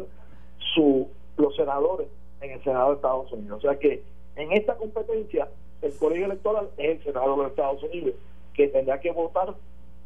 su, 0.73 1.07
los 1.37 1.55
senadores 1.55 2.07
en 2.41 2.51
el 2.51 2.63
Senado 2.63 2.89
de 2.89 2.95
Estados 2.95 3.31
Unidos. 3.31 3.59
O 3.59 3.61
sea 3.61 3.77
que 3.79 4.03
en 4.35 4.51
esta 4.51 4.75
competencia, 4.75 5.47
el 5.81 5.95
colegio 5.97 6.25
electoral 6.25 6.69
es 6.77 6.97
el 6.97 7.03
Senado 7.03 7.31
de 7.31 7.37
los 7.43 7.47
Estados 7.51 7.83
Unidos, 7.83 8.15
que 8.53 8.67
tendrá 8.67 8.99
que 8.99 9.11
votar 9.11 9.53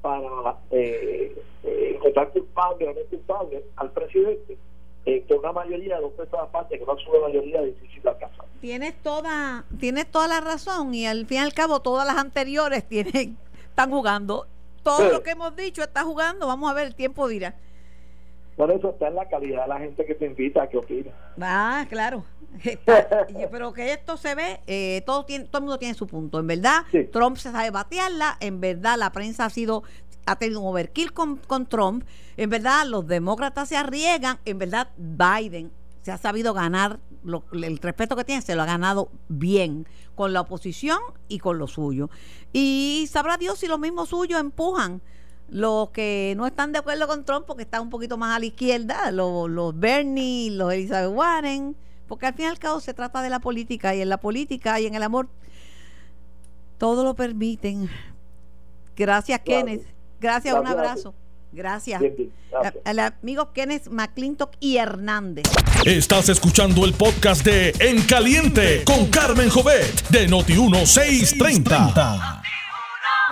para 0.01 0.57
eh, 0.71 1.41
eh, 1.63 1.99
votar 2.01 2.29
culpable 2.29 2.87
o 2.87 2.93
no 2.93 3.01
culpable 3.09 3.63
al 3.75 3.91
presidente 3.91 4.57
eh, 5.05 5.25
por 5.27 5.39
una 5.39 5.51
mayoría 5.51 5.95
de 5.97 6.01
dos 6.03 6.15
terceras 6.15 6.47
partes 6.49 6.79
que 6.79 6.85
no 6.85 6.97
es 6.97 7.07
una 7.07 7.19
mayoría 7.27 7.61
difícil 7.61 8.01
de 8.01 8.09
alcanzar. 8.09 8.45
Tienes 8.61 8.95
toda, 9.01 9.65
tienes 9.79 10.09
toda 10.09 10.27
la 10.27 10.39
razón 10.41 10.93
y 10.93 11.05
al 11.05 11.25
fin 11.25 11.37
y 11.37 11.41
al 11.41 11.53
cabo 11.53 11.81
todas 11.81 12.07
las 12.07 12.17
anteriores 12.17 12.83
tienen, 12.87 13.37
están 13.69 13.91
jugando. 13.91 14.45
Todo 14.83 14.97
Sí. 14.99 15.07
lo 15.11 15.23
que 15.23 15.31
hemos 15.31 15.55
dicho 15.55 15.83
está 15.83 16.03
jugando. 16.03 16.47
Vamos 16.47 16.71
a 16.71 16.73
ver, 16.73 16.87
el 16.87 16.95
tiempo 16.95 17.27
dirá. 17.27 17.55
Por 18.59 18.71
eso 18.71 18.89
está 18.89 19.07
en 19.07 19.15
la 19.15 19.29
calidad 19.29 19.61
de 19.61 19.67
la 19.69 19.79
gente 19.79 20.05
que 20.05 20.15
te 20.15 20.25
invita 20.25 20.63
a 20.63 20.67
que 20.67 20.77
opine. 20.77 21.13
Ah, 21.39 21.85
claro. 21.89 22.25
Pero 23.51 23.71
que 23.71 23.93
esto 23.93 24.17
se 24.17 24.35
ve, 24.35 24.59
eh, 24.67 25.01
todo, 25.05 25.23
tiene, 25.23 25.45
todo 25.45 25.59
el 25.59 25.63
mundo 25.63 25.79
tiene 25.79 25.93
su 25.93 26.05
punto. 26.07 26.39
En 26.39 26.47
verdad, 26.47 26.83
Sí. 26.91 27.05
Trump 27.05 27.37
se 27.37 27.51
sabe 27.53 27.71
batearla. 27.71 28.35
En 28.41 28.59
verdad, 28.59 28.97
la 28.97 29.13
prensa 29.13 29.45
ha 29.45 29.49
sido 29.49 29.83
ha 30.25 30.35
tenido 30.35 30.59
un 30.59 30.67
overkill 30.67 31.13
con, 31.13 31.37
con 31.37 31.67
Trump. 31.67 32.03
En 32.35 32.49
verdad, 32.49 32.85
los 32.85 33.07
demócratas 33.07 33.69
se 33.69 33.77
arriesgan. 33.77 34.39
En 34.43 34.59
verdad, 34.59 34.89
Biden 34.97 35.71
se 36.01 36.11
ha 36.11 36.17
sabido 36.17 36.53
ganar 36.53 36.99
lo- 37.23 37.45
el 37.53 37.77
respeto 37.77 38.17
que 38.17 38.25
tiene, 38.25 38.41
se 38.41 38.55
lo 38.55 38.63
ha 38.63 38.65
ganado 38.65 39.09
bien 39.29 39.87
con 40.15 40.33
la 40.33 40.41
oposición 40.41 40.99
y 41.29 41.39
con 41.39 41.57
lo 41.59 41.67
suyo. 41.67 42.09
Y 42.51 43.07
sabrá 43.09 43.37
Dios 43.37 43.57
si 43.59 43.67
los 43.67 43.79
mismos 43.79 44.09
suyos 44.09 44.41
empujan 44.41 45.01
los 45.51 45.89
que 45.89 46.33
no 46.37 46.47
están 46.47 46.71
de 46.71 46.79
acuerdo 46.79 47.07
con 47.07 47.25
Trump 47.25 47.45
porque 47.45 47.63
están 47.63 47.81
un 47.81 47.89
poquito 47.89 48.17
más 48.17 48.35
a 48.35 48.39
la 48.39 48.45
izquierda, 48.45 49.11
los, 49.11 49.49
los 49.49 49.77
Bernie, 49.79 50.51
los 50.51 50.71
Elizabeth 50.73 51.11
Warren, 51.11 51.75
porque 52.07 52.27
al 52.27 52.33
fin 52.33 52.45
y 52.45 52.49
al 52.49 52.59
cabo 52.59 52.79
se 52.79 52.93
trata 52.93 53.21
de 53.21 53.29
la 53.29 53.39
política 53.39 53.95
y 53.95 54.01
en 54.01 54.09
la 54.09 54.17
política 54.17 54.79
y 54.79 54.85
en 54.85 54.95
el 54.95 55.03
amor 55.03 55.27
todo 56.77 57.03
lo 57.03 57.15
permiten. 57.15 57.89
Gracias, 58.95 59.39
Claro. 59.43 59.65
Kenneth. 59.65 59.87
Gracias, 60.19 60.55
un 60.55 60.67
abrazo. 60.67 61.13
Gracias. 61.51 61.99
Bien, 61.99 62.15
bien, 62.15 62.31
gracias. 62.51 62.75
Al 62.85 62.99
amigo 62.99 63.51
Kenneth 63.53 63.87
McClintock 63.87 64.51
y 64.59 64.77
Hernández. 64.77 65.45
Estás 65.85 66.29
escuchando 66.29 66.85
el 66.85 66.93
podcast 66.93 67.43
de 67.43 67.73
En 67.79 68.03
Caliente 68.03 68.83
con 68.85 69.07
Carmen 69.07 69.49
Jovet 69.49 70.07
de 70.09 70.29
Noti1630. 70.29 72.41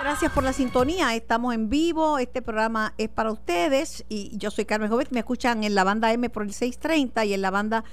Gracias 0.00 0.32
por 0.32 0.44
la 0.44 0.52
sintonía. 0.52 1.14
Estamos 1.14 1.54
en 1.54 1.68
vivo. 1.68 2.18
Este 2.18 2.40
programa 2.40 2.94
es 2.98 3.08
para 3.08 3.32
ustedes. 3.32 4.04
Y 4.08 4.36
yo 4.38 4.50
soy 4.50 4.64
Carmen 4.64 4.90
Jovet. 4.90 5.10
Me 5.10 5.20
escuchan 5.20 5.64
en 5.64 5.74
la 5.74 5.84
banda 5.84 6.12
M 6.12 6.30
por 6.30 6.42
el 6.44 6.52
630 6.52 7.24
y 7.24 7.34
en 7.34 7.42
la 7.42 7.50
banda 7.50 7.84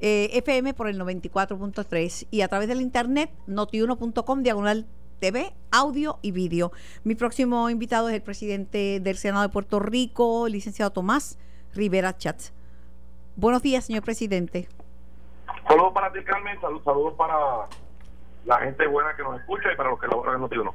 eh, 0.00 0.30
FM 0.34 0.74
por 0.74 0.88
el 0.88 1.00
94.3. 1.00 2.26
Y 2.30 2.42
a 2.42 2.48
través 2.48 2.68
del 2.68 2.80
internet, 2.82 3.30
notiuno.com, 3.46 4.42
diagonal 4.42 4.86
TV, 5.20 5.52
audio 5.70 6.18
y 6.22 6.32
vídeo. 6.32 6.70
Mi 7.02 7.14
próximo 7.14 7.70
invitado 7.70 8.08
es 8.10 8.14
el 8.14 8.22
presidente 8.22 9.00
del 9.00 9.16
Senado 9.16 9.42
de 9.42 9.48
Puerto 9.48 9.80
Rico, 9.80 10.48
licenciado 10.48 10.90
Tomás 10.92 11.38
Rivera 11.74 12.16
Chatz. 12.16 12.52
Buenos 13.36 13.62
días, 13.62 13.84
señor 13.86 14.02
presidente. 14.02 14.68
Saludos 15.66 15.92
para 15.94 16.12
ti, 16.12 16.22
Carmen. 16.24 16.60
Salud- 16.60 16.84
Saludos 16.84 17.14
para 17.14 17.34
la 18.44 18.58
gente 18.58 18.86
buena 18.86 19.16
que 19.16 19.22
nos 19.22 19.40
escucha 19.40 19.72
y 19.72 19.76
para 19.76 19.90
los 19.90 19.98
que 19.98 20.06
laboran 20.08 20.34
en 20.34 20.40
Notiuno. 20.42 20.74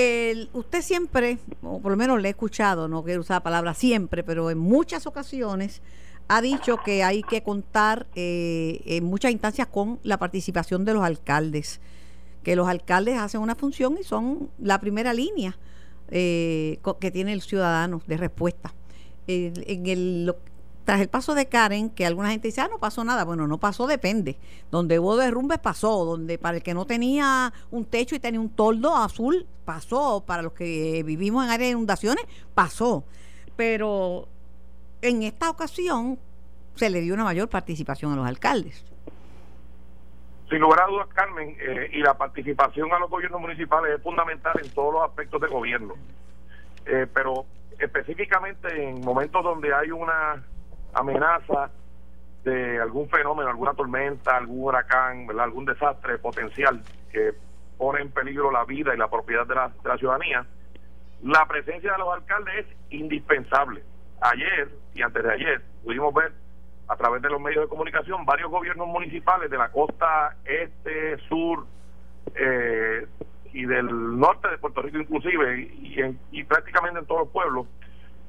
El, 0.00 0.48
usted 0.54 0.80
siempre, 0.82 1.38
o 1.62 1.80
por 1.80 1.90
lo 1.92 1.96
menos 1.98 2.20
le 2.20 2.28
he 2.28 2.30
escuchado, 2.30 2.88
no 2.88 3.02
quiero 3.04 3.20
usar 3.20 3.36
la 3.36 3.42
palabra 3.42 3.74
siempre, 3.74 4.22
pero 4.24 4.50
en 4.50 4.58
muchas 4.58 5.06
ocasiones 5.06 5.82
ha 6.28 6.40
dicho 6.40 6.78
que 6.84 7.02
hay 7.02 7.22
que 7.22 7.42
contar 7.42 8.06
eh, 8.14 8.80
en 8.86 9.04
muchas 9.04 9.32
instancias 9.32 9.66
con 9.66 9.98
la 10.02 10.18
participación 10.18 10.84
de 10.84 10.94
los 10.94 11.02
alcaldes, 11.04 11.80
que 12.42 12.56
los 12.56 12.66
alcaldes 12.68 13.18
hacen 13.18 13.40
una 13.42 13.54
función 13.56 13.98
y 14.00 14.04
son 14.04 14.48
la 14.58 14.80
primera 14.80 15.12
línea 15.12 15.58
eh, 16.08 16.78
que 17.00 17.10
tiene 17.10 17.32
el 17.32 17.42
ciudadano 17.42 18.00
de 18.06 18.16
respuesta. 18.16 18.72
El- 19.26 19.64
en 19.66 19.86
el, 19.86 20.34
tras 20.84 21.00
el 21.00 21.08
paso 21.08 21.34
de 21.34 21.46
Karen, 21.46 21.90
que 21.90 22.06
alguna 22.06 22.30
gente 22.30 22.48
dice, 22.48 22.60
ah, 22.60 22.68
no 22.70 22.78
pasó 22.78 23.04
nada. 23.04 23.24
Bueno, 23.24 23.46
no 23.46 23.58
pasó, 23.58 23.86
depende. 23.86 24.36
Donde 24.70 24.98
hubo 24.98 25.16
derrumbes, 25.16 25.58
pasó. 25.58 26.04
Donde 26.04 26.38
para 26.38 26.56
el 26.56 26.62
que 26.62 26.74
no 26.74 26.86
tenía 26.86 27.52
un 27.70 27.84
techo 27.84 28.14
y 28.14 28.18
tenía 28.20 28.40
un 28.40 28.50
toldo 28.50 28.96
azul, 28.96 29.46
pasó. 29.64 30.24
Para 30.26 30.42
los 30.42 30.52
que 30.52 31.02
vivimos 31.04 31.44
en 31.44 31.50
áreas 31.50 31.68
de 31.68 31.72
inundaciones, 31.72 32.24
pasó. 32.54 33.04
Pero 33.56 34.26
en 35.02 35.22
esta 35.22 35.50
ocasión 35.50 36.18
se 36.74 36.90
le 36.90 37.00
dio 37.00 37.14
una 37.14 37.24
mayor 37.24 37.48
participación 37.48 38.12
a 38.12 38.16
los 38.16 38.26
alcaldes. 38.26 38.84
Sin 40.48 40.58
lugar 40.58 40.82
a 40.82 40.86
dudas, 40.86 41.08
Carmen, 41.14 41.56
eh, 41.60 41.90
y 41.92 41.98
la 41.98 42.14
participación 42.14 42.92
a 42.92 42.98
los 42.98 43.08
gobiernos 43.08 43.40
municipales 43.40 43.96
es 43.96 44.02
fundamental 44.02 44.58
en 44.62 44.68
todos 44.70 44.94
los 44.94 45.02
aspectos 45.04 45.40
de 45.40 45.46
gobierno. 45.46 45.94
Eh, 46.86 47.06
pero 47.12 47.44
específicamente 47.78 48.88
en 48.88 49.00
momentos 49.00 49.44
donde 49.44 49.72
hay 49.72 49.90
una 49.90 50.42
amenaza 50.94 51.70
de 52.44 52.80
algún 52.80 53.08
fenómeno, 53.10 53.50
alguna 53.50 53.74
tormenta, 53.74 54.36
algún 54.36 54.64
huracán, 54.64 55.26
algún 55.38 55.64
desastre 55.66 56.18
potencial 56.18 56.82
que 57.12 57.32
pone 57.76 58.00
en 58.00 58.10
peligro 58.10 58.50
la 58.50 58.64
vida 58.64 58.94
y 58.94 58.98
la 58.98 59.08
propiedad 59.08 59.46
de 59.46 59.54
la, 59.54 59.68
de 59.68 59.88
la 59.88 59.96
ciudadanía, 59.98 60.46
la 61.22 61.46
presencia 61.46 61.92
de 61.92 61.98
los 61.98 62.12
alcaldes 62.14 62.66
es 62.66 62.76
indispensable. 62.90 63.82
Ayer 64.22 64.70
y 64.94 65.02
antes 65.02 65.22
de 65.22 65.32
ayer 65.32 65.62
pudimos 65.84 66.12
ver 66.14 66.32
a 66.88 66.96
través 66.96 67.22
de 67.22 67.28
los 67.30 67.40
medios 67.40 67.64
de 67.64 67.68
comunicación 67.68 68.24
varios 68.26 68.50
gobiernos 68.50 68.86
municipales 68.88 69.50
de 69.50 69.56
la 69.58 69.70
costa 69.70 70.36
este, 70.44 71.18
sur 71.28 71.66
eh, 72.34 73.06
y 73.52 73.64
del 73.66 74.18
norte 74.18 74.48
de 74.48 74.58
Puerto 74.58 74.82
Rico 74.82 74.98
inclusive 74.98 75.60
y, 75.80 76.00
en- 76.00 76.18
y 76.32 76.44
prácticamente 76.44 76.98
en 77.00 77.06
todos 77.06 77.22
los 77.22 77.28
pueblos 77.30 77.66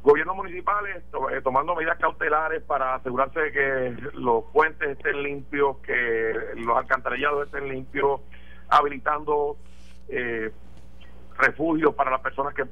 gobiernos 0.03 0.35
municipales 0.35 1.03
eh, 1.31 1.41
tomando 1.43 1.75
medidas 1.75 1.97
cautelares 1.99 2.63
para 2.63 2.95
asegurarse 2.95 3.39
de 3.39 3.51
que 3.51 3.97
los 4.13 4.45
puentes 4.51 4.89
estén 4.89 5.21
limpios, 5.21 5.77
que 5.79 6.33
los 6.55 6.75
alcantarillados 6.77 7.45
estén 7.45 7.67
limpios, 7.69 8.21
habilitando 8.69 9.57
eh, 10.09 10.51
refugios 11.37 11.93
para 11.95 12.11
las 12.11 12.21
personas 12.21 12.53
que 12.53 12.63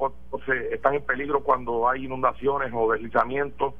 se- 0.46 0.74
están 0.74 0.94
en 0.96 1.04
peligro 1.06 1.42
cuando 1.44 1.88
hay 1.89 2.06
inundaciones 2.06 2.72
o 2.74 2.92
deslizamientos. 2.92 3.74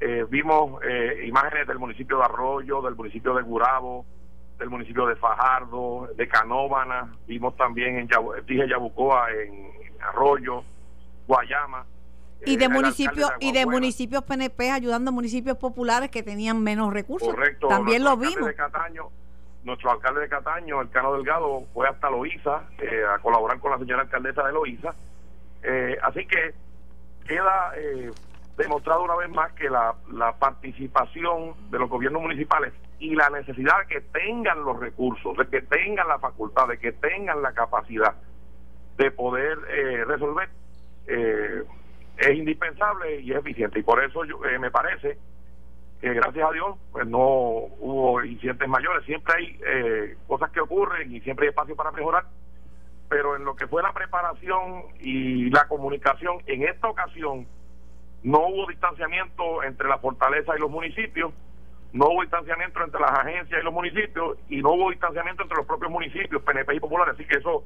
Eh, 0.00 0.24
vimos 0.30 0.80
eh, 0.84 1.24
imágenes 1.26 1.66
del 1.66 1.78
municipio 1.78 2.18
de 2.18 2.24
Arroyo, 2.24 2.80
del 2.82 2.94
municipio 2.94 3.34
de 3.34 3.42
Gurabo, 3.42 4.04
del 4.58 4.70
municipio 4.70 5.06
de 5.06 5.16
Fajardo, 5.16 6.08
de 6.16 6.28
Canóvana, 6.28 7.12
vimos 7.26 7.56
también 7.56 7.96
en 7.98 8.08
Yabu- 8.08 8.40
dije 8.44 8.68
Yabucoa, 8.68 9.30
en 9.32 9.70
Arroyo, 10.00 10.62
Guayama. 11.26 11.84
Y 12.46 12.56
de 12.56 12.68
municipios 12.68 13.30
y 13.40 13.52
de 13.52 13.66
municipios 13.66 14.22
PNP 14.22 14.70
ayudando 14.70 15.10
a 15.10 15.12
municipios 15.12 15.56
populares 15.56 16.10
que 16.10 16.22
tenían 16.22 16.62
menos 16.62 16.92
recursos. 16.92 17.28
Correcto. 17.28 17.68
También 17.68 18.04
lo 18.04 18.16
vimos. 18.16 18.46
de 18.46 18.54
Cataño, 18.54 19.08
nuestro 19.64 19.90
alcalde 19.90 20.20
de 20.20 20.28
Cataño, 20.28 20.80
el 20.80 20.88
Cano 20.90 21.14
Delgado, 21.14 21.64
fue 21.74 21.88
hasta 21.88 22.10
Loíza 22.10 22.62
eh, 22.78 23.02
a 23.12 23.18
colaborar 23.18 23.58
con 23.58 23.72
la 23.72 23.78
señora 23.78 24.02
alcaldesa 24.02 24.44
de 24.44 24.52
Loíza. 24.52 24.94
Eh, 25.62 25.98
así 26.02 26.26
que 26.26 26.54
queda 27.26 27.72
eh, 27.76 28.12
demostrado 28.56 29.02
una 29.02 29.16
vez 29.16 29.30
más 29.30 29.52
que 29.52 29.68
la, 29.68 29.94
la 30.12 30.32
participación 30.32 31.54
de 31.70 31.78
los 31.78 31.90
gobiernos 31.90 32.22
municipales 32.22 32.72
y 32.98 33.14
la 33.14 33.30
necesidad 33.30 33.78
de 33.80 33.94
que 33.94 34.00
tengan 34.00 34.64
los 34.64 34.78
recursos, 34.78 35.36
de 35.36 35.46
que 35.46 35.62
tengan 35.62 36.08
la 36.08 36.18
facultad, 36.18 36.68
de 36.68 36.78
que 36.78 36.92
tengan 36.92 37.42
la 37.42 37.52
capacidad 37.52 38.14
de 38.96 39.10
poder 39.12 39.58
eh, 39.70 40.04
resolver, 40.04 40.48
eh, 41.06 41.62
es 42.18 42.36
indispensable 42.36 43.20
y 43.20 43.30
es 43.30 43.38
eficiente. 43.38 43.78
Y 43.78 43.82
por 43.82 44.02
eso 44.02 44.24
yo, 44.24 44.44
eh, 44.44 44.58
me 44.58 44.70
parece 44.70 45.18
que 46.00 46.14
gracias 46.14 46.48
a 46.48 46.52
Dios 46.52 46.76
pues 46.92 47.06
no 47.06 47.18
hubo 47.18 48.24
incidentes 48.24 48.68
mayores. 48.68 49.04
Siempre 49.04 49.34
hay 49.36 49.60
eh, 49.66 50.16
cosas 50.26 50.50
que 50.50 50.60
ocurren 50.60 51.14
y 51.14 51.20
siempre 51.20 51.46
hay 51.46 51.50
espacio 51.50 51.76
para 51.76 51.92
mejorar. 51.92 52.24
Pero 53.08 53.36
en 53.36 53.44
lo 53.44 53.56
que 53.56 53.66
fue 53.66 53.82
la 53.82 53.92
preparación 53.92 54.82
y 55.00 55.50
la 55.50 55.66
comunicación, 55.66 56.42
en 56.46 56.64
esta 56.64 56.88
ocasión 56.88 57.46
no 58.22 58.46
hubo 58.48 58.66
distanciamiento 58.66 59.62
entre 59.62 59.88
la 59.88 59.98
fortaleza 59.98 60.52
y 60.56 60.60
los 60.60 60.70
municipios, 60.70 61.32
no 61.92 62.08
hubo 62.08 62.22
distanciamiento 62.22 62.84
entre 62.84 63.00
las 63.00 63.12
agencias 63.12 63.60
y 63.60 63.64
los 63.64 63.72
municipios 63.72 64.38
y 64.48 64.60
no 64.60 64.72
hubo 64.72 64.90
distanciamiento 64.90 65.42
entre 65.42 65.56
los 65.56 65.66
propios 65.66 65.90
municipios, 65.90 66.42
PNP 66.42 66.74
y 66.74 66.80
populares. 66.80 67.14
Así 67.14 67.24
que 67.24 67.38
eso, 67.38 67.64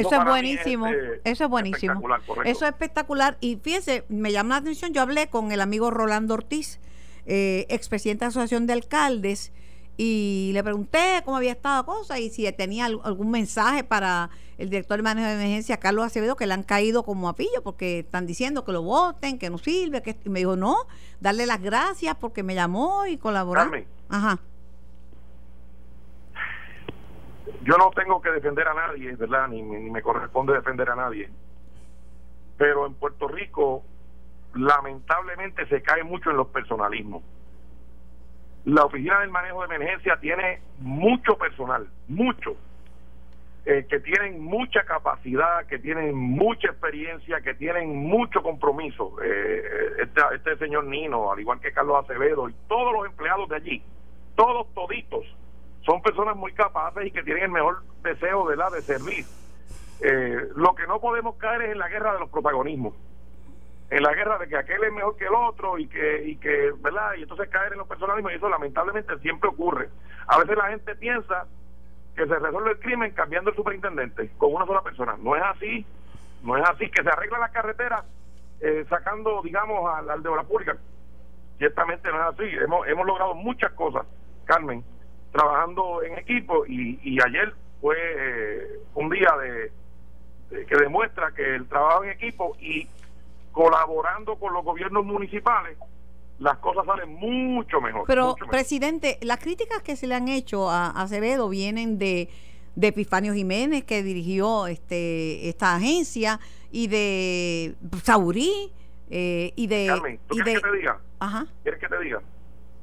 Eso 0.00 0.08
es 0.08 0.24
buenísimo, 0.30 0.86
eh, 0.88 1.20
eso 1.24 1.44
es 1.44 1.50
buenísimo. 1.50 1.92
espectacular. 1.92 2.46
Eso 2.48 2.64
es 2.64 2.70
espectacular. 2.72 3.36
Y 3.40 3.56
fíjese, 3.56 4.04
me 4.08 4.32
llama 4.32 4.56
la 4.56 4.60
atención, 4.60 4.92
yo 4.92 5.02
hablé 5.02 5.28
con 5.28 5.52
el 5.52 5.60
amigo 5.60 5.90
Rolando 5.90 6.34
Ortiz, 6.34 6.80
eh, 7.26 7.66
expresidente 7.68 8.24
de 8.24 8.26
la 8.26 8.30
Asociación 8.30 8.66
de 8.66 8.72
Alcaldes, 8.72 9.52
y 9.98 10.50
le 10.54 10.62
pregunté 10.64 11.20
cómo 11.24 11.36
había 11.36 11.52
estado 11.52 11.76
la 11.76 11.82
cosa 11.84 12.18
y 12.18 12.30
si 12.30 12.50
tenía 12.52 12.86
al- 12.86 13.00
algún 13.04 13.30
mensaje 13.30 13.84
para 13.84 14.30
el 14.56 14.70
director 14.70 14.96
de 14.96 15.02
manejo 15.02 15.28
de 15.28 15.34
emergencia, 15.34 15.76
Carlos 15.76 16.06
Acevedo, 16.06 16.34
que 16.34 16.46
le 16.46 16.54
han 16.54 16.62
caído 16.62 17.02
como 17.02 17.28
a 17.28 17.34
pillo 17.36 17.62
porque 17.62 17.98
están 18.00 18.26
diciendo 18.26 18.64
que 18.64 18.72
lo 18.72 18.82
voten, 18.82 19.38
que 19.38 19.50
no 19.50 19.58
sirve, 19.58 20.00
que 20.02 20.16
y 20.24 20.28
me 20.30 20.38
dijo, 20.40 20.56
no, 20.56 20.76
darle 21.20 21.44
las 21.46 21.60
gracias 21.60 22.16
porque 22.18 22.42
me 22.42 22.54
llamó 22.54 23.06
y 23.06 23.18
colaboró. 23.18 23.60
Ajá. 24.08 24.40
Yo 27.62 27.76
no 27.76 27.90
tengo 27.90 28.20
que 28.20 28.30
defender 28.30 28.66
a 28.68 28.74
nadie, 28.74 29.14
¿verdad? 29.16 29.48
Ni, 29.48 29.62
ni 29.62 29.90
me 29.90 30.02
corresponde 30.02 30.52
defender 30.52 30.90
a 30.90 30.96
nadie. 30.96 31.28
Pero 32.56 32.86
en 32.86 32.94
Puerto 32.94 33.28
Rico, 33.28 33.84
lamentablemente, 34.54 35.66
se 35.66 35.82
cae 35.82 36.02
mucho 36.02 36.30
en 36.30 36.36
los 36.36 36.48
personalismos. 36.48 37.22
La 38.64 38.84
Oficina 38.84 39.20
del 39.20 39.30
Manejo 39.30 39.66
de 39.66 39.74
Emergencia 39.74 40.18
tiene 40.20 40.60
mucho 40.78 41.36
personal, 41.36 41.88
mucho, 42.08 42.56
eh, 43.64 43.86
que 43.88 44.00
tienen 44.00 44.40
mucha 44.40 44.84
capacidad, 44.84 45.66
que 45.66 45.78
tienen 45.78 46.14
mucha 46.14 46.68
experiencia, 46.68 47.40
que 47.40 47.54
tienen 47.54 47.96
mucho 47.96 48.42
compromiso. 48.42 49.16
Eh, 49.22 50.02
este, 50.02 50.20
este 50.34 50.56
señor 50.58 50.84
Nino, 50.84 51.32
al 51.32 51.40
igual 51.40 51.60
que 51.60 51.72
Carlos 51.72 52.04
Acevedo 52.04 52.48
y 52.48 52.54
todos 52.68 52.92
los 52.92 53.06
empleados 53.06 53.48
de 53.48 53.56
allí, 53.56 53.82
todos 54.34 54.72
toditos, 54.74 55.24
son 55.84 56.02
personas 56.02 56.36
muy 56.36 56.52
capaces 56.52 57.06
y 57.06 57.10
que 57.10 57.22
tienen 57.22 57.44
el 57.44 57.50
mejor 57.50 57.82
deseo 58.02 58.48
de 58.48 58.56
la 58.56 58.70
de 58.70 58.82
servir. 58.82 59.24
Eh, 60.00 60.48
lo 60.56 60.74
que 60.74 60.86
no 60.86 61.00
podemos 61.00 61.36
caer 61.36 61.62
es 61.62 61.72
en 61.72 61.78
la 61.78 61.88
guerra 61.88 62.14
de 62.14 62.20
los 62.20 62.30
protagonismos 62.30 62.94
en 63.92 64.02
la 64.02 64.14
guerra 64.14 64.38
de 64.38 64.48
que 64.48 64.56
aquel 64.56 64.82
es 64.84 64.92
mejor 64.92 65.16
que 65.18 65.26
el 65.26 65.34
otro 65.34 65.76
y 65.76 65.86
que, 65.86 66.24
y 66.24 66.36
que 66.36 66.72
¿verdad? 66.78 67.12
Y 67.18 67.22
entonces 67.24 67.50
caer 67.50 67.72
en 67.72 67.78
los 67.78 67.86
personalismos 67.86 68.32
y 68.32 68.36
eso 68.36 68.48
lamentablemente 68.48 69.18
siempre 69.18 69.50
ocurre. 69.50 69.90
A 70.28 70.38
veces 70.38 70.56
la 70.56 70.68
gente 70.68 70.94
piensa 70.94 71.46
que 72.16 72.26
se 72.26 72.34
resuelve 72.38 72.70
el 72.70 72.78
crimen 72.78 73.10
cambiando 73.10 73.50
el 73.50 73.56
superintendente 73.56 74.30
con 74.38 74.54
una 74.54 74.64
sola 74.64 74.80
persona. 74.80 75.14
No 75.20 75.36
es 75.36 75.42
así, 75.42 75.84
no 76.42 76.56
es 76.56 76.66
así, 76.70 76.88
que 76.90 77.02
se 77.02 77.08
arregla 77.10 77.38
la 77.38 77.50
carretera 77.50 78.02
eh, 78.62 78.86
sacando, 78.88 79.42
digamos, 79.42 79.92
al, 79.94 80.22
de 80.22 80.28
obra 80.30 80.44
pública. 80.44 80.74
Ciertamente 81.58 82.08
no 82.10 82.16
es 82.16 82.34
así. 82.34 82.48
Hemos, 82.64 82.88
hemos 82.88 83.06
logrado 83.06 83.34
muchas 83.34 83.72
cosas, 83.72 84.06
Carmen, 84.46 84.82
trabajando 85.32 86.02
en 86.02 86.18
equipo 86.18 86.66
y, 86.66 87.00
y 87.02 87.18
ayer 87.22 87.54
fue 87.80 87.96
eh, 87.98 88.80
un 88.94 89.10
día 89.10 89.30
de, 89.42 90.64
que 90.66 90.76
demuestra 90.76 91.32
que 91.32 91.56
el 91.56 91.66
trabajo 91.66 92.04
en 92.04 92.10
equipo 92.10 92.56
y 92.60 92.86
colaborando 93.50 94.36
con 94.36 94.52
los 94.52 94.64
gobiernos 94.64 95.04
municipales, 95.04 95.76
las 96.38 96.58
cosas 96.58 96.86
salen 96.86 97.14
mucho 97.14 97.80
mejor. 97.80 98.04
Pero, 98.06 98.36
presidente, 98.50 99.18
las 99.20 99.38
críticas 99.38 99.82
que 99.82 99.96
se 99.96 100.06
le 100.06 100.14
han 100.14 100.28
hecho 100.28 100.70
a, 100.70 100.90
Acevedo 100.90 101.48
vienen 101.48 101.98
de, 101.98 102.28
de 102.74 102.86
Epifanio 102.88 103.34
Jiménez, 103.34 103.84
que 103.84 104.02
dirigió 104.02 104.66
este 104.66 105.48
esta 105.48 105.76
agencia, 105.76 106.40
y 106.70 106.86
de 106.88 107.74
Saurí, 108.02 108.72
eh, 109.10 109.52
y 109.56 109.66
de... 109.66 109.86
Carmen, 109.88 110.20
quieres 110.28 110.54
que 110.54 110.60
te 110.60 110.76
diga? 110.76 110.98
Ajá. 111.20 111.46
¿Quieres 111.62 111.80
que 111.80 111.88
te 111.88 111.98
diga? 112.00 112.22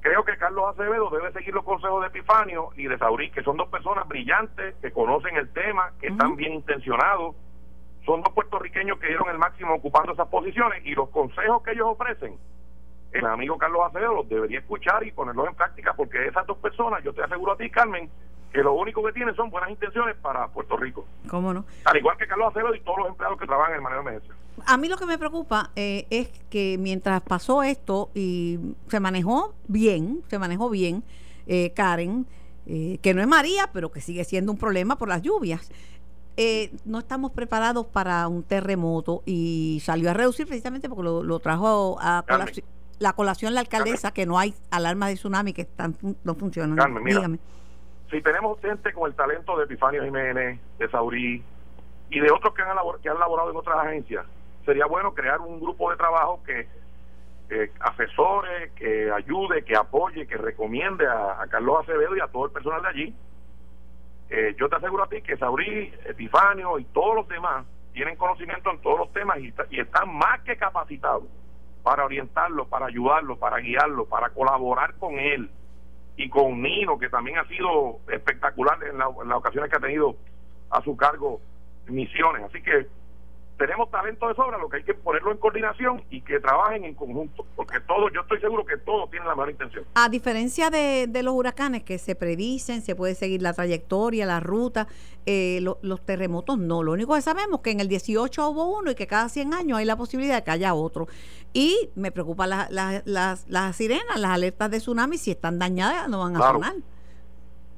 Creo 0.02 0.24
que 0.24 0.38
Carlos 0.38 0.66
Acevedo 0.70 1.10
debe 1.10 1.32
seguir 1.34 1.54
los 1.54 1.66
consejos 1.66 2.02
de 2.02 2.08
Epifanio 2.08 2.70
y 2.76 2.88
de 2.88 2.98
Saurí, 2.98 3.32
que 3.32 3.44
son 3.44 3.58
dos 3.58 3.70
personas 3.70 4.08
brillantes, 4.08 4.76
que 4.82 4.92
conocen 4.92 5.36
el 5.36 5.50
tema, 5.50 5.92
que 6.00 6.08
están 6.08 6.36
bien 6.36 6.54
intencionados, 6.54 7.36
son 8.06 8.22
dos 8.22 8.34
puertorriqueños 8.34 8.98
que 9.00 9.08
dieron 9.08 9.30
el 9.30 9.38
máximo 9.38 9.76
ocupando 9.76 10.14
esas 10.14 10.28
posiciones 10.30 10.86
y 10.86 10.96
los 10.96 11.10
consejos 11.10 11.62
que 11.64 11.72
ellos 11.72 11.88
ofrecen, 11.88 12.38
el 13.12 13.26
amigo 13.26 13.58
Carlos 13.58 13.82
Acevedo 13.88 14.14
los 14.14 14.30
debería 14.30 14.60
escuchar 14.60 15.06
y 15.06 15.12
ponerlos 15.12 15.48
en 15.48 15.56
práctica 15.56 15.94
porque 15.96 16.28
esas 16.28 16.46
dos 16.46 16.58
personas, 16.60 17.04
yo 17.04 17.14
te 17.14 17.24
aseguro 17.24 17.54
a 17.54 17.58
ti, 17.58 17.70
Carmen, 17.70 18.10
que 18.52 18.62
lo 18.62 18.74
único 18.74 19.04
que 19.04 19.14
tienen 19.14 19.36
son 19.36 19.50
buenas 19.50 19.70
intenciones 19.72 20.16
para 20.18 20.48
Puerto 20.48 20.78
Rico. 20.78 21.06
¿Cómo 21.28 21.54
no? 21.54 21.66
Al 21.86 21.98
igual 21.98 22.18
que 22.18 22.28
Carlos 22.28 22.50
Acevedo 22.50 22.76
y 22.76 22.82
todos 22.82 23.00
los 23.00 23.08
empleados 23.10 23.40
que 23.40 23.48
trabajan 23.48 23.72
en 23.72 23.78
el 23.78 23.82
manejo 23.82 24.04
de 24.04 24.10
emergencia. 24.10 24.36
A 24.66 24.78
mí 24.78 24.88
lo 24.88 24.98
que 24.98 25.06
me 25.06 25.18
preocupa 25.18 25.72
eh, 25.76 26.06
es 26.10 26.30
que 26.50 26.78
mientras 26.80 27.22
pasó 27.22 27.64
esto 27.64 28.10
y 28.14 28.60
se 28.88 29.00
manejó 29.00 29.54
bien, 29.68 30.24
se 30.28 30.40
manejó 30.40 30.70
bien, 30.70 31.04
eh, 31.48 31.72
Karen, 31.76 32.26
eh, 32.68 33.00
que 33.02 33.16
no 33.16 33.22
es 33.22 33.28
María, 33.28 33.72
pero 33.74 33.92
que 33.92 34.00
sigue 34.00 34.24
siendo 34.24 34.52
un 34.52 34.58
problema 34.60 34.98
por 34.98 35.10
las 35.10 35.24
lluvias. 35.24 35.72
Eh, 36.38 36.72
no 36.86 37.00
estamos 37.00 37.32
preparados 37.32 37.88
para 37.88 38.28
un 38.28 38.44
terremoto 38.44 39.24
y 39.26 39.82
salió 39.84 40.12
a 40.12 40.14
reducir 40.14 40.46
precisamente 40.46 40.88
porque 40.88 41.04
lo, 41.04 41.40
trajo 41.40 41.98
a 42.00 42.24
la 43.00 43.14
colación 43.14 43.56
la 43.56 43.62
alcaldesa 43.62 44.12
que 44.12 44.28
no 44.28 44.38
hay 44.38 44.54
alarmas 44.70 45.10
de 45.10 45.16
tsunami 45.16 45.54
que 45.54 45.64
están, 45.64 45.98
no 46.24 46.36
funcionan. 46.36 47.04
Dígame. 47.04 47.40
Si 48.12 48.22
tenemos 48.22 48.60
gente 48.62 48.94
con 48.94 49.10
el 49.10 49.16
talento 49.16 49.58
de 49.58 49.64
Epifanio 49.64 50.04
Jiménez, 50.04 50.60
de 50.78 50.90
Saurí 50.92 51.44
y 52.12 52.20
de 52.20 52.32
otros 52.32 52.54
que 52.54 52.62
han, 52.62 52.78
que 53.02 53.10
han 53.10 53.20
laborado 53.20 53.50
en 53.50 53.58
otras 53.58 53.78
agencias, 53.78 54.26
sería 54.70 54.86
bueno 54.86 55.14
crear 55.14 55.42
un 55.42 55.60
grupo 55.60 55.92
de 55.92 55.98
trabajo 55.98 56.42
que 56.44 56.68
asesore, 57.80 58.72
que 58.76 59.12
ayude, 59.12 59.64
que 59.64 59.76
apoye, 59.76 60.28
que 60.28 60.38
recomiende 60.38 61.08
a 61.08 61.46
Carlos 61.50 61.80
Acevedo 61.82 62.16
y 62.16 62.20
a 62.20 62.28
todo 62.28 62.46
el 62.46 62.52
personal 62.52 62.82
de 62.84 62.88
allí 62.88 63.16
eh, 64.30 64.56
yo 64.60 64.70
te 64.70 64.76
aseguro 64.76 65.04
a 65.04 65.10
ti 65.10 65.22
que 65.24 65.38
Saurí, 65.38 65.92
Epifanio 66.06 66.78
y 66.78 66.86
todos 66.86 67.16
los 67.16 67.28
demás 67.28 67.66
tienen 67.94 68.16
conocimiento 68.16 68.70
en 68.70 68.80
todos 68.82 69.00
los 69.00 69.12
temas 69.12 69.40
y, 69.40 69.52
están 69.80 70.16
más 70.16 70.42
que 70.42 70.56
capacitados 70.56 71.24
para 71.82 72.06
orientarlo, 72.06 72.68
para 72.68 72.86
ayudarlo, 72.86 73.38
para 73.38 73.58
guiarlo, 73.58 74.06
para 74.06 74.30
colaborar 74.30 74.94
con 74.96 75.18
él 75.18 75.50
y 76.16 76.30
con 76.30 76.62
Nino, 76.62 77.00
que 77.00 77.10
también 77.10 77.40
ha 77.40 77.46
sido 77.46 78.00
espectacular 78.12 78.78
en, 78.84 78.92
en 78.92 79.30
las 79.30 79.38
ocasiones 79.38 79.72
que 79.72 79.78
ha 79.78 79.82
tenido 79.82 80.16
a 80.70 80.82
su 80.84 80.96
cargo 80.96 81.42
misiones. 81.88 82.44
Así 82.44 82.62
que 82.62 82.86
tenemos 83.60 83.92
talento 83.92 84.30
de 84.30 84.36
sobra, 84.36 84.58
lo 84.58 84.70
que 84.70 84.78
hay 84.78 84.84
que 84.84 84.94
ponerlo 84.94 85.32
en 85.34 85.38
coordinación 85.38 86.02
y 86.10 86.22
que 86.22 86.40
trabajen 86.40 86.86
en 86.86 86.96
conjunto, 86.96 87.46
porque 87.58 87.82
todos, 87.82 88.10
yo 88.14 88.22
estoy 88.22 88.40
seguro 88.40 88.66
que 88.66 88.78
todos 88.78 89.12
tienen 89.12 89.28
la 89.28 89.36
mejor 89.36 89.52
intención. 89.52 89.84
A 89.96 90.08
diferencia 90.08 90.70
de, 90.70 91.08
los 91.22 91.34
huracanes 91.34 91.84
que 91.84 91.98
se 91.98 92.16
predicen, 92.16 92.82
se 92.82 92.96
puede 92.96 93.16
seguir 93.16 93.42
la 93.42 93.52
trayectoria, 93.52 94.26
la 94.26 94.40
ruta, 94.40 94.88
eh, 95.26 95.60
los 95.62 96.06
terremotos 96.06 96.58
no. 96.58 96.82
Lo 96.84 96.94
único 96.94 97.14
que 97.16 97.22
sabemos 97.22 97.60
es 97.60 97.64
que 97.64 97.72
en 97.72 97.82
el 97.82 97.90
18 97.90 98.50
hubo 98.50 98.80
uno 98.80 98.92
y 98.92 98.96
que 98.96 99.08
cada 99.08 99.28
100 99.28 99.54
años 99.54 99.78
hay 99.78 99.86
la 99.86 99.98
posibilidad 99.98 100.36
de 100.36 100.44
que 100.46 100.52
haya 100.52 100.74
otro. 100.74 101.08
Y 101.52 101.90
me 101.96 102.14
preocupa 102.14 102.48
las, 102.48 102.70
las 102.72 103.76
sirenas, 103.76 104.18
las 104.18 104.32
alertas 104.32 104.72
de 104.72 104.78
tsunami, 104.78 105.18
si 105.18 105.32
están 105.32 105.60
dañadas 105.60 106.08
no 106.08 106.22
van 106.22 106.38
a 106.38 106.40
sonar. 106.40 106.76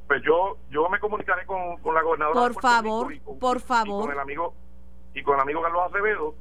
Pues 0.06 0.22
yo, 0.24 0.58
yo 0.70 0.90
me 0.90 1.00
comunicaré 1.00 1.46
con, 1.48 1.78
la 1.92 2.02
gobernadora. 2.04 2.40
Por 2.40 2.62
favor, 2.62 3.14
por 3.40 3.60
favor. 3.62 4.04
con 4.04 4.12
el 4.12 4.20
amigo 4.20 4.54
y 5.14 5.24
con 5.24 5.36
el 5.36 5.42
amigo 5.42 5.62
Carlos 5.62 5.84
Acevedo 5.90 6.36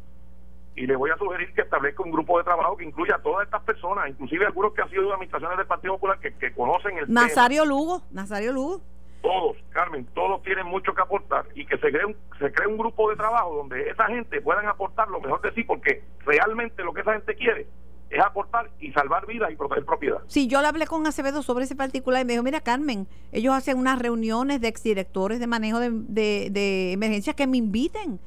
y 0.77 0.87
le 0.87 0.97
voy 0.97 1.11
a 1.11 1.17
sugerir 1.17 1.53
que 1.53 1.63
establezca 1.63 2.03
un 2.03 2.11
grupo 2.11 2.39
de 2.39 2.45
trabajo 2.45 2.77
que 2.77 2.85
incluya 2.85 3.17
a 3.17 3.23
todas 3.23 3.45
estas 3.45 3.63
personas, 3.63 4.09
inclusive 4.09 4.47
algunos 4.47 4.73
que 4.73 4.83
han 4.83 4.91
sido 4.91 5.03
de 5.03 5.13
administraciones 5.13 5.59
del 5.59 5.67
Partido 5.67 5.95
Popular 5.95 6.19
que, 6.21 6.33
que 6.35 6.53
conocen 6.53 6.99
el 6.99 7.13
Nazario 7.13 7.65
Lugo, 7.65 8.03
Nazario 8.11 8.53
Lugo. 8.53 8.81
Todos, 9.21 9.59
Carmen, 9.71 10.07
todos 10.15 10.43
tienen 10.43 10.67
mucho 10.67 10.95
que 10.95 11.03
aportar 11.03 11.47
y 11.55 11.67
que 11.67 11.77
se 11.77 11.91
cree 11.91 12.07
un, 12.07 12.17
se 12.39 12.51
cree 12.53 12.67
un 12.67 12.79
grupo 12.79 13.11
de 13.11 13.17
trabajo 13.17 13.57
donde 13.57 13.91
esa 13.91 14.07
gente 14.07 14.41
puedan 14.41 14.67
aportar 14.67 15.09
lo 15.09 15.21
mejor 15.21 15.43
de 15.43 15.53
sí, 15.53 15.65
porque 15.65 16.03
realmente 16.25 16.83
lo 16.83 16.95
que 16.95 17.03
esa 17.03 17.13
gente 17.13 17.35
quiere 17.35 17.67
es 18.09 18.21
aportar 18.25 18.71
y 18.81 18.91
salvar 18.93 19.27
vidas 19.27 19.53
y 19.53 19.57
proteger 19.57 19.85
propiedad. 19.85 20.19
Sí, 20.27 20.49
yo 20.49 20.63
le 20.63 20.69
hablé 20.69 20.87
con 20.87 21.07
Acevedo 21.07 21.43
sobre 21.43 21.65
ese 21.65 21.77
particular 21.77 22.23
y 22.23 22.25
me 22.25 22.33
dijo, 22.33 22.43
mira 22.43 22.61
Carmen, 22.61 23.07
ellos 23.31 23.55
hacen 23.55 23.77
unas 23.77 23.99
reuniones 23.99 24.63
de 24.63 24.69
exdirectores 24.69 25.39
de 25.39 25.47
manejo 25.47 25.79
de, 25.79 25.91
de, 25.91 26.49
de 26.51 26.93
emergencias 26.93 27.37
que 27.37 27.47
me 27.47 27.59
inviten 27.59 28.19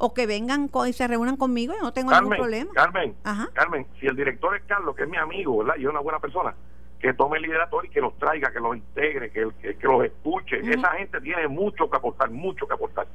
o 0.00 0.14
que 0.14 0.26
vengan 0.26 0.70
y 0.86 0.92
se 0.94 1.06
reúnan 1.06 1.36
conmigo, 1.36 1.74
yo 1.74 1.82
no 1.82 1.92
tengo 1.92 2.10
ningún 2.10 2.36
problema. 2.36 2.72
Carmen, 2.72 3.14
Carmen, 3.52 3.86
si 4.00 4.06
el 4.06 4.16
director 4.16 4.56
es 4.56 4.62
Carlos, 4.64 4.96
que 4.96 5.02
es 5.02 5.08
mi 5.08 5.18
amigo, 5.18 5.58
¿verdad? 5.58 5.74
Y 5.78 5.82
es 5.82 5.88
una 5.88 6.00
buena 6.00 6.18
persona, 6.18 6.54
que 6.98 7.12
tome 7.12 7.36
el 7.36 7.42
liderato 7.44 7.84
y 7.84 7.90
que 7.90 8.00
los 8.00 8.16
traiga, 8.18 8.50
que 8.50 8.60
los 8.60 8.76
integre, 8.76 9.30
que, 9.30 9.50
que, 9.60 9.86
los 9.86 10.04
escuche. 10.04 10.58
Esa 10.60 10.92
gente 10.92 11.20
tiene 11.20 11.46
mucho 11.48 11.90
que 11.90 11.98
aportar, 11.98 12.30
mucho 12.30 12.66
que 12.66 12.72
aportar. 12.72 13.06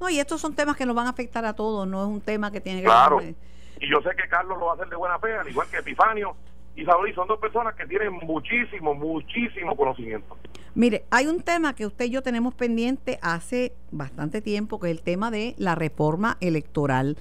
No, 0.00 0.08
y 0.08 0.18
estos 0.18 0.40
son 0.40 0.54
temas 0.54 0.74
que 0.74 0.86
nos 0.86 0.96
van 0.96 1.06
a 1.06 1.10
afectar 1.10 1.44
a 1.44 1.52
todos, 1.52 1.86
no 1.86 2.02
es 2.02 2.08
un 2.08 2.22
tema 2.22 2.50
que 2.50 2.62
tiene 2.62 2.80
que 2.80 2.86
claro. 2.86 3.20
Y 3.20 3.90
yo 3.90 4.00
sé 4.00 4.10
que 4.16 4.26
Carlos 4.28 4.58
lo 4.58 4.66
va 4.66 4.72
a 4.72 4.74
hacer 4.76 4.88
de 4.88 4.96
buena 4.96 5.18
fe, 5.18 5.34
al 5.36 5.48
igual 5.48 5.68
que 5.70 5.78
Epifanio 5.78 6.34
y 6.76 6.84
Saúl, 6.84 7.14
son 7.14 7.28
dos 7.28 7.38
personas 7.38 7.74
que 7.74 7.86
tienen 7.86 8.12
muchísimo, 8.12 8.94
muchísimo 8.94 9.76
conocimiento. 9.76 10.36
Mire, 10.74 11.04
hay 11.10 11.26
un 11.26 11.40
tema 11.40 11.74
que 11.74 11.86
usted 11.86 12.06
y 12.06 12.10
yo 12.10 12.22
tenemos 12.22 12.54
pendiente 12.54 13.18
hace 13.22 13.72
bastante 13.92 14.40
tiempo, 14.40 14.80
que 14.80 14.90
es 14.90 14.96
el 14.96 15.02
tema 15.02 15.30
de 15.30 15.54
la 15.56 15.74
reforma 15.76 16.36
electoral. 16.40 17.16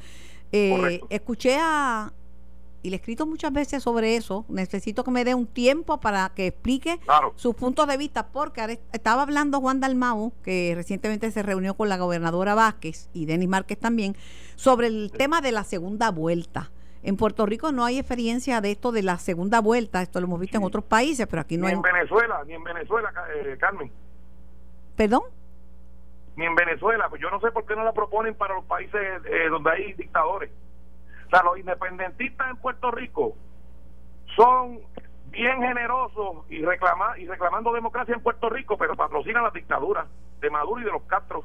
Eh, 0.52 1.02
escuché 1.10 1.58
a, 1.60 2.14
y 2.84 2.90
le 2.90 2.96
he 2.96 3.00
escrito 3.00 3.26
muchas 3.26 3.54
veces 3.54 3.82
sobre 3.84 4.16
eso, 4.16 4.46
necesito 4.50 5.04
que 5.04 5.12
me 5.12 5.24
dé 5.24 5.36
un 5.36 5.48
tiempo 5.48 6.00
para 6.00 6.32
que 6.36 6.48
explique 6.48 7.00
sus 7.36 7.56
puntos 7.56 7.88
de 7.88 7.96
vista, 7.96 8.28
porque 8.28 8.80
estaba 8.92 9.22
hablando 9.22 9.62
Juan 9.62 9.80
Dalmau, 9.80 10.34
que 10.44 10.74
recientemente 10.76 11.32
se 11.32 11.44
reunió 11.44 11.76
con 11.76 11.90
la 11.90 11.98
gobernadora 11.98 12.56
Vázquez 12.56 13.10
y 13.14 13.26
Denis 13.26 13.48
Márquez 13.48 13.80
también, 13.80 14.16
sobre 14.56 14.88
el 14.88 15.12
tema 15.12 15.42
de 15.42 15.52
la 15.54 15.64
segunda 15.64 16.12
vuelta. 16.12 16.72
En 17.04 17.18
Puerto 17.18 17.46
Rico 17.46 17.74
no 17.74 17.84
hay 17.84 18.00
experiencia 18.00 18.62
de 18.62 18.72
esto 18.72 18.94
de 18.94 19.04
la 19.04 19.18
segunda 19.18 19.60
vuelta, 19.60 20.02
esto 20.02 20.22
lo 20.22 20.28
hemos 20.28 20.40
visto 20.40 20.58
en 20.58 20.64
otros 20.64 20.86
países, 20.86 21.28
pero 21.28 21.42
aquí 21.42 21.58
no 21.58 21.68
ni 21.68 21.74
en 21.74 21.82
Venezuela, 21.82 22.42
ni 22.48 22.54
en 22.54 22.64
Venezuela, 22.64 23.12
eh, 23.36 23.58
Carmen. 23.60 23.92
¿Perdón? 24.96 25.24
Ni 26.38 26.46
en 26.46 26.56
Venezuela, 26.56 27.10
pues 27.10 27.22
yo 27.22 27.30
no 27.30 27.42
sé 27.42 27.52
por 27.52 27.66
qué 27.66 27.76
no 27.76 27.84
la 27.84 27.92
proponen 27.92 28.36
para 28.36 28.56
los 28.56 28.64
países 28.64 29.02
eh, 29.26 29.50
donde 29.50 29.72
hay 29.72 29.94
dictadores. 29.94 30.50
O 31.28 31.30
sea, 31.30 31.44
los 31.44 31.58
independentistas 31.58 32.50
en 32.50 32.58
Puerto 32.58 32.90
Rico 32.90 33.36
son 34.36 34.80
bien 35.26 35.62
generosos 35.62 36.46
y, 36.50 36.64
reclama, 36.64 37.18
y 37.18 37.28
reclamando 37.28 37.74
democracia 37.74 38.16
en 38.16 38.22
Puerto 38.22 38.50
Rico, 38.50 38.78
pero 38.78 38.96
patrocinan 38.96 39.44
las 39.44 39.54
dictaduras 39.54 40.08
de 40.40 40.50
Maduro 40.50 40.80
y 40.82 40.86
de 40.86 40.92
los 40.92 41.02
Castro. 41.04 41.44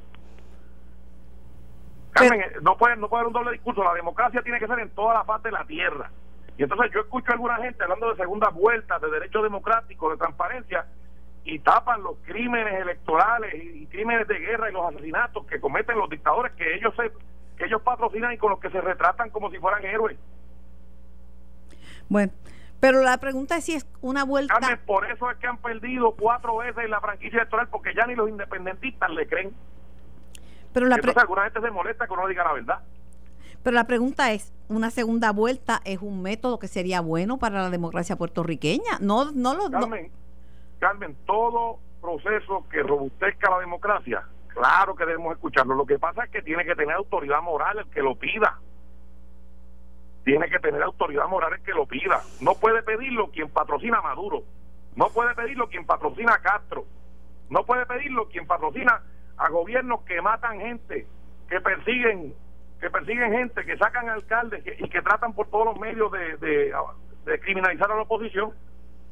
Carmen, 2.19 2.45
no 2.63 2.77
puede, 2.77 2.97
no 2.97 3.09
puede 3.09 3.21
haber 3.21 3.29
un 3.29 3.33
doble 3.33 3.53
discurso. 3.53 3.85
La 3.85 3.95
democracia 3.95 4.43
tiene 4.43 4.59
que 4.59 4.67
ser 4.67 4.79
en 4.79 4.91
toda 4.91 5.15
la 5.15 5.25
faz 5.25 5.43
de 5.43 5.51
la 5.51 5.65
tierra. 5.65 6.11
Y 6.57 6.65
entonces 6.65 6.91
yo 6.93 7.01
escucho 7.01 7.31
a 7.31 7.35
alguna 7.35 7.57
gente 7.57 7.85
hablando 7.85 8.11
de 8.11 8.17
segunda 8.17 8.49
vuelta, 8.49 8.99
de 8.99 9.11
derechos 9.11 9.43
democráticos, 9.43 10.13
de 10.13 10.19
transparencia, 10.19 10.87
y 11.45 11.61
tapan 11.61 12.03
los 12.03 12.17
crímenes 12.27 12.81
electorales 12.81 13.55
y, 13.55 13.87
crímenes 13.87 14.27
de 14.29 14.39
guerra 14.39 14.69
y 14.69 14.73
los 14.73 14.85
asesinatos 14.93 15.47
que 15.47 15.61
cometen 15.61 15.97
los 15.97 16.11
dictadores 16.11 16.53
que 16.53 16.75
ellos 16.75 16.93
se, 16.97 17.11
que 17.57 17.65
ellos 17.65 17.81
patrocinan 17.83 18.33
y 18.33 18.39
con 18.39 18.51
los 18.51 18.61
que 18.61 18.71
se 18.71 18.81
retratan 18.81 19.31
como 19.31 19.51
si 19.51 19.59
fueran 19.59 19.85
héroes. 19.85 20.19
Bueno, 22.09 22.33
pero 22.81 23.03
la 23.03 23.19
pregunta 23.19 23.57
es 23.57 23.65
si 23.65 23.75
es 23.75 23.87
una 24.01 24.25
vuelta. 24.25 24.55
Carmen, 24.59 24.81
por 24.85 25.11
eso 25.11 25.31
es 25.31 25.39
que 25.39 25.47
han 25.47 25.59
perdido 25.59 26.13
cuatro 26.13 26.59
veces 26.59 26.89
la 26.91 27.01
franquicia 27.01 27.39
electoral, 27.39 27.69
porque 27.69 27.95
ya 27.95 28.07
ni 28.07 28.15
los 28.15 28.29
independentistas 28.29 29.11
le 29.11 29.27
creen. 29.27 29.55
Pero 30.79 30.89
la 30.91 30.95
Entonces, 30.95 31.21
alguna 31.21 31.43
gente 31.43 31.61
se 31.61 31.71
molesta 31.73 32.07
que 32.07 32.13
uno 32.13 32.29
diga 32.29 32.45
la 32.45 32.53
verdad. 32.53 32.79
Pero 33.65 33.75
la 33.75 33.89
pregunta 33.89 34.31
es, 34.33 34.53
¿una 34.69 34.91
segunda 34.91 35.33
vuelta 35.33 35.81
es 35.85 36.01
un 36.01 36.23
método 36.23 36.61
que 36.61 36.69
sería 36.69 37.01
bueno 37.01 37.37
para 37.39 37.63
la 37.63 37.71
democracia 37.71 38.15
puertorriqueña? 38.15 38.99
No, 39.01 39.33
no 39.33 39.55
lo... 39.55 39.71
Carmen, 39.73 40.13
Carmen, 40.79 41.17
todo 41.27 41.81
proceso 42.01 42.65
que 42.71 42.85
robustezca 42.85 43.51
la 43.51 43.59
democracia, 43.59 44.23
claro 44.47 44.95
que 44.95 45.05
debemos 45.05 45.33
escucharlo. 45.33 45.75
Lo 45.75 45.85
que 45.85 45.99
pasa 45.99 46.23
es 46.23 46.31
que 46.31 46.43
tiene 46.43 46.65
que 46.65 46.77
tener 46.77 46.95
autoridad 46.95 47.43
moral 47.43 47.81
el 47.81 47.91
que 47.91 48.01
lo 48.01 48.15
pida. 48.15 48.61
Tiene 50.25 50.49
que 50.49 50.61
tener 50.61 50.81
autoridad 50.81 51.27
moral 51.27 51.55
el 51.55 51.63
que 51.63 51.73
lo 51.73 51.87
pida. 51.87 52.23
No 52.41 52.55
puede 52.55 52.85
pedirlo 52.85 53.33
quien 53.33 53.49
patrocina 53.49 53.99
a 53.99 54.03
Maduro. 54.03 54.45
No 54.95 55.09
puede 55.09 55.35
pedirlo 55.35 55.69
quien 55.69 55.85
patrocina 55.85 56.35
a 56.35 56.39
Castro. 56.39 56.85
No 57.51 57.65
puede 57.65 57.85
pedirlo 57.85 58.29
quien 58.29 58.47
patrocina 58.47 59.03
a 59.39 59.49
gobiernos 59.49 60.03
que 60.03 60.21
matan 60.21 60.61
gente, 60.61 61.07
que 61.49 61.61
persiguen 61.61 62.35
que 62.81 62.91
persiguen 62.91 63.33
gente, 63.33 63.65
que 63.65 63.77
sacan 63.77 64.09
alcaldes 64.09 64.65
y 64.79 64.89
que 64.89 65.03
tratan 65.03 65.33
por 65.33 65.49
todos 65.49 65.67
los 65.67 65.81
medios 65.81 66.13
de, 66.13 66.37
de, 66.37 67.41
criminalizar 67.41 67.91
a 67.91 67.97
la 67.97 68.03
oposición. 68.03 68.53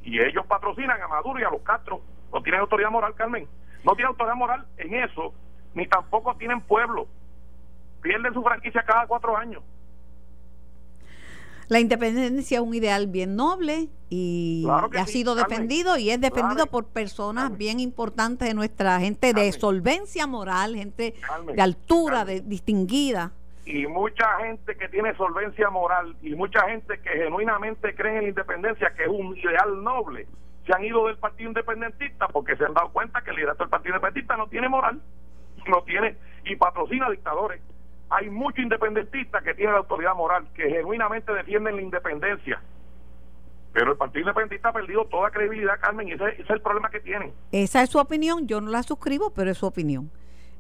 Y 0.03 0.21
ellos 0.21 0.47
patrocinan 0.47 1.03
a 1.03 1.09
Maduro 1.09 1.41
y 1.41 1.43
a 1.43 1.51
los 1.51 1.63
Castro. 1.63 2.01
No 2.33 2.41
tienen 2.43 2.61
autoridad 2.61 2.91
moral, 2.91 3.15
Carmen. 3.15 3.49
No 3.85 3.95
tienen 3.95 4.09
autoridad 4.09 4.37
moral 4.37 4.67
en 4.77 4.95
eso, 4.95 5.35
ni 5.75 5.87
tampoco 5.89 6.37
tienen 6.37 6.61
pueblo. 6.61 7.09
Pierden 8.03 8.33
su 8.33 8.43
franquicia 8.43 8.85
cada 8.85 9.07
cuatro 9.07 9.37
años. 9.37 9.63
La 11.69 11.81
independencia 11.81 12.59
es 12.59 12.63
un 12.63 12.75
ideal 12.75 13.09
bien 13.09 13.35
noble 13.35 13.89
y 14.09 14.67
ha 14.69 15.07
sido 15.07 15.35
defendido 15.35 15.97
y 15.97 16.11
es 16.11 16.21
defendido 16.21 16.67
por 16.67 16.87
personas 16.87 17.57
bien 17.57 17.81
importantes 17.81 18.47
de 18.47 18.55
nuestra 18.55 19.01
gente 19.01 19.33
de 19.33 19.51
solvencia 19.53 20.27
moral, 20.29 20.77
gente 20.77 21.15
de 21.53 21.63
altura, 21.63 22.25
de 22.25 22.41
distinguida. 22.41 23.33
Y 23.65 23.85
mucha 23.89 24.37
gente 24.39 24.77
que 24.77 24.89
tiene 24.89 25.17
solvencia 25.17 25.69
moral 25.71 26.15
y 26.23 26.37
mucha 26.37 26.69
gente 26.69 27.01
que 27.01 27.11
genuinamente 27.11 27.97
cree 27.97 28.19
en 28.19 28.23
la 28.23 28.29
independencia, 28.29 28.95
que 28.97 29.03
es 29.03 29.09
un 29.09 29.37
ideal 29.37 29.83
noble, 29.83 30.29
se 30.65 30.73
han 30.73 30.85
ido 30.85 31.09
del 31.09 31.17
Partido 31.17 31.49
Independentista 31.49 32.29
porque 32.29 32.57
se 32.57 32.65
han 32.65 32.75
dado 32.75 32.91
cuenta 32.91 33.23
que 33.23 33.31
el 33.31 33.37
liderato 33.37 33.65
del 33.65 33.71
Partido 33.71 33.97
Independentista 33.97 34.37
no 34.37 34.47
tiene 34.47 34.69
moral, 34.69 35.01
no 35.67 35.83
tiene 35.83 36.17
y 36.45 36.55
patrocina 36.55 37.11
dictadores. 37.11 37.61
Hay 38.09 38.31
muchos 38.31 38.61
independentistas 38.61 39.43
que 39.43 39.55
tienen 39.55 39.75
la 39.75 39.81
autoridad 39.81 40.15
moral, 40.15 40.47
que 40.55 40.71
genuinamente 40.71 41.33
defienden 41.33 41.77
la 41.77 41.83
independencia. 41.83 42.61
Pero 43.73 43.93
el 43.93 43.99
Partido 43.99 44.21
Independentista 44.21 44.71
ha 44.71 44.73
perdido 44.73 45.05
toda 45.05 45.31
credibilidad, 45.31 45.79
Carmen, 45.81 46.09
y 46.09 46.13
ese, 46.13 46.41
es 46.41 46.49
el 46.49 46.61
problema 46.63 46.89
que 46.91 47.01
tienen. 47.01 47.33
Esa 47.53 47.83
es 47.83 47.91
su 47.91 47.99
opinión, 47.99 48.47
yo 48.47 48.61
no 48.61 48.71
la 48.71 48.83
suscribo, 48.83 49.31
pero 49.31 49.51
es 49.51 49.59
su 49.59 49.67
opinión. 49.67 50.11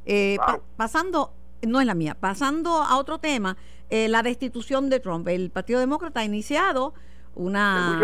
Eh, 0.05 0.36
pasando 0.76 1.32
no 1.62 1.80
es 1.80 1.86
la 1.86 1.94
mía. 1.94 2.16
Pasando 2.18 2.82
a 2.82 2.97
otro 2.97 3.18
tema, 3.18 3.57
eh, 3.90 4.09
la 4.09 4.22
destitución 4.22 4.90
de 4.90 5.01
Trump. 5.01 5.26
El 5.28 5.51
Partido 5.51 5.80
Demócrata 5.80 6.20
ha 6.20 6.24
iniciado 6.24 6.94
una 7.34 8.01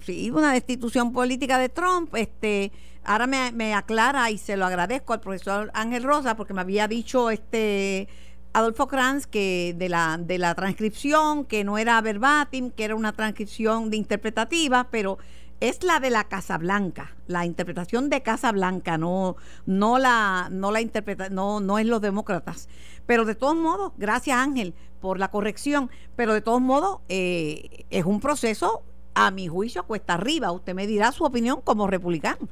sí, 0.00 0.30
una 0.30 0.52
destitución 0.52 1.12
política 1.12 1.58
de 1.58 1.68
Trump. 1.68 2.14
Este, 2.14 2.72
ahora 3.04 3.26
me, 3.26 3.52
me, 3.52 3.74
aclara 3.74 4.30
y 4.30 4.38
se 4.38 4.56
lo 4.56 4.66
agradezco 4.66 5.12
al 5.12 5.20
profesor 5.20 5.70
Ángel 5.74 6.02
Rosa 6.02 6.36
porque 6.36 6.54
me 6.54 6.60
había 6.60 6.88
dicho 6.88 7.30
este 7.30 8.08
Adolfo 8.56 8.86
Kranz 8.86 9.26
que 9.26 9.74
de 9.76 9.90
la 9.90 10.16
de 10.18 10.38
la 10.38 10.54
transcripción 10.54 11.44
que 11.44 11.62
no 11.62 11.76
era 11.76 12.00
verbatim, 12.00 12.70
que 12.70 12.84
era 12.84 12.94
una 12.94 13.12
transcripción 13.12 13.90
de 13.90 13.98
interpretativa, 13.98 14.88
pero 14.90 15.18
es 15.60 15.82
la 15.82 16.00
de 16.00 16.08
la 16.08 16.24
Casa 16.24 16.56
Blanca, 16.56 17.14
la 17.26 17.44
interpretación 17.44 18.08
de 18.08 18.22
Casa 18.22 18.52
Blanca, 18.52 18.96
no, 18.96 19.36
no 19.66 19.98
la, 19.98 20.48
no 20.50 20.72
la 20.72 20.80
interpreta, 20.80 21.28
no, 21.28 21.60
no 21.60 21.78
es 21.78 21.84
los 21.84 22.00
demócratas. 22.00 22.70
Pero 23.04 23.26
de 23.26 23.34
todos 23.34 23.56
modos, 23.56 23.92
gracias 23.98 24.38
Ángel 24.38 24.72
por 25.02 25.18
la 25.18 25.30
corrección, 25.30 25.90
pero 26.16 26.32
de 26.32 26.40
todos 26.40 26.62
modos 26.62 27.00
eh, 27.10 27.84
es 27.90 28.06
un 28.06 28.20
proceso, 28.20 28.84
a 29.14 29.30
mi 29.30 29.48
juicio, 29.48 29.84
cuesta 29.84 30.14
arriba. 30.14 30.50
Usted 30.50 30.74
me 30.74 30.86
dirá 30.86 31.12
su 31.12 31.24
opinión 31.24 31.60
como 31.60 31.86
republicano. 31.86 32.48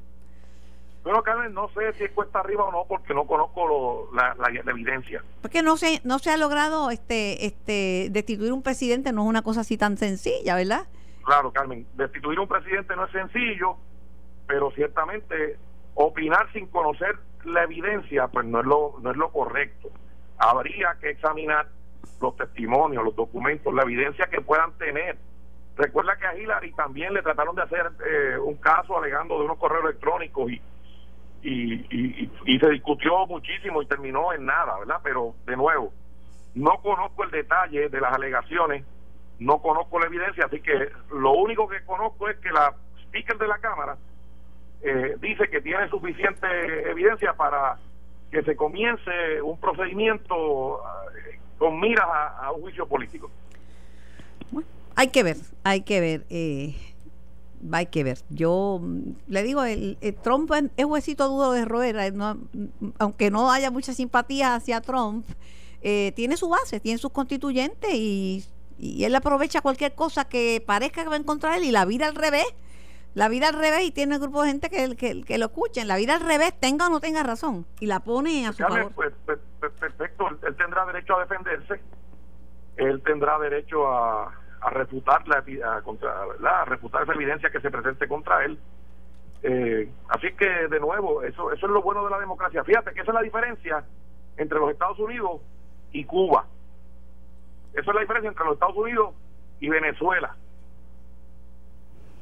Bueno, 1.05 1.23
Carmen, 1.23 1.53
no 1.53 1.69
sé 1.69 1.93
si 1.93 2.05
es 2.05 2.11
cuesta 2.13 2.41
arriba 2.41 2.65
o 2.65 2.73
no, 2.73 2.87
porque 2.89 3.13
no 3.13 3.27
conozco 3.27 4.09
la, 4.15 4.35
la, 4.37 4.49
evidencia. 4.71 5.23
Porque 5.43 5.63
no 5.63 5.77
se, 5.77 6.01
no 6.03 6.19
se 6.19 6.31
ha 6.31 6.39
logrado 6.39 6.91
este, 6.91 7.45
este, 7.45 8.09
destituir 8.11 8.55
un 8.55 8.63
presidente, 8.63 9.13
no 9.13 9.23
es 9.25 9.29
una 9.29 9.43
cosa 9.43 9.61
así 9.61 9.77
tan 9.77 9.99
sencilla, 9.99 10.57
¿verdad? 10.57 10.87
Claro, 11.23 11.53
Carmen, 11.53 11.87
destituir 11.95 12.41
un 12.41 12.49
presidente 12.49 12.97
no 12.97 13.05
es 13.05 13.13
sencillo, 13.13 13.77
pero 14.47 14.71
ciertamente 14.71 15.59
opinar 15.95 16.51
sin 16.55 16.69
conocer 16.69 17.17
la 17.45 17.65
evidencia, 17.65 18.29
pues 18.29 18.47
no 18.47 18.61
es 18.61 18.67
lo, 18.67 18.95
no 19.03 19.11
es 19.11 19.17
lo 19.19 19.31
correcto. 19.31 19.91
Habría 20.39 20.97
que 21.03 21.11
examinar 21.11 21.69
los 22.23 22.35
testimonios, 22.37 23.05
los 23.05 23.15
documentos, 23.15 23.75
la 23.75 23.83
evidencia 23.83 24.27
que 24.29 24.41
puedan 24.41 24.73
tener. 24.79 25.19
Recuerda 25.77 26.17
que 26.17 26.27
a 26.27 26.35
Hillary 26.35 26.73
también 26.73 27.13
le 27.13 27.21
trataron 27.21 27.55
de 27.57 27.63
hacer 27.63 27.91
eh, 28.09 28.39
un 28.39 28.55
caso 28.57 28.97
alegando 28.97 29.39
de 29.39 29.45
unos 29.45 29.59
correos 29.59 29.85
electrónicos 29.85 30.51
y, 30.51 30.63
y, 31.45 31.74
y, 31.90 32.30
y, 32.47 32.59
se 32.59 32.70
discutió 32.70 33.26
muchísimo 33.26 33.82
y 33.82 33.86
terminó 33.86 34.32
en 34.32 34.47
nada, 34.47 34.78
¿verdad? 34.78 35.01
Pero 35.03 35.34
de 35.47 35.57
nuevo, 35.57 35.92
no 36.55 36.80
conozco 36.82 37.24
el 37.24 37.30
detalle 37.30 37.88
de 37.88 38.01
las 38.01 38.12
alegaciones 38.12 38.84
no 39.38 39.61
conozco 39.61 39.99
la 39.99 40.07
evidencia, 40.07 40.47
así 40.47 40.61
que 40.61 40.90
lo 41.12 41.32
único 41.32 41.68
que 41.68 41.82
conozco 41.84 42.28
es 42.28 42.36
que 42.38 42.51
la 42.51 42.74
speaker 43.03 43.36
de 43.38 43.49
la 43.49 43.59
Cámara 43.59 43.97
eh, 44.82 45.16
dice 45.20 45.49
que 45.49 45.61
tiene 45.61 45.88
suficiente 45.88 46.47
evidencia 46.90 47.32
para 47.34 47.78
que 48.30 48.42
se 48.42 48.57
comience 48.57 49.42
un 49.42 49.59
procedimiento 49.59 50.80
eh, 51.16 51.38
con 51.59 51.80
miras 51.80 52.07
a, 52.07 52.51
un 52.53 52.62
juicio 52.62 52.86
político. 52.86 53.30
hay 54.97 55.09
que 55.09 55.22
ver, 55.22 55.36
hay 55.64 55.82
que 55.82 56.01
ver. 56.01 56.24
Eh, 56.30 56.93
hay 57.73 57.87
que 57.87 58.05
ver. 58.05 58.19
Yo 58.31 58.81
mm, 58.83 59.01
le 59.29 59.43
digo, 59.43 59.65
el, 59.65 59.97
Trump 60.23 60.51
es 60.77 60.85
huesito 60.85 61.29
duro 61.29 61.53
de 61.53 61.65
roer, 61.65 62.15
aunque 62.99 63.31
no 63.31 63.51
haya 63.51 63.71
mucha 63.71 63.93
simpatía 63.93 64.55
hacia 64.55 64.81
Trump, 64.81 65.27
tiene 65.83 66.37
su 66.37 66.49
base, 66.49 66.81
tiene 66.81 66.99
sus 66.99 67.11
constituyentes 67.11 67.93
y 67.93 68.45
y 68.79 69.05
él 69.05 69.15
aprovecha 69.15 69.61
cualquier 69.61 69.95
cosa 69.95 70.25
que 70.25 70.62
parezca 70.65 71.03
que 71.03 71.09
va 71.09 71.15
a 71.15 71.19
encontrar 71.19 71.59
él 71.59 71.65
y 71.65 71.71
la 71.71 71.85
vida 71.85 72.07
al 72.07 72.15
revés. 72.15 72.47
La 73.15 73.29
vida 73.29 73.49
al 73.49 73.55
revés 73.55 73.85
y 73.85 73.93
tiene 73.93 74.17
un 74.17 74.23
grupo 74.23 74.43
de 74.43 74.49
gente 74.49 74.69
que, 74.69 74.97
que, 74.97 75.23
que 75.23 75.39
lo 75.39 75.47
escuchen. 75.47 75.87
La 75.87 75.97
vida 75.97 76.17
al 76.17 76.21
revés, 76.21 76.53
tenga 76.59 76.89
o 76.89 76.91
no 76.91 76.99
tenga 76.99 77.23
razón. 77.23 77.65
Y 77.79 77.87
la 77.87 78.01
pone 78.01 78.47
a 78.47 78.53
su 78.53 78.65
favor. 78.65 78.93
Pues, 78.93 79.15
pues, 79.25 79.39
pues, 79.61 79.73
perfecto. 79.73 80.29
Él, 80.43 80.57
tendrá 80.57 80.85
derecho 80.87 81.17
a 81.17 81.21
defenderse. 81.21 81.81
Él 82.77 83.01
tendrá 83.05 83.39
derecho 83.39 83.87
a, 83.87 84.35
a 84.65 84.71
refutar 84.71 85.29
la 85.29 85.45
a, 85.69 85.83
contra, 85.83 86.65
refutar 86.65 87.03
esa 87.03 87.12
evidencia 87.12 87.51
que 87.51 87.61
se 87.61 87.71
presente 87.71 88.09
contra 88.09 88.45
él. 88.45 88.59
Eh, 89.43 89.91
así 90.09 90.33
que, 90.33 90.69
de 90.69 90.81
nuevo, 90.81 91.23
eso, 91.23 91.53
eso 91.53 91.67
es 91.67 91.73
lo 91.73 91.83
bueno 91.83 92.03
de 92.05 92.11
la 92.11 92.19
democracia. 92.19 92.65
Fíjate 92.65 92.95
que 92.95 93.03
esa 93.03 93.11
es 93.11 93.15
la 93.15 93.21
diferencia 93.21 93.85
entre 94.39 94.59
los 94.59 94.71
Estados 94.71 94.99
Unidos 94.99 95.43
y 95.93 96.05
Cuba. 96.05 96.47
Esa 97.75 97.91
es 97.91 97.95
la 97.95 98.01
diferencia 98.01 98.31
entre 98.31 98.45
los 98.47 98.55
Estados 98.55 98.77
Unidos 98.77 99.15
y 99.61 99.69
Venezuela. 99.69 100.35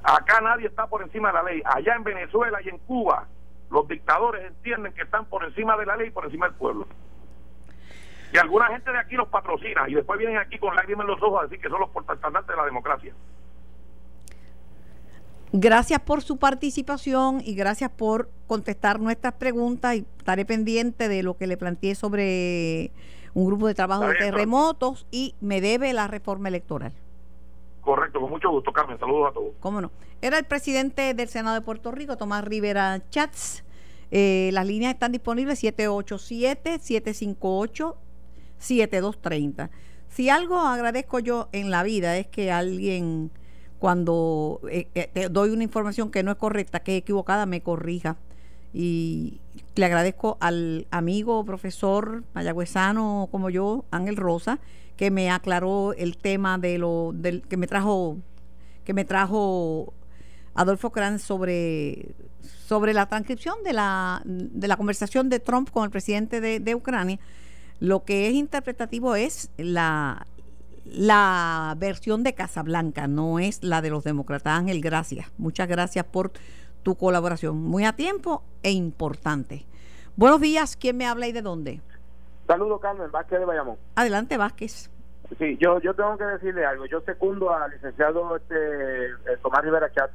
Acá 0.02 0.40
nadie 0.40 0.66
está 0.66 0.88
por 0.88 1.02
encima 1.02 1.28
de 1.28 1.34
la 1.34 1.42
ley. 1.44 1.62
Allá 1.64 1.94
en 1.94 2.02
Venezuela 2.02 2.58
y 2.60 2.70
en 2.70 2.78
Cuba, 2.78 3.28
los 3.70 3.86
dictadores 3.86 4.44
entienden 4.44 4.92
que 4.94 5.02
están 5.02 5.26
por 5.26 5.44
encima 5.44 5.76
de 5.76 5.86
la 5.86 5.94
ley 5.94 6.08
y 6.08 6.10
por 6.10 6.24
encima 6.24 6.46
del 6.48 6.56
pueblo. 6.56 6.88
Y 8.32 8.38
alguna 8.38 8.66
gente 8.68 8.90
de 8.90 8.98
aquí 8.98 9.14
los 9.14 9.28
patrocina 9.28 9.88
y 9.88 9.94
después 9.94 10.18
vienen 10.18 10.38
aquí 10.38 10.58
con 10.58 10.74
lágrimas 10.74 11.04
en 11.04 11.10
los 11.10 11.22
ojos 11.22 11.40
a 11.40 11.42
decir 11.44 11.60
que 11.60 11.68
son 11.68 11.80
los 11.80 11.90
portastantes 11.90 12.46
de 12.46 12.56
la 12.56 12.64
democracia. 12.64 13.12
Gracias 15.54 16.00
por 16.00 16.22
su 16.22 16.38
participación 16.38 17.42
y 17.44 17.54
gracias 17.54 17.90
por 17.90 18.30
contestar 18.46 19.00
nuestras 19.00 19.34
preguntas 19.34 19.96
y 19.96 20.06
estaré 20.16 20.46
pendiente 20.46 21.08
de 21.08 21.22
lo 21.22 21.36
que 21.36 21.46
le 21.46 21.58
planteé 21.58 21.94
sobre 21.94 22.90
un 23.34 23.44
grupo 23.44 23.66
de 23.66 23.74
trabajo 23.74 24.06
de 24.06 24.14
terremotos 24.14 25.06
y 25.10 25.34
me 25.42 25.60
debe 25.60 25.92
la 25.92 26.08
reforma 26.08 26.48
electoral. 26.48 26.92
Correcto, 27.82 28.20
con 28.20 28.30
mucho 28.30 28.50
gusto, 28.50 28.72
Carmen. 28.72 28.98
Saludos 28.98 29.30
a 29.30 29.34
todos. 29.34 29.52
¿Cómo 29.60 29.82
no? 29.82 29.90
Era 30.22 30.38
el 30.38 30.44
presidente 30.44 31.12
del 31.12 31.28
Senado 31.28 31.54
de 31.54 31.60
Puerto 31.60 31.90
Rico, 31.90 32.16
Tomás 32.16 32.44
Rivera 32.44 33.02
Chats. 33.10 33.62
Eh, 34.10 34.50
las 34.52 34.66
líneas 34.66 34.94
están 34.94 35.12
disponibles 35.12 35.58
787-758-7230. 38.62 39.70
Si 40.08 40.28
algo 40.28 40.58
agradezco 40.60 41.20
yo 41.20 41.48
en 41.52 41.70
la 41.70 41.82
vida 41.82 42.18
es 42.18 42.26
que 42.26 42.52
alguien, 42.52 43.30
cuando 43.78 44.60
eh, 44.70 44.88
eh, 44.94 45.10
te 45.12 45.28
doy 45.30 45.50
una 45.50 45.62
información 45.62 46.10
que 46.10 46.22
no 46.22 46.30
es 46.30 46.36
correcta, 46.36 46.80
que 46.80 46.96
es 46.96 47.02
equivocada, 47.02 47.46
me 47.46 47.62
corrija. 47.62 48.16
Y 48.74 49.40
le 49.74 49.84
agradezco 49.86 50.36
al 50.40 50.86
amigo 50.90 51.44
profesor 51.44 52.24
mayagüezano 52.34 53.28
como 53.30 53.48
yo, 53.48 53.84
Ángel 53.90 54.16
Rosa, 54.16 54.60
que 54.96 55.10
me 55.10 55.30
aclaró 55.30 55.94
el 55.94 56.16
tema 56.18 56.58
de 56.58 56.78
lo 56.78 57.12
del 57.14 57.42
que 57.42 57.56
me 57.56 57.66
trajo 57.66 58.18
que 58.84 58.94
me 58.94 59.04
trajo 59.04 59.94
Adolfo 60.54 60.90
Kranz 60.90 61.22
sobre 61.22 62.14
sobre 62.66 62.92
la 62.94 63.06
transcripción 63.06 63.56
de 63.64 63.72
la 63.72 64.22
de 64.24 64.68
la 64.68 64.76
conversación 64.76 65.28
de 65.28 65.40
Trump 65.40 65.70
con 65.70 65.84
el 65.84 65.90
presidente 65.90 66.40
de, 66.40 66.60
de 66.60 66.74
Ucrania. 66.74 67.18
Lo 67.82 68.04
que 68.04 68.28
es 68.28 68.34
interpretativo 68.34 69.16
es 69.16 69.50
la 69.56 70.28
la 70.84 71.74
versión 71.78 72.22
de 72.22 72.32
Casablanca, 72.32 73.08
no 73.08 73.40
es 73.40 73.64
la 73.64 73.82
de 73.82 73.90
los 73.90 74.04
demócratas. 74.04 74.56
Ángel, 74.56 74.80
gracias. 74.80 75.26
Muchas 75.36 75.66
gracias 75.66 76.04
por 76.04 76.30
tu 76.84 76.94
colaboración. 76.94 77.56
Muy 77.56 77.84
a 77.84 77.94
tiempo 77.94 78.44
e 78.62 78.70
importante. 78.70 79.66
Buenos 80.14 80.40
días, 80.40 80.76
¿quién 80.76 80.96
me 80.96 81.06
habla 81.06 81.26
y 81.26 81.32
de 81.32 81.42
dónde? 81.42 81.80
Saludos, 82.46 82.80
Carmen 82.80 83.10
Vázquez 83.10 83.40
de 83.40 83.46
Bayamón. 83.46 83.76
Adelante, 83.96 84.36
Vázquez. 84.36 84.88
Sí, 85.40 85.58
yo 85.60 85.80
yo 85.80 85.92
tengo 85.94 86.16
que 86.16 86.24
decirle 86.24 86.64
algo. 86.64 86.86
Yo 86.86 87.00
secundo 87.00 87.52
al 87.52 87.72
licenciado 87.72 88.36
este, 88.36 89.06
eh, 89.06 89.38
Tomás 89.42 89.64
Rivera 89.64 89.90
Chat. 89.92 90.12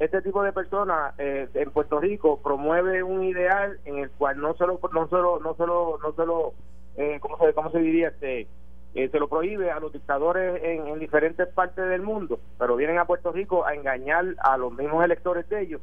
Este 0.00 0.20
tipo 0.20 0.42
de 0.42 0.52
personas 0.52 1.14
eh, 1.18 1.48
en 1.54 1.70
Puerto 1.70 2.00
Rico 2.00 2.40
promueve 2.42 3.04
un 3.04 3.22
ideal 3.22 3.78
en 3.84 3.98
el 3.98 4.10
cual 4.10 4.40
no 4.40 4.56
solo 4.56 4.80
no 4.92 5.06
solo 5.06 5.38
no 5.38 5.54
solo 5.54 6.00
no 6.02 6.12
solo 6.14 6.54
eh, 6.96 7.18
cómo 7.20 7.38
se 7.38 7.52
cómo 7.54 7.70
se 7.70 7.78
diría 7.78 8.08
este 8.08 8.46
eh, 8.94 9.08
se 9.08 9.18
lo 9.18 9.28
prohíbe 9.28 9.70
a 9.70 9.80
los 9.80 9.92
dictadores 9.92 10.62
en, 10.62 10.86
en 10.86 10.98
diferentes 10.98 11.48
partes 11.48 11.88
del 11.88 12.02
mundo, 12.02 12.38
pero 12.58 12.76
vienen 12.76 12.98
a 12.98 13.06
Puerto 13.06 13.32
Rico 13.32 13.64
a 13.64 13.74
engañar 13.74 14.24
a 14.38 14.58
los 14.58 14.72
mismos 14.74 15.02
electores 15.02 15.48
de 15.48 15.62
ellos, 15.62 15.80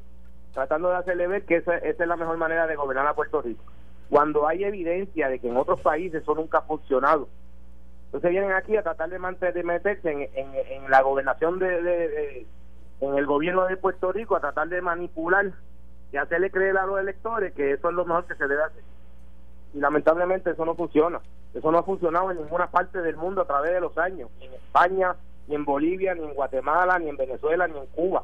tratando 0.54 0.90
de 0.92 0.98
hacerle 0.98 1.26
ver 1.28 1.44
que 1.46 1.56
esa, 1.56 1.78
esa 1.78 2.04
es 2.04 2.08
la 2.08 2.16
mejor 2.16 2.38
manera 2.38 2.68
de 2.68 2.76
gobernar 2.76 3.08
a 3.08 3.16
Puerto 3.16 3.42
Rico. 3.42 3.64
Cuando 4.12 4.48
hay 4.48 4.64
evidencia 4.64 5.28
de 5.28 5.40
que 5.40 5.48
en 5.50 5.58
otros 5.58 5.82
países 5.82 6.22
eso 6.22 6.36
nunca 6.36 6.60
ha 6.60 6.62
funcionado, 6.62 7.28
entonces 8.06 8.30
vienen 8.32 8.52
aquí 8.52 8.78
a 8.78 8.84
tratar 8.84 9.10
de, 9.10 9.18
mantener, 9.20 9.54
de 9.56 9.64
meterse 9.64 10.12
en, 10.12 10.30
en, 10.36 10.90
la 10.92 11.02
gobernación 11.02 11.58
de, 11.60 11.82
de- 11.82 12.08
de- 12.10 12.48
en 13.02 13.16
el 13.18 13.26
gobierno 13.26 13.66
de 13.66 13.78
Puerto 13.78 14.12
Rico, 14.12 14.36
a 14.36 14.40
tratar 14.42 14.68
de 14.68 14.82
manipular 14.82 15.52
y 16.12 16.18
hacerle 16.18 16.52
creer 16.52 16.78
a 16.78 16.86
los 16.86 17.00
electores 17.00 17.54
que 17.54 17.72
eso 17.72 17.90
es 17.90 17.96
lo 17.96 18.06
mejor 18.06 18.26
que 18.26 18.36
se 18.36 18.48
debe 18.48 18.62
hacer. 18.64 18.84
Y 19.74 19.80
lamentablemente 19.80 20.52
eso 20.52 20.66
no 20.66 20.76
funciona. 20.76 21.20
Eso 21.54 21.72
no 21.72 21.80
ha 21.80 21.84
funcionado 21.84 22.32
en 22.32 22.38
ninguna 22.38 22.68
parte 22.68 23.02
del 23.02 23.18
mundo 23.18 23.42
a 23.42 23.48
través 23.48 23.74
de 23.74 23.82
los 23.82 23.98
años, 23.98 24.30
ni 24.40 24.46
en 24.46 24.54
España, 24.54 25.16
ni 25.48 25.56
en 25.56 25.66
Bolivia, 25.66 26.14
ni 26.14 26.24
en 26.24 26.34
Guatemala, 26.34 27.00
ni 27.00 27.10
en 27.10 27.18
Venezuela, 27.18 27.68
ni 27.68 27.78
en 27.78 27.86
Cuba. 27.88 28.24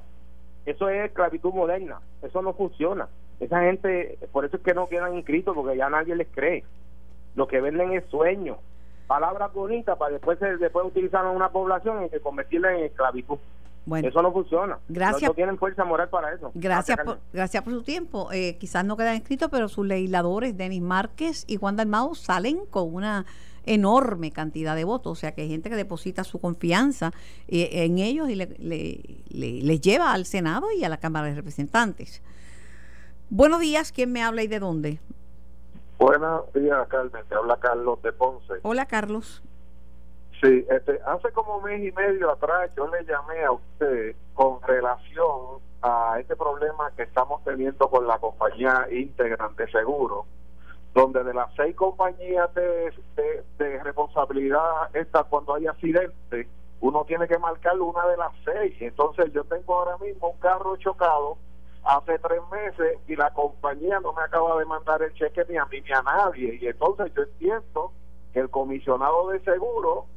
Eso 0.65 0.89
es 0.89 1.05
esclavitud 1.05 1.53
moderna. 1.53 1.99
Eso 2.21 2.41
no 2.41 2.53
funciona. 2.53 3.07
Esa 3.39 3.61
gente, 3.61 4.17
por 4.31 4.45
eso 4.45 4.57
es 4.57 4.63
que 4.63 4.73
no 4.73 4.87
quedan 4.87 5.15
inscritos, 5.15 5.55
porque 5.55 5.77
ya 5.77 5.89
nadie 5.89 6.15
les 6.15 6.27
cree. 6.27 6.63
Lo 7.35 7.47
que 7.47 7.61
venden 7.61 7.93
es 7.93 8.05
sueño, 8.05 8.57
palabras 9.07 9.53
bonitas 9.53 9.97
para 9.97 10.13
después 10.13 10.39
después 10.39 10.85
utilizar 10.85 11.25
a 11.25 11.31
una 11.31 11.49
población 11.49 12.05
y 12.05 12.19
convertirla 12.19 12.75
en 12.75 12.85
esclavitud. 12.85 13.37
Bueno, 13.85 14.07
Eso 14.07 14.21
no 14.21 14.31
funciona. 14.33 14.79
Gracias. 14.89 15.21
No, 15.23 15.27
no 15.29 15.33
tienen 15.35 15.57
fuerza 15.59 15.83
moral 15.85 16.09
para 16.09 16.33
eso. 16.33 16.51
gracias 16.55 16.97
por, 17.05 17.19
gracias 17.31 17.61
por 17.63 17.73
su 17.73 17.83
tiempo. 17.83 18.31
Eh, 18.31 18.57
quizás 18.57 18.83
no 18.83 18.97
quedan 18.97 19.15
escritos, 19.15 19.49
pero 19.51 19.67
sus 19.69 19.85
legisladores, 19.85 20.57
Denis 20.57 20.81
Márquez 20.81 21.43
y 21.47 21.57
Juan 21.57 21.75
Dalmau, 21.75 22.15
salen 22.15 22.65
con 22.65 22.93
una 22.93 23.25
enorme 23.67 24.31
cantidad 24.31 24.75
de 24.75 24.83
votos. 24.85 25.11
O 25.11 25.15
sea 25.15 25.33
que 25.33 25.43
hay 25.43 25.49
gente 25.49 25.69
que 25.69 25.75
deposita 25.75 26.23
su 26.23 26.39
confianza 26.39 27.11
eh, 27.47 27.69
en 27.85 27.99
ellos 27.99 28.27
y 28.29 28.35
le, 28.35 28.47
le- 28.59 29.01
le- 29.29 29.61
les 29.61 29.81
lleva 29.81 30.13
al 30.13 30.25
Senado 30.25 30.67
y 30.71 30.83
a 30.83 30.89
la 30.89 30.97
Cámara 30.97 31.27
de 31.27 31.35
Representantes. 31.35 32.23
Buenos 33.29 33.59
días, 33.59 33.91
¿quién 33.91 34.11
me 34.11 34.23
habla 34.23 34.43
y 34.43 34.47
de 34.47 34.59
dónde? 34.59 34.99
Buenos 35.99 36.51
días, 36.53 36.87
Carmen. 36.89 37.23
Te 37.29 37.35
habla 37.35 37.57
Carlos 37.57 38.01
de 38.03 38.11
Ponce. 38.13 38.53
Hola, 38.63 38.85
Carlos. 38.85 39.41
Sí, 40.41 40.65
este, 40.69 40.99
hace 41.05 41.31
como 41.31 41.61
mes 41.61 41.81
y 41.81 41.91
medio 41.91 42.31
atrás 42.31 42.69
yo 42.75 42.87
le 42.87 43.03
llamé 43.05 43.43
a 43.43 43.51
usted 43.51 44.15
con 44.33 44.61
relación 44.61 45.59
a 45.81 46.17
este 46.19 46.35
problema 46.35 46.91
que 46.95 47.03
estamos 47.03 47.43
teniendo 47.43 47.89
con 47.89 48.05
la 48.05 48.19
compañía 48.19 48.87
Integran 48.91 49.55
de 49.55 49.69
Seguro, 49.71 50.25
donde 50.93 51.23
de 51.23 51.33
las 51.33 51.53
seis 51.55 51.75
compañías 51.75 52.53
de, 52.53 52.93
de, 53.15 53.43
de 53.57 53.83
responsabilidad 53.83 54.93
esta 54.93 55.23
cuando 55.23 55.55
hay 55.55 55.67
accidente, 55.67 56.47
uno 56.81 57.05
tiene 57.05 57.27
que 57.27 57.37
marcar 57.37 57.79
una 57.79 58.05
de 58.07 58.17
las 58.17 58.31
seis. 58.43 58.75
Entonces 58.81 59.31
yo 59.31 59.43
tengo 59.45 59.75
ahora 59.75 59.97
mismo 59.97 60.29
un 60.29 60.39
carro 60.39 60.75
chocado 60.77 61.37
hace 61.85 62.19
tres 62.19 62.41
meses 62.51 62.99
y 63.07 63.15
la 63.15 63.31
compañía 63.31 63.99
no 63.99 64.11
me 64.13 64.23
acaba 64.23 64.57
de 64.59 64.65
mandar 64.65 65.01
el 65.01 65.13
cheque 65.13 65.45
ni 65.47 65.57
a 65.57 65.65
mí 65.65 65.81
ni 65.81 65.91
a 65.91 66.01
nadie. 66.01 66.57
Y 66.61 66.67
entonces 66.67 67.13
yo 67.15 67.23
entiendo 67.23 67.91
que 68.33 68.39
el 68.39 68.49
comisionado 68.49 69.29
de 69.29 69.39
seguro 69.41 70.07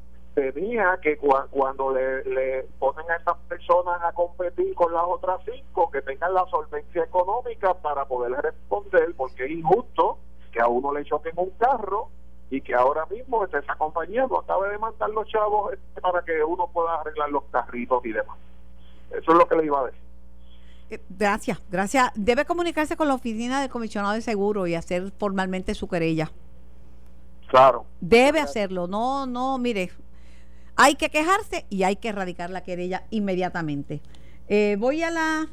tenía 0.53 0.99
que 1.03 1.19
cua- 1.21 1.47
cuando 1.51 1.93
le, 1.93 2.25
le 2.25 2.63
ponen 2.79 3.11
a 3.11 3.17
estas 3.17 3.37
personas 3.49 4.01
a 4.03 4.13
competir 4.13 4.75
con 4.75 4.93
las 4.93 5.05
otras 5.07 5.41
cinco, 5.45 5.91
que 5.91 6.03
tengan 6.03 6.35
la 6.35 6.47
solvencia 6.47 7.05
económica 7.05 7.75
para 7.75 8.05
poder 8.07 8.33
responder, 8.33 9.15
porque 9.17 9.45
es 9.45 9.51
injusto 9.51 10.19
que 10.53 10.61
a 10.61 10.69
uno 10.69 10.93
le 10.93 11.05
choquen 11.05 11.33
un 11.37 11.51
carro 11.59 12.09
y 12.51 12.61
que 12.63 12.75
ahora 12.75 13.05
mismo 13.07 13.45
esa 13.45 13.61
compañía 13.77 14.27
no 14.27 14.39
acabe 14.39 14.71
de 14.71 14.79
mandar 14.79 15.11
los 15.11 15.27
chavos 15.29 15.73
este, 15.75 16.01
para 16.01 16.23
que 16.23 16.43
uno 16.43 16.67
pueda 16.73 17.01
arreglar 17.01 17.29
los 17.31 17.45
carritos 17.51 18.05
y 18.07 18.13
demás. 18.13 18.37
Eso 19.11 19.33
es 19.33 19.39
lo 19.39 19.47
que 19.47 19.57
le 19.57 19.65
iba 19.67 19.81
a 19.81 19.85
decir. 19.87 20.01
Eh, 20.91 21.01
Gracias, 21.11 21.61
gracias. 21.71 22.11
Debe 22.15 22.47
comunicarse 22.47 22.97
con 22.97 23.09
la 23.09 23.15
oficina 23.15 23.61
del 23.61 23.69
comisionado 23.71 24.15
de 24.15 24.23
seguro 24.23 24.67
y 24.67 24.75
hacer 24.75 25.11
formalmente 25.19 25.75
su 25.75 25.87
querella. 25.89 26.31
Claro. 27.49 27.85
Debe 28.01 28.41
hacerlo. 28.41 28.87
No, 28.87 29.27
no, 29.27 29.59
mire, 29.59 29.91
hay 30.79 30.95
que 30.95 31.11
quejarse 31.11 31.67
y 31.69 31.83
hay 31.83 31.97
que 31.97 32.09
erradicar 32.09 32.49
la 32.51 32.63
querella 32.63 33.03
inmediatamente. 33.11 34.01
Eh, 34.49 34.77
voy 34.79 35.03
a 35.03 35.11
la. 35.11 35.49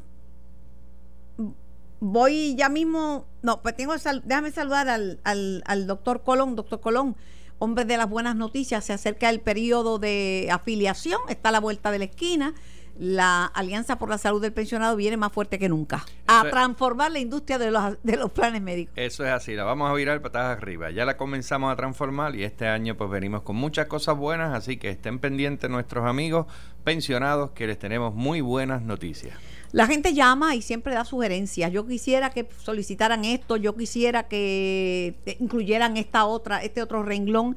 Voy 2.00 2.54
ya 2.56 2.68
mismo. 2.68 3.26
No, 3.42 3.60
pues 3.62 3.76
tengo. 3.76 3.98
sal- 3.98 4.22
déjame 4.24 4.50
saludar 4.52 4.88
al, 4.88 5.18
al, 5.24 5.62
al 5.66 5.86
doctor 5.86 6.22
Colón. 6.22 6.54
Doctor 6.56 6.80
Colón, 6.80 7.16
hombre 7.58 7.84
de 7.84 7.96
las 7.96 8.08
buenas 8.08 8.36
noticias, 8.36 8.84
se 8.84 8.92
acerca 8.92 9.28
el 9.30 9.40
periodo 9.40 9.98
de 9.98 10.48
afiliación, 10.52 11.20
está 11.28 11.48
a 11.48 11.52
la 11.52 11.60
vuelta 11.60 11.90
de 11.90 11.98
la 11.98 12.04
esquina. 12.04 12.54
La 12.98 13.44
Alianza 13.46 13.98
por 13.98 14.08
la 14.08 14.16
Salud 14.18 14.40
del 14.40 14.52
Pensionado 14.52 14.96
viene 14.96 15.16
más 15.16 15.30
fuerte 15.32 15.58
que 15.58 15.68
nunca 15.68 16.04
a 16.26 16.38
Eso 16.38 16.46
es- 16.46 16.52
transformar 16.52 17.12
la 17.12 17.18
industria 17.18 17.58
de 17.58 17.70
los, 17.70 18.02
de 18.02 18.16
los 18.16 18.30
planes 18.32 18.62
médicos. 18.62 18.94
Eso 18.96 19.24
es 19.24 19.30
así, 19.32 19.54
la 19.54 19.64
vamos 19.64 19.90
a 19.90 19.94
virar 19.94 20.22
patadas 20.22 20.56
arriba. 20.56 20.90
Ya 20.90 21.04
la 21.04 21.16
comenzamos 21.16 21.72
a 21.72 21.76
transformar 21.76 22.34
y 22.36 22.44
este 22.44 22.66
año 22.68 22.96
pues 22.96 23.10
venimos 23.10 23.42
con 23.42 23.56
muchas 23.56 23.86
cosas 23.86 24.16
buenas, 24.16 24.54
así 24.54 24.76
que 24.78 24.88
estén 24.90 25.18
pendientes 25.18 25.68
nuestros 25.68 26.06
amigos 26.06 26.46
pensionados 26.84 27.50
que 27.50 27.66
les 27.66 27.78
tenemos 27.78 28.14
muy 28.14 28.40
buenas 28.40 28.80
noticias. 28.82 29.36
La 29.72 29.86
gente 29.86 30.14
llama 30.14 30.54
y 30.54 30.62
siempre 30.62 30.94
da 30.94 31.04
sugerencias. 31.04 31.70
Yo 31.72 31.86
quisiera 31.86 32.30
que 32.30 32.48
solicitaran 32.62 33.24
esto, 33.24 33.56
yo 33.56 33.76
quisiera 33.76 34.28
que 34.28 35.16
eh, 35.26 35.36
incluyeran 35.40 35.96
esta 35.96 36.24
otra, 36.24 36.62
este 36.62 36.80
otro 36.82 37.02
renglón. 37.02 37.56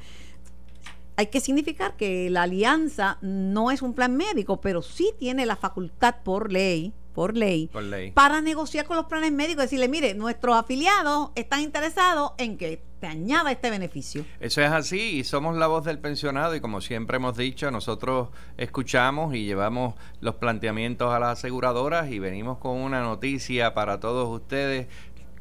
Hay 1.20 1.28
que 1.28 1.42
significar 1.42 1.98
que 1.98 2.30
la 2.30 2.44
alianza 2.44 3.18
no 3.20 3.72
es 3.72 3.82
un 3.82 3.94
plan 3.94 4.16
médico, 4.16 4.62
pero 4.62 4.82
sí 4.82 5.12
tiene 5.20 5.46
la 5.46 5.58
facultad 5.58 6.16
por 6.24 6.50
ley, 6.50 6.94
por 7.14 7.36
ley, 7.36 7.68
Por 7.68 7.84
ley. 7.84 8.12
para 8.12 8.40
negociar 8.40 8.86
con 8.86 8.96
los 8.96 9.08
planes 9.08 9.34
médicos, 9.34 9.64
decirle, 9.64 9.90
mire, 9.90 10.14
nuestros 10.14 10.56
afiliados 10.56 11.32
están 11.36 11.60
interesados 11.60 12.32
en 12.38 12.58
que 12.58 12.82
te 13.02 13.08
añada 13.08 13.52
este 13.52 13.70
beneficio. 13.70 14.26
Eso 14.40 14.62
es 14.62 14.70
así 14.72 15.18
y 15.20 15.24
somos 15.26 15.58
la 15.58 15.68
voz 15.68 15.84
del 15.84 16.00
pensionado 16.00 16.56
y 16.56 16.62
como 16.62 16.80
siempre 16.80 17.18
hemos 17.18 17.36
dicho, 17.36 17.70
nosotros 17.70 18.30
escuchamos 18.58 19.36
y 19.36 19.44
llevamos 19.46 19.96
los 20.22 20.36
planteamientos 20.36 21.14
a 21.14 21.20
las 21.20 21.40
aseguradoras 21.40 22.10
y 22.12 22.20
venimos 22.20 22.60
con 22.60 22.78
una 22.78 23.02
noticia 23.02 23.74
para 23.74 24.00
todos 24.00 24.30
ustedes 24.30 24.88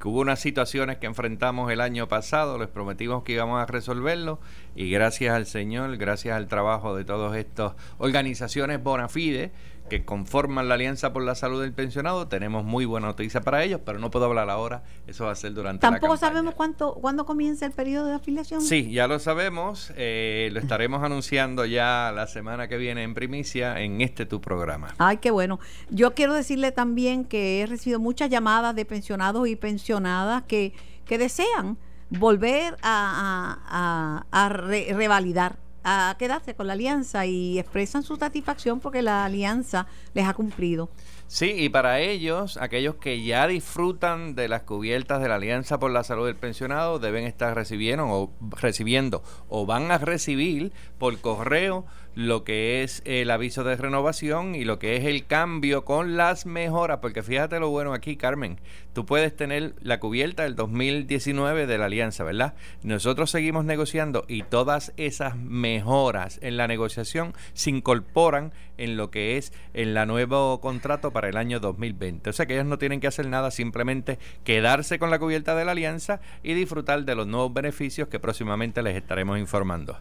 que 0.01 0.09
hubo 0.09 0.21
unas 0.21 0.41
situaciones 0.41 0.99
que 0.99 1.07
enfrentamos 1.07 1.71
el 1.73 1.81
año 1.81 2.09
pasado, 2.09 2.59
les 2.59 2.69
prometimos 2.69 3.25
que 3.25 3.33
íbamos 3.33 3.61
a 3.61 3.67
resolverlo 3.67 4.39
y 4.77 4.91
gracias 4.91 5.35
al 5.35 5.47
Señor, 5.47 5.97
gracias 5.97 6.37
al 6.37 6.47
trabajo 6.47 6.97
de 6.97 7.05
todas 7.05 7.37
estas 7.37 7.75
organizaciones 7.99 8.83
bona 8.83 9.09
fide 9.09 9.51
que 9.89 10.05
conforman 10.05 10.69
la 10.69 10.75
Alianza 10.75 11.13
por 11.13 11.23
la 11.23 11.35
Salud 11.35 11.61
del 11.61 11.73
Pensionado, 11.73 12.29
tenemos 12.29 12.65
muy 12.65 12.85
buena 12.85 13.09
noticia 13.09 13.41
para 13.41 13.65
ellos, 13.65 13.81
pero 13.85 13.99
no 13.99 14.11
puedo 14.11 14.27
hablar 14.27 14.51
ahora, 14.51 14.83
eso 15.07 15.25
va 15.25 15.33
a 15.33 15.35
ser 15.35 15.55
durante 15.55 15.81
Tampoco 15.81 16.15
la 16.15 16.19
sabemos 16.19 16.55
cuánto, 16.55 16.95
cuándo 16.95 17.27
comienza 17.27 17.67
el 17.67 17.73
periodo 17.73 18.07
de 18.07 18.15
afiliación. 18.15 18.61
Sí, 18.61 18.91
ya 18.91 19.07
lo 19.07 19.19
sabemos, 19.19 19.93
eh, 19.97 20.51
lo 20.53 20.61
estaremos 20.61 21.03
anunciando 21.03 21.65
ya 21.65 22.13
la 22.15 22.27
semana 22.27 22.69
que 22.69 22.77
viene 22.77 23.03
en 23.03 23.15
primicia 23.15 23.81
en 23.81 24.01
este 24.01 24.27
tu 24.27 24.41
programa. 24.41 24.95
Ay, 24.99 25.19
qué 25.19 25.31
bueno. 25.31 25.59
Yo 25.91 26.15
quiero 26.15 26.35
decirle 26.35 26.73
también 26.73 27.25
que 27.25 27.61
he 27.61 27.67
recibido 27.67 28.01
muchas 28.01 28.31
llamadas 28.31 28.75
de 28.75 28.85
pensionados 28.85 29.49
y 29.49 29.57
pensionadas 29.57 30.43
que, 30.45 30.73
que 31.05 31.19
desean 31.19 31.79
volver 32.11 32.77
a, 32.83 34.25
revalidar 34.61 35.59
a 35.85 36.17
quedarse 36.19 36.55
con 36.55 36.67
la 36.67 36.73
alianza 36.75 37.27
y 37.27 37.59
expresan 37.59 38.03
su 38.03 38.17
satisfacción 38.17 38.81
porque 38.81 39.03
la 39.03 39.25
alianza 39.25 39.87
les 40.15 40.27
ha 40.27 40.35
cumplido. 40.35 40.91
Sí, 41.29 41.53
y 41.59 41.69
para 41.69 42.01
ellos, 42.01 42.57
aquellos 42.57 42.95
que 42.95 43.23
ya 43.23 43.47
disfrutan 43.47 44.35
de 44.35 44.49
las 44.49 44.63
cubiertas 44.63 45.21
de 45.21 45.29
la 45.29 45.35
Alianza 45.35 45.79
por 45.79 45.91
la 45.91 46.03
Salud 46.03 46.25
del 46.25 46.37
Pensionado, 46.37 46.99
deben 46.99 47.27
estar 47.27 47.55
recibiendo 47.55 48.07
o, 48.09 48.33
recibiendo 48.59 49.23
o 49.49 49.67
van 49.67 49.91
a 49.91 49.99
recibir 49.99 50.73
por 50.97 51.19
correo 51.21 51.85
lo 52.19 52.43
que 52.43 52.83
es 52.83 53.01
el 53.05 53.31
aviso 53.31 53.63
de 53.63 53.77
renovación 53.77 54.57
y 54.57 54.65
lo 54.65 54.81
que 54.81 54.97
es 54.97 55.05
el 55.05 55.27
cambio 55.27 55.85
con 55.85 56.17
las 56.17 56.47
mejoras, 56.47 56.99
porque 56.99 57.23
fíjate 57.23 57.61
lo 57.61 57.71
bueno 57.71 57.93
aquí, 57.93 58.17
Carmen, 58.17 58.59
tú 58.93 59.07
puedes 59.07 59.37
tener 59.37 59.77
la 59.83 60.01
cubierta 60.01 60.43
del 60.43 60.57
2019 60.57 61.69
de 61.69 61.79
la 61.79 61.85
alianza, 61.85 62.25
¿verdad? 62.25 62.57
Nosotros 62.83 63.31
seguimos 63.31 63.65
negociando 63.65 64.25
y 64.27 64.43
todas 64.43 64.93
esas 64.97 65.37
mejoras 65.37 66.41
en 66.43 66.57
la 66.57 66.67
negociación 66.67 67.35
se 67.53 67.71
incorporan 67.71 68.53
en 68.79 68.97
lo 68.97 69.13
que 69.13 69.37
es 69.37 69.53
en 69.73 69.95
la 69.95 70.05
nuevo 70.05 70.61
contrato 70.61 71.13
para 71.13 71.29
el 71.29 71.37
año 71.37 71.61
2020. 71.61 72.31
O 72.31 72.33
sea 72.33 72.47
que 72.47 72.55
ellos 72.55 72.67
no 72.67 72.79
tienen 72.79 72.99
que 72.99 73.07
hacer 73.07 73.29
nada, 73.29 73.53
simplemente 73.53 74.19
quedarse 74.43 74.99
con 74.99 75.11
la 75.11 75.21
cubierta 75.21 75.55
de 75.55 75.65
la 75.65 75.71
alianza 75.71 76.21
y 76.43 76.55
disfrutar 76.55 77.05
de 77.05 77.15
los 77.15 77.29
nuevos 77.29 77.55
beneficios 77.55 78.09
que 78.09 78.19
próximamente 78.19 78.83
les 78.83 78.97
estaremos 78.97 79.39
informando. 79.39 80.01